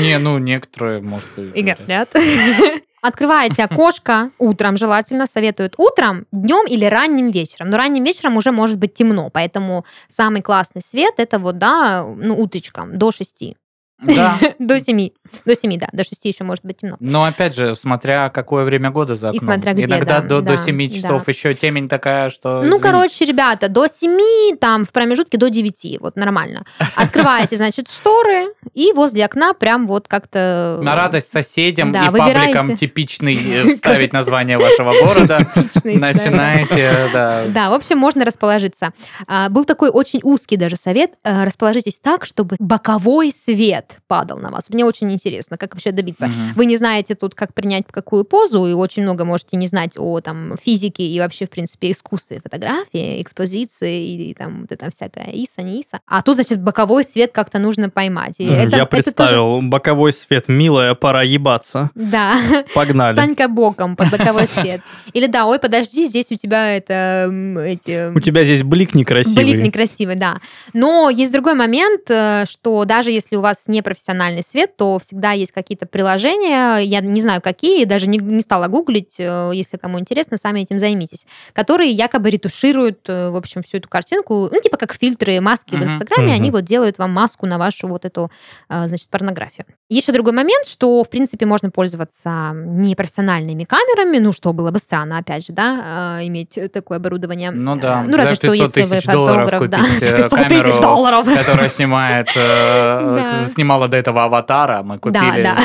Не, 0.00 0.18
ну, 0.18 0.38
некоторые, 0.38 1.00
может, 1.00 1.28
И 1.38 1.62
говорят. 1.62 2.14
Открываете 3.02 3.64
окошко 3.70 4.30
утром, 4.38 4.76
желательно 4.76 5.26
советуют 5.26 5.74
утром, 5.76 6.26
днем 6.32 6.66
или 6.66 6.84
ранним 6.84 7.30
вечером. 7.30 7.68
Но 7.70 7.76
ранним 7.76 8.04
вечером 8.04 8.36
уже 8.36 8.52
может 8.52 8.78
быть 8.78 8.94
темно, 8.94 9.28
поэтому 9.30 9.84
самый 10.08 10.40
классный 10.40 10.82
свет 10.82 11.14
это 11.18 11.38
вот, 11.38 11.58
да, 11.58 12.04
ну, 12.04 12.38
утречком, 12.38 12.96
до 12.96 13.10
6. 13.10 13.56
Да. 14.16 14.38
До 14.58 14.78
7. 14.78 15.10
До 15.46 15.54
7, 15.54 15.78
да, 15.78 15.88
до 15.92 16.04
6 16.04 16.24
еще 16.24 16.44
может 16.44 16.64
быть 16.64 16.78
темно. 16.78 16.96
Но 17.00 17.24
опять 17.24 17.54
же, 17.54 17.74
смотря 17.76 18.28
какое 18.30 18.64
время 18.64 18.90
года 18.90 19.14
за 19.14 19.28
И 19.28 19.36
окном. 19.36 19.54
смотря 19.54 19.72
где, 19.72 19.84
Иногда 19.84 20.20
да, 20.20 20.40
до, 20.40 20.56
7 20.56 20.90
часов 20.90 21.24
да. 21.24 21.32
еще 21.32 21.54
темень 21.54 21.88
такая, 21.88 22.28
что... 22.30 22.56
Ну, 22.58 22.62
извините. 22.62 22.82
короче, 22.82 23.24
ребята, 23.24 23.68
до 23.68 23.86
7, 23.86 24.56
там, 24.58 24.84
в 24.84 24.90
промежутке 24.90 25.38
до 25.38 25.48
9, 25.48 25.98
вот 26.00 26.16
нормально. 26.16 26.64
Открываете, 26.96 27.56
значит, 27.56 27.88
шторы, 27.88 28.48
и 28.74 28.92
возле 28.92 29.24
окна 29.24 29.54
прям 29.54 29.86
вот 29.86 30.08
как-то... 30.08 30.80
На 30.82 30.96
радость 30.96 31.28
соседям 31.30 31.92
Да, 31.92 32.08
и 32.08 32.10
пабликам 32.10 32.76
типичный 32.76 33.34
э, 33.34 33.64
вставить 33.74 34.12
название 34.12 34.58
вашего 34.58 34.92
города. 34.92 35.46
Типичный. 35.54 35.96
Начинаете, 35.96 37.08
да. 37.12 37.44
Да, 37.48 37.70
в 37.70 37.74
общем, 37.74 37.98
можно 37.98 38.24
расположиться. 38.24 38.92
А, 39.26 39.48
Был 39.48 39.64
такой 39.64 39.90
очень 39.90 40.20
узкий 40.22 40.56
даже 40.56 40.76
совет. 40.76 41.12
э, 41.24 41.44
Расположитесь 41.44 41.98
так, 42.00 42.24
чтобы 42.26 42.56
боковой 42.58 43.32
свет 43.32 43.91
падал 44.06 44.38
на 44.38 44.50
вас. 44.50 44.68
Мне 44.70 44.84
очень 44.84 45.10
интересно, 45.12 45.56
как 45.58 45.74
вообще 45.74 45.92
добиться. 45.92 46.26
Мгм. 46.26 46.54
Вы 46.56 46.66
не 46.66 46.76
знаете 46.76 47.14
тут, 47.14 47.34
как 47.34 47.54
принять 47.54 47.84
какую 47.90 48.24
позу, 48.24 48.66
и 48.66 48.72
очень 48.72 49.02
много 49.02 49.24
можете 49.24 49.56
не 49.56 49.66
знать 49.66 49.92
о 49.96 50.20
там, 50.20 50.54
физике 50.62 51.02
и 51.04 51.18
вообще, 51.20 51.46
в 51.46 51.50
принципе, 51.50 51.90
искусстве 51.90 52.40
фотографии, 52.42 53.20
экспозиции 53.22 54.06
и, 54.06 54.30
и 54.30 54.34
там 54.34 54.62
вот 54.62 54.72
это 54.72 54.90
всякое 54.90 55.30
ИСа, 55.32 55.62
не 55.62 55.80
ИСа. 55.80 56.00
А 56.06 56.22
тут, 56.22 56.36
значит, 56.36 56.60
боковой 56.62 57.04
свет 57.04 57.32
как-то 57.32 57.58
нужно 57.58 57.90
поймать. 57.90 58.36
И 58.38 58.44
это- 58.44 58.76
Я 58.76 58.82
это 58.82 58.86
тоже- 58.86 58.86
представил, 58.86 59.60
боковой 59.62 60.12
свет, 60.12 60.48
милая, 60.48 60.94
пора 60.94 61.22
ебаться. 61.22 61.90
Да. 61.94 62.36
Погнали. 62.74 63.14
Стань-ка 63.14 63.48
боком 63.48 63.96
под 63.96 64.10
боковой 64.10 64.46
свет. 64.54 64.80
Или 65.12 65.26
да, 65.26 65.46
ой, 65.46 65.58
подожди, 65.58 66.06
здесь 66.06 66.30
у 66.30 66.34
тебя 66.36 66.76
это 66.76 67.30
эти 67.64 68.12
У 68.16 68.20
тебя 68.20 68.44
здесь 68.44 68.62
блик 68.62 68.94
некрасивый. 68.94 69.44
Блик 69.44 69.62
некрасивый, 69.62 70.16
да. 70.16 70.40
Но 70.72 71.10
есть 71.10 71.32
другой 71.32 71.54
момент, 71.54 72.02
э, 72.10 72.44
что 72.48 72.84
даже 72.84 73.10
если 73.10 73.36
у 73.36 73.40
вас 73.40 73.64
не 73.66 73.81
профессиональный 73.82 74.42
свет, 74.42 74.76
то 74.76 74.98
всегда 74.98 75.32
есть 75.32 75.52
какие-то 75.52 75.86
приложения, 75.86 76.78
я 76.78 77.00
не 77.00 77.20
знаю 77.20 77.40
какие, 77.42 77.84
даже 77.84 78.06
не, 78.08 78.18
не 78.18 78.40
стала 78.40 78.68
гуглить, 78.68 79.16
э, 79.18 79.50
если 79.54 79.76
кому 79.76 79.98
интересно, 79.98 80.36
сами 80.36 80.60
этим 80.60 80.78
займитесь, 80.78 81.26
которые 81.52 81.90
якобы 81.90 82.30
ретушируют, 82.30 83.08
э, 83.08 83.30
в 83.30 83.36
общем, 83.36 83.62
всю 83.62 83.78
эту 83.78 83.88
картинку, 83.88 84.48
ну, 84.52 84.60
типа 84.60 84.76
как 84.76 84.94
фильтры, 84.94 85.40
маски 85.40 85.70
в 85.70 85.80
Мгм. 85.80 85.84
Инстаграме, 85.84 86.28
Мгм. 86.28 86.34
они 86.34 86.50
вот 86.50 86.64
делают 86.64 86.98
вам 86.98 87.10
маску 87.12 87.46
на 87.46 87.58
вашу 87.58 87.88
вот 87.88 88.04
эту, 88.04 88.30
э, 88.68 88.88
значит, 88.88 89.08
порнографию. 89.10 89.66
Еще 89.92 90.10
другой 90.12 90.32
момент, 90.32 90.66
что, 90.66 91.04
в 91.04 91.10
принципе, 91.10 91.44
можно 91.44 91.70
пользоваться 91.70 92.52
непрофессиональными 92.54 93.64
камерами, 93.64 94.18
ну, 94.18 94.32
что 94.32 94.54
было 94.54 94.70
бы 94.70 94.78
странно, 94.78 95.18
опять 95.18 95.46
же, 95.46 95.52
да, 95.52 96.18
э, 96.20 96.26
иметь 96.28 96.58
такое 96.72 96.96
оборудование. 96.96 97.50
Ну 97.50 97.76
да, 97.76 98.02
Э, 98.02 98.08
Ну, 98.08 98.16
разве 98.16 98.30
за 98.30 98.34
что 98.36 98.52
500 98.52 98.76
если 98.78 98.82
вы 98.94 99.00
фотограф, 99.02 99.68
да, 99.68 99.78
купить, 99.80 99.98
за 99.98 100.06
э, 100.06 100.16
500 100.16 100.30
камеру, 100.38 100.70
тысяч 100.70 100.80
долларов. 100.80 101.26
которая 101.34 101.68
снимает, 101.68 102.28
э, 102.34 102.36
Да. 103.40 103.44
снимала 103.46 103.86
до 103.88 103.98
этого 103.98 104.24
аватара, 104.24 104.82
мы 104.82 104.96
Да, 104.96 105.00
купили. 105.00 105.42
да. 105.42 105.56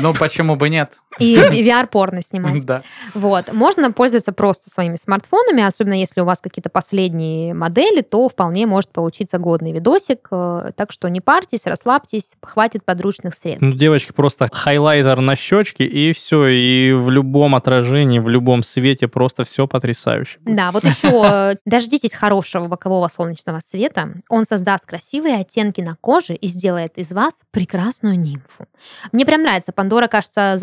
Ну, 0.00 0.14
почему 0.14 0.56
бы 0.56 0.70
нет? 0.70 1.00
И 1.18 1.36
VR-порно 1.68 2.22
снимать. 2.22 2.64
Да. 2.64 2.82
Вот. 3.14 3.52
Можно 3.52 3.92
пользоваться 3.92 4.32
просто 4.32 4.70
своими 4.70 4.96
смартфонами, 5.02 5.62
особенно 5.62 5.94
если 5.94 6.20
у 6.20 6.24
вас 6.24 6.40
какие-то 6.40 6.70
последние 6.70 7.54
модели, 7.54 8.02
то 8.02 8.28
вполне 8.28 8.66
может 8.66 8.90
получиться 8.90 9.38
годный 9.38 9.72
видосик. 9.72 10.28
Э, 10.30 10.70
Так 10.76 10.92
что 10.92 11.08
не 11.08 11.20
парьтесь, 11.20 11.66
расслабьтесь, 11.66 12.32
хватит 12.42 12.84
подручных 12.84 13.34
средств. 13.34 13.62
Ну, 13.62 13.72
девочки, 13.72 14.12
просто 14.12 14.48
хайлайтер 14.52 15.20
на 15.20 15.36
щечке, 15.36 15.84
и 15.84 16.12
все. 16.12 16.46
И 16.46 16.92
в 16.92 17.10
любом 17.10 17.54
отражении, 17.54 18.18
в 18.18 18.28
любом 18.28 18.62
свете 18.62 19.08
просто 19.08 19.44
все 19.44 19.66
потрясающе. 19.66 20.38
будет. 20.40 20.56
Да, 20.56 20.72
вот 20.72 20.84
еще 20.84 21.56
дождитесь 21.64 22.12
хорошего 22.12 22.66
бокового 22.68 23.08
солнечного 23.08 23.60
света. 23.68 24.14
Он 24.28 24.44
создаст 24.46 24.86
красивые 24.86 25.36
оттенки 25.36 25.80
на 25.80 25.96
коже 26.00 26.34
и 26.34 26.46
сделает 26.48 26.96
из 26.98 27.12
вас 27.12 27.34
прекрасную 27.50 28.18
нимфу. 28.18 28.66
Мне 29.12 29.24
прям 29.26 29.42
нравится. 29.42 29.72
Пандора, 29.72 30.06
кажется, 30.08 30.54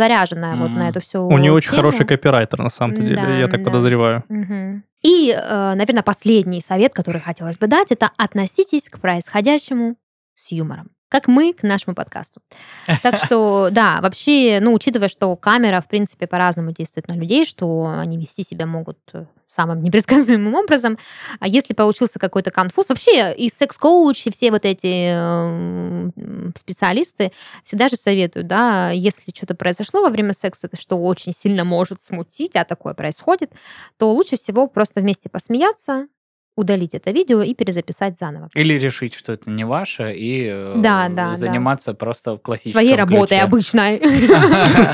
заряженная 0.46 0.62
вот 0.68 0.72
Мгм. 0.72 0.80
на 0.80 0.90
эту 0.90 1.02
всю 1.02 1.28
У 1.28 1.38
нее 1.38 1.52
очень 1.52 1.70
тему. 1.72 1.78
хороший 1.82 2.06
копирайтер, 2.06 2.60
на 2.60 2.70
самом-то 2.70 3.02
деле, 3.02 3.16
Да, 3.16 3.38
я 3.38 3.48
так 3.48 3.62
да. 3.64 3.66
подозреваю. 3.70 4.24
Мгм. 4.30 4.84
И, 5.04 5.32
э, 5.32 5.74
наверное, 5.76 6.04
последний 6.04 6.62
совет, 6.62 6.94
который 6.94 7.22
хотелось 7.22 7.58
бы 7.58 7.68
дать, 7.68 7.92
это 7.92 8.10
относитесь 8.18 8.90
к 8.90 9.00
происходящему 9.00 9.96
с 10.34 10.52
юмором. 10.52 10.90
Как 11.10 11.28
мы 11.28 11.54
к 11.54 11.64
нашему 11.64 11.96
подкасту. 11.96 12.42
Так 13.04 13.18
что, 13.24 13.70
да, 13.72 14.00
вообще, 14.02 14.60
ну, 14.62 14.74
учитывая, 14.74 15.08
что 15.08 15.36
камера, 15.36 15.82
в 15.82 15.88
принципе, 15.88 16.28
по-разному 16.28 16.72
действует 16.72 17.08
на 17.08 17.14
людей, 17.14 17.46
что 17.46 17.86
они 18.00 18.18
вести 18.18 18.44
себя 18.44 18.66
могут 18.66 18.98
э, 19.14 19.26
самым 19.48 19.82
непредсказуемым 19.84 20.56
образом. 20.56 20.98
А 21.40 21.48
если 21.48 21.74
получился 21.74 22.20
какой-то 22.20 22.52
конфуз, 22.52 22.90
вообще 22.90 23.34
и 23.36 23.50
секс-коучи, 23.50 24.32
все 24.32 24.52
вот 24.52 24.66
эти 24.66 24.88
э, 24.88 26.12
м, 26.18 26.54
специалисты 26.58 27.32
всегда 27.64 27.88
же 27.88 27.96
советуют, 27.96 28.48
да, 28.48 28.92
если 28.92 29.32
что-то 29.36 29.56
произошло 29.56 30.02
во 30.02 30.10
время 30.10 30.34
секса, 30.34 30.70
что 30.80 30.98
очень 31.02 31.34
сильно 31.34 31.64
может 31.64 32.02
смутить, 32.02 32.56
а 32.56 32.66
такое 32.66 32.94
происходит, 32.94 33.52
то 33.98 34.12
лучше 34.12 34.38
всего 34.38 34.68
просто 34.68 35.02
вместе 35.02 35.30
посмеяться, 35.30 36.08
удалить 36.56 36.94
это 36.94 37.12
видео 37.12 37.42
и 37.42 37.54
перезаписать 37.54 38.18
заново. 38.18 38.50
Или 38.54 38.76
решить, 38.80 39.14
что 39.14 39.34
это 39.34 39.50
не 39.50 39.66
ваше, 39.66 40.14
и 40.16 40.50
э, 40.52 40.74
Да, 40.78 41.08
да, 41.10 41.30
да. 41.30 41.36
заниматься 41.36 41.94
просто 41.94 42.36
в 42.38 42.42
классическом 42.42 42.82
Своей 42.82 42.96
работой 42.96 43.28
ключе. 43.38 43.42
обычной. 43.44 44.02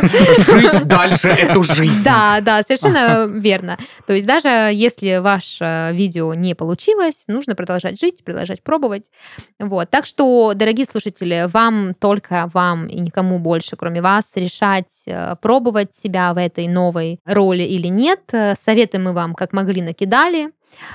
Жить 0.61 0.83
дальше 0.87 1.27
эту 1.29 1.63
жизнь. 1.63 2.03
Да, 2.03 2.39
да, 2.41 2.61
совершенно 2.63 3.25
верно. 3.27 3.77
То 4.07 4.13
есть 4.13 4.25
даже 4.25 4.49
если 4.73 5.17
ваше 5.17 5.91
видео 5.93 6.33
не 6.33 6.55
получилось, 6.55 7.25
нужно 7.27 7.55
продолжать 7.55 7.99
жить, 7.99 8.23
продолжать 8.23 8.63
пробовать. 8.63 9.05
Вот. 9.59 9.89
Так 9.89 10.05
что, 10.05 10.53
дорогие 10.55 10.85
слушатели, 10.85 11.45
вам 11.51 11.93
только 11.93 12.49
вам 12.53 12.87
и 12.87 12.99
никому 12.99 13.39
больше, 13.39 13.75
кроме 13.75 14.01
вас, 14.01 14.31
решать, 14.35 15.03
э, 15.05 15.35
пробовать 15.41 15.95
себя 15.95 16.33
в 16.33 16.37
этой 16.37 16.67
новой 16.67 17.19
роли 17.25 17.63
или 17.63 17.87
нет. 17.87 18.21
Э, 18.31 18.55
Советы 18.55 18.99
мы 18.99 19.13
вам 19.13 19.33
как 19.33 19.53
могли 19.53 19.81
накидали. 19.81 20.49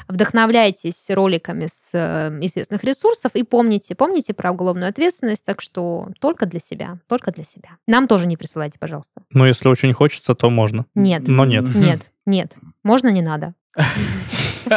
Вдохновляйтесь 0.08 1.10
роликами 1.10 1.66
с 1.70 1.90
э, 1.92 2.30
известных 2.44 2.84
ресурсов 2.84 3.32
и 3.34 3.42
помните, 3.42 3.94
помните 3.94 4.34
про 4.34 4.52
уголовную 4.52 4.88
ответственность, 4.88 5.44
так 5.44 5.60
что 5.60 6.08
только 6.20 6.46
для 6.46 6.60
себя, 6.60 6.98
только 7.08 7.32
для 7.32 7.44
себя. 7.44 7.70
Нам 7.86 8.08
тоже 8.08 8.26
не 8.26 8.36
присылайте, 8.36 8.78
пожалуйста. 8.78 9.22
Но 9.30 9.46
если 9.46 9.68
очень 9.68 9.92
хочется, 9.92 10.34
то 10.34 10.50
можно. 10.50 10.86
Нет. 10.94 11.22
Но 11.26 11.44
нет. 11.44 11.64
Нет, 11.74 12.00
нет. 12.26 12.54
Можно, 12.82 13.08
не 13.08 13.22
надо. 13.22 13.54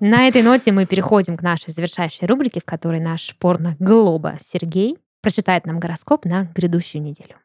На 0.00 0.28
этой 0.28 0.42
ноте 0.42 0.72
мы 0.72 0.84
переходим 0.86 1.36
к 1.36 1.42
нашей 1.42 1.72
завершающей 1.72 2.26
рубрике, 2.26 2.60
в 2.60 2.64
которой 2.64 3.00
наш 3.00 3.34
порно-глоба 3.38 4.36
Сергей 4.44 4.98
прочитает 5.22 5.66
нам 5.66 5.80
гороскоп 5.80 6.24
на 6.24 6.44
грядущую 6.54 7.02
неделю. 7.02 7.36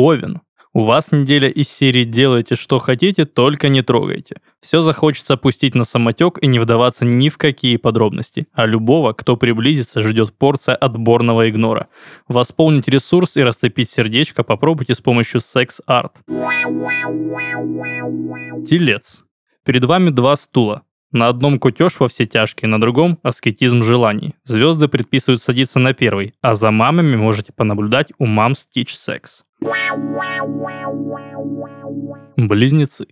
Овен. 0.00 0.40
У 0.72 0.84
вас 0.84 1.12
неделя 1.12 1.48
из 1.48 1.68
серии 1.68 2.04
«Делайте, 2.04 2.54
что 2.54 2.78
хотите, 2.78 3.26
только 3.26 3.68
не 3.68 3.82
трогайте». 3.82 4.36
Все 4.62 4.80
захочется 4.80 5.36
пустить 5.36 5.74
на 5.74 5.84
самотек 5.84 6.38
и 6.40 6.46
не 6.46 6.58
вдаваться 6.58 7.04
ни 7.04 7.28
в 7.28 7.36
какие 7.36 7.76
подробности. 7.76 8.46
А 8.54 8.64
любого, 8.64 9.12
кто 9.12 9.36
приблизится, 9.36 10.00
ждет 10.02 10.32
порция 10.32 10.74
отборного 10.74 11.50
игнора. 11.50 11.88
Восполнить 12.28 12.88
ресурс 12.88 13.36
и 13.36 13.42
растопить 13.42 13.90
сердечко 13.90 14.42
попробуйте 14.42 14.94
с 14.94 15.00
помощью 15.00 15.40
секс-арт. 15.40 16.12
Телец. 18.66 19.24
Перед 19.66 19.84
вами 19.84 20.10
два 20.10 20.36
стула. 20.36 20.82
На 21.12 21.28
одном 21.28 21.58
кутеж 21.58 21.98
во 21.98 22.06
все 22.08 22.24
тяжкие, 22.24 22.68
на 22.68 22.80
другом– 22.80 23.18
аскетизм 23.22 23.82
желаний. 23.82 24.34
Звезды 24.44 24.86
предписывают 24.86 25.42
садиться 25.42 25.80
на 25.80 25.92
первый, 25.92 26.32
а 26.40 26.54
за 26.54 26.70
мамами 26.70 27.16
можете 27.16 27.52
понаблюдать 27.52 28.12
у 28.18 28.26
мам 28.26 28.52
Stitch 28.52 28.90
Секс. 28.90 29.42
Близнецы. 32.36 33.06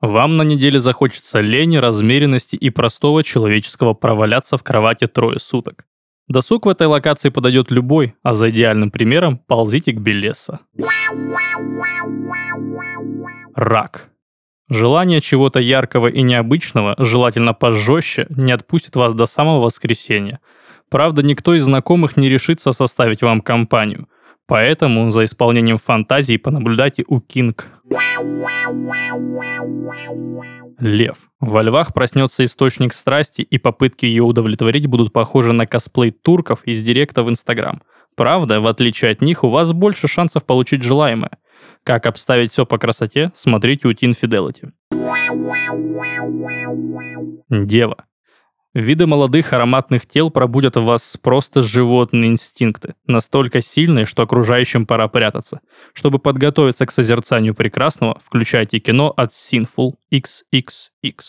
Вам 0.00 0.36
на 0.36 0.42
неделе 0.42 0.78
захочется 0.78 1.40
лени, 1.40 1.76
размеренности 1.76 2.54
и 2.54 2.70
простого 2.70 3.24
человеческого 3.24 3.94
проваляться 3.94 4.56
в 4.56 4.62
кровати 4.62 5.08
трое 5.08 5.40
суток. 5.40 5.86
Досуг 6.28 6.66
в 6.66 6.68
этой 6.68 6.86
локации 6.86 7.30
подойдет 7.30 7.70
любой, 7.70 8.14
а 8.22 8.34
за 8.34 8.50
идеальным 8.50 8.90
примером 8.90 9.38
ползите 9.38 9.92
к 9.92 9.98
Белеса. 9.98 10.60
Рак. 13.56 14.10
Желание 14.68 15.20
чего-то 15.20 15.58
яркого 15.58 16.06
и 16.06 16.22
необычного, 16.22 16.94
желательно 16.98 17.54
пожестче, 17.54 18.26
не 18.28 18.52
отпустит 18.52 18.94
вас 18.94 19.14
до 19.14 19.26
самого 19.26 19.62
воскресенья. 19.64 20.40
Правда, 20.90 21.22
никто 21.22 21.54
из 21.54 21.64
знакомых 21.64 22.16
не 22.16 22.28
решится 22.28 22.72
составить 22.72 23.22
вам 23.22 23.40
компанию– 23.40 24.08
Поэтому 24.48 25.10
за 25.10 25.24
исполнением 25.24 25.76
фантазии 25.76 26.38
понаблюдайте 26.38 27.04
у 27.06 27.20
Кинг. 27.20 27.68
Лев. 30.80 31.30
Во 31.38 31.62
львах 31.62 31.92
проснется 31.92 32.44
источник 32.44 32.94
страсти, 32.94 33.42
и 33.42 33.58
попытки 33.58 34.06
ее 34.06 34.22
удовлетворить 34.22 34.86
будут 34.86 35.12
похожи 35.12 35.52
на 35.52 35.66
косплей 35.66 36.12
турков 36.12 36.62
из 36.64 36.82
директа 36.82 37.22
в 37.22 37.28
Инстаграм. 37.28 37.82
Правда, 38.16 38.60
в 38.60 38.66
отличие 38.66 39.10
от 39.10 39.20
них, 39.20 39.44
у 39.44 39.48
вас 39.48 39.72
больше 39.72 40.08
шансов 40.08 40.44
получить 40.46 40.82
желаемое. 40.82 41.38
Как 41.84 42.06
обставить 42.06 42.50
все 42.50 42.64
по 42.64 42.78
красоте, 42.78 43.30
смотрите 43.34 43.86
у 43.86 43.92
Teen 43.92 44.14
Fidelity. 44.18 44.70
Дева. 47.50 48.07
Виды 48.74 49.06
молодых 49.06 49.52
ароматных 49.54 50.06
тел 50.06 50.30
пробудят 50.30 50.76
в 50.76 50.84
вас 50.84 51.16
просто 51.20 51.62
животные 51.62 52.30
инстинкты, 52.30 52.94
настолько 53.06 53.62
сильные, 53.62 54.04
что 54.04 54.22
окружающим 54.22 54.86
пора 54.86 55.08
прятаться. 55.08 55.60
Чтобы 55.94 56.18
подготовиться 56.18 56.84
к 56.84 56.92
созерцанию 56.92 57.54
прекрасного, 57.54 58.20
включайте 58.22 58.78
кино 58.78 59.12
от 59.16 59.32
Sinful 59.32 59.92
XXX. 60.12 61.20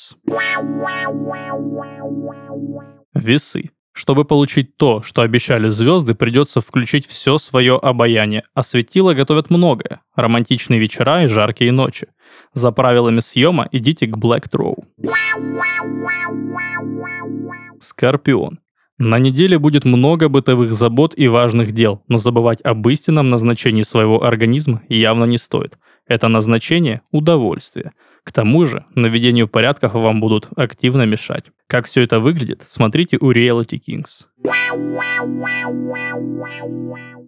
Весы. 3.14 3.72
Чтобы 3.94 4.24
получить 4.24 4.78
то, 4.78 5.02
что 5.02 5.22
обещали 5.22 5.68
звезды, 5.70 6.16
придется 6.16 6.62
включить 6.62 7.08
все 7.08 7.38
свое 7.38 7.78
обаяние, 7.78 8.44
а 8.54 8.64
светила 8.64 9.14
готовят 9.14 9.50
многое. 9.50 10.02
Романтичные 10.16 10.80
вечера 10.80 11.24
и 11.24 11.28
жаркие 11.28 11.72
ночи. 11.72 12.08
За 12.54 12.72
правилами 12.72 13.20
съема 13.20 13.68
идите 13.72 14.08
к 14.08 14.16
Black 14.16 14.46
Throw. 14.50 14.84
Скорпион. 17.80 18.60
На 18.98 19.18
неделе 19.18 19.58
будет 19.58 19.86
много 19.86 20.28
бытовых 20.28 20.74
забот 20.74 21.14
и 21.16 21.30
важных 21.30 21.72
дел, 21.72 22.04
но 22.10 22.18
забывать 22.18 22.60
об 22.62 22.88
истинном 22.90 23.30
назначении 23.30 23.84
своего 23.84 24.24
организма 24.24 24.84
явно 24.90 25.24
не 25.24 25.38
стоит. 25.38 25.78
Это 26.06 26.28
назначение– 26.28 27.02
удовольствие– 27.12 27.94
к 28.24 28.32
тому 28.32 28.66
же, 28.66 28.86
наведению 28.96 29.48
порядков 29.48 29.94
вам 29.94 30.20
будут 30.20 30.48
активно 30.56 31.04
мешать. 31.04 31.46
Как 31.68 31.86
все 31.86 32.02
это 32.02 32.20
выглядит, 32.20 32.64
смотрите 32.68 33.18
у 33.20 33.32
Reality 33.32 33.80
Kings. 33.80 34.26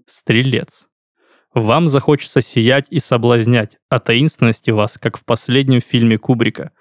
Стрелец. 0.05 0.87
Вам 1.53 1.89
захочется 1.89 2.41
сиять 2.41 2.87
и 2.89 2.99
соблазнять, 2.99 3.77
а 3.89 3.99
таинственности 3.99 4.71
вас, 4.71 4.97
как 4.97 5.17
в 5.17 5.25
последнем 5.25 5.81
фильме 5.81 6.17
Кубрика. 6.17 6.71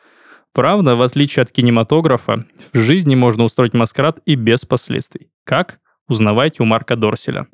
Правда, 0.53 0.97
в 0.97 1.03
отличие 1.03 1.43
от 1.43 1.53
кинематографа, 1.53 2.45
в 2.73 2.79
жизни 2.79 3.15
можно 3.15 3.45
устроить 3.45 3.75
маскарад 3.75 4.19
и 4.27 4.35
без 4.35 4.65
последствий. 4.65 5.31
Как? 5.45 5.79
Узнавайте 6.09 6.63
у 6.63 6.67
Марка 6.67 6.97
Дорселя. 6.97 7.47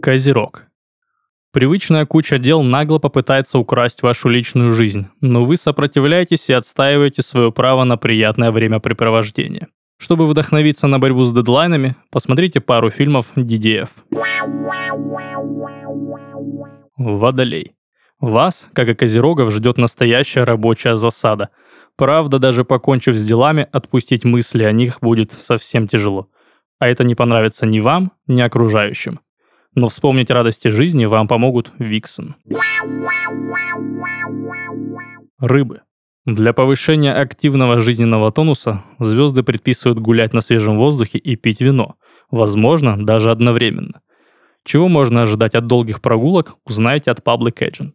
Козерог. 0.00 0.64
Привычная 1.54 2.04
куча 2.04 2.38
дел 2.38 2.64
нагло 2.64 2.98
попытается 2.98 3.60
украсть 3.60 4.02
вашу 4.02 4.28
личную 4.28 4.72
жизнь, 4.72 5.06
но 5.20 5.44
вы 5.44 5.56
сопротивляетесь 5.56 6.48
и 6.48 6.52
отстаиваете 6.52 7.22
свое 7.22 7.52
право 7.52 7.84
на 7.84 7.96
приятное 7.96 8.50
времяпрепровождение. 8.50 9.68
Чтобы 9.96 10.26
вдохновиться 10.26 10.88
на 10.88 10.98
борьбу 10.98 11.22
с 11.22 11.32
дедлайнами, 11.32 11.94
посмотрите 12.10 12.60
пару 12.60 12.90
фильмов 12.90 13.26
DDF. 13.36 13.88
Водолей. 16.96 17.76
Вас, 18.18 18.66
как 18.72 18.88
и 18.88 18.94
козерогов, 18.94 19.52
ждет 19.52 19.78
настоящая 19.78 20.42
рабочая 20.42 20.96
засада. 20.96 21.50
Правда, 21.94 22.40
даже 22.40 22.64
покончив 22.64 23.14
с 23.14 23.24
делами, 23.24 23.68
отпустить 23.70 24.24
мысли 24.24 24.64
о 24.64 24.72
них 24.72 24.98
будет 25.00 25.30
совсем 25.32 25.86
тяжело. 25.86 26.26
А 26.80 26.88
это 26.88 27.04
не 27.04 27.14
понравится 27.14 27.64
ни 27.64 27.78
вам, 27.78 28.10
ни 28.26 28.40
окружающим 28.40 29.20
но 29.74 29.88
вспомнить 29.88 30.30
радости 30.30 30.68
жизни 30.68 31.04
вам 31.04 31.28
помогут 31.28 31.72
Виксон. 31.78 32.36
Рыбы. 35.38 35.82
Для 36.26 36.54
повышения 36.54 37.12
активного 37.12 37.80
жизненного 37.80 38.32
тонуса 38.32 38.82
звезды 38.98 39.42
предписывают 39.42 39.98
гулять 39.98 40.32
на 40.32 40.40
свежем 40.40 40.78
воздухе 40.78 41.18
и 41.18 41.36
пить 41.36 41.60
вино, 41.60 41.96
возможно, 42.30 43.04
даже 43.04 43.30
одновременно. 43.30 44.00
Чего 44.64 44.88
можно 44.88 45.22
ожидать 45.22 45.54
от 45.54 45.66
долгих 45.66 46.00
прогулок, 46.00 46.56
узнаете 46.64 47.10
от 47.10 47.20
Public 47.20 47.58
Agent. 47.58 47.92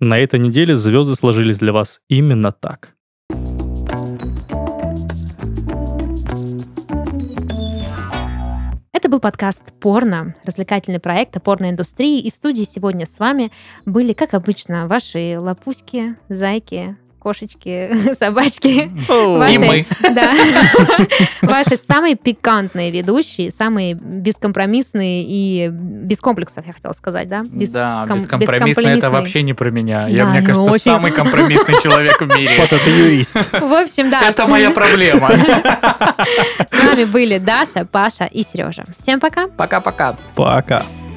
На 0.00 0.18
этой 0.18 0.38
неделе 0.38 0.76
звезды 0.76 1.14
сложились 1.14 1.58
для 1.58 1.72
вас 1.72 2.00
именно 2.08 2.52
так. 2.52 2.97
Это 9.08 9.14
был 9.14 9.20
подкаст 9.20 9.62
«Порно», 9.80 10.34
развлекательный 10.44 11.00
проект 11.00 11.34
о 11.34 11.40
порноиндустрии. 11.40 12.20
И 12.20 12.30
в 12.30 12.34
студии 12.34 12.64
сегодня 12.64 13.06
с 13.06 13.18
вами 13.18 13.50
были, 13.86 14.12
как 14.12 14.34
обычно, 14.34 14.86
ваши 14.86 15.38
лапуськи, 15.40 16.16
зайки, 16.28 16.94
кошечки, 17.18 18.14
собачки. 18.18 18.90
Ваши, 19.08 19.54
и 19.54 19.58
мы. 19.58 19.86
Да. 20.14 20.32
Ваши 21.42 21.76
самые 21.76 22.16
пикантные 22.16 22.90
ведущие, 22.90 23.50
самые 23.50 23.94
бескомпромиссные 23.94 25.24
и 25.26 25.68
без 25.68 26.20
комплексов, 26.20 26.66
я 26.66 26.72
хотела 26.72 26.92
сказать, 26.92 27.28
да? 27.28 27.44
Без 27.44 27.70
да, 27.70 28.04
ком- 28.06 28.18
бескомпромиссные 28.18 28.98
это 28.98 29.10
вообще 29.10 29.42
не 29.42 29.54
про 29.54 29.70
меня. 29.70 30.02
Да, 30.02 30.08
я, 30.08 30.26
мне 30.26 30.42
кажется, 30.42 30.70
очень... 30.70 30.84
самый 30.84 31.12
компромиссный 31.12 31.80
человек 31.82 32.20
в 32.20 32.26
мире. 32.36 32.52
Вот 32.58 32.72
это 32.72 32.90
юрист. 32.90 33.36
В 33.52 33.72
общем, 33.72 34.10
да. 34.10 34.22
Это 34.22 34.46
моя 34.46 34.70
проблема. 34.70 35.30
С 35.30 36.84
вами 36.84 37.04
были 37.04 37.38
Даша, 37.38 37.84
Паша 37.84 38.24
и 38.24 38.42
Сережа. 38.42 38.84
Всем 38.98 39.20
пока. 39.20 39.48
Пока-пока. 39.48 40.16
Пока. 40.34 40.76
-пока. 40.76 40.78
пока. 40.78 41.07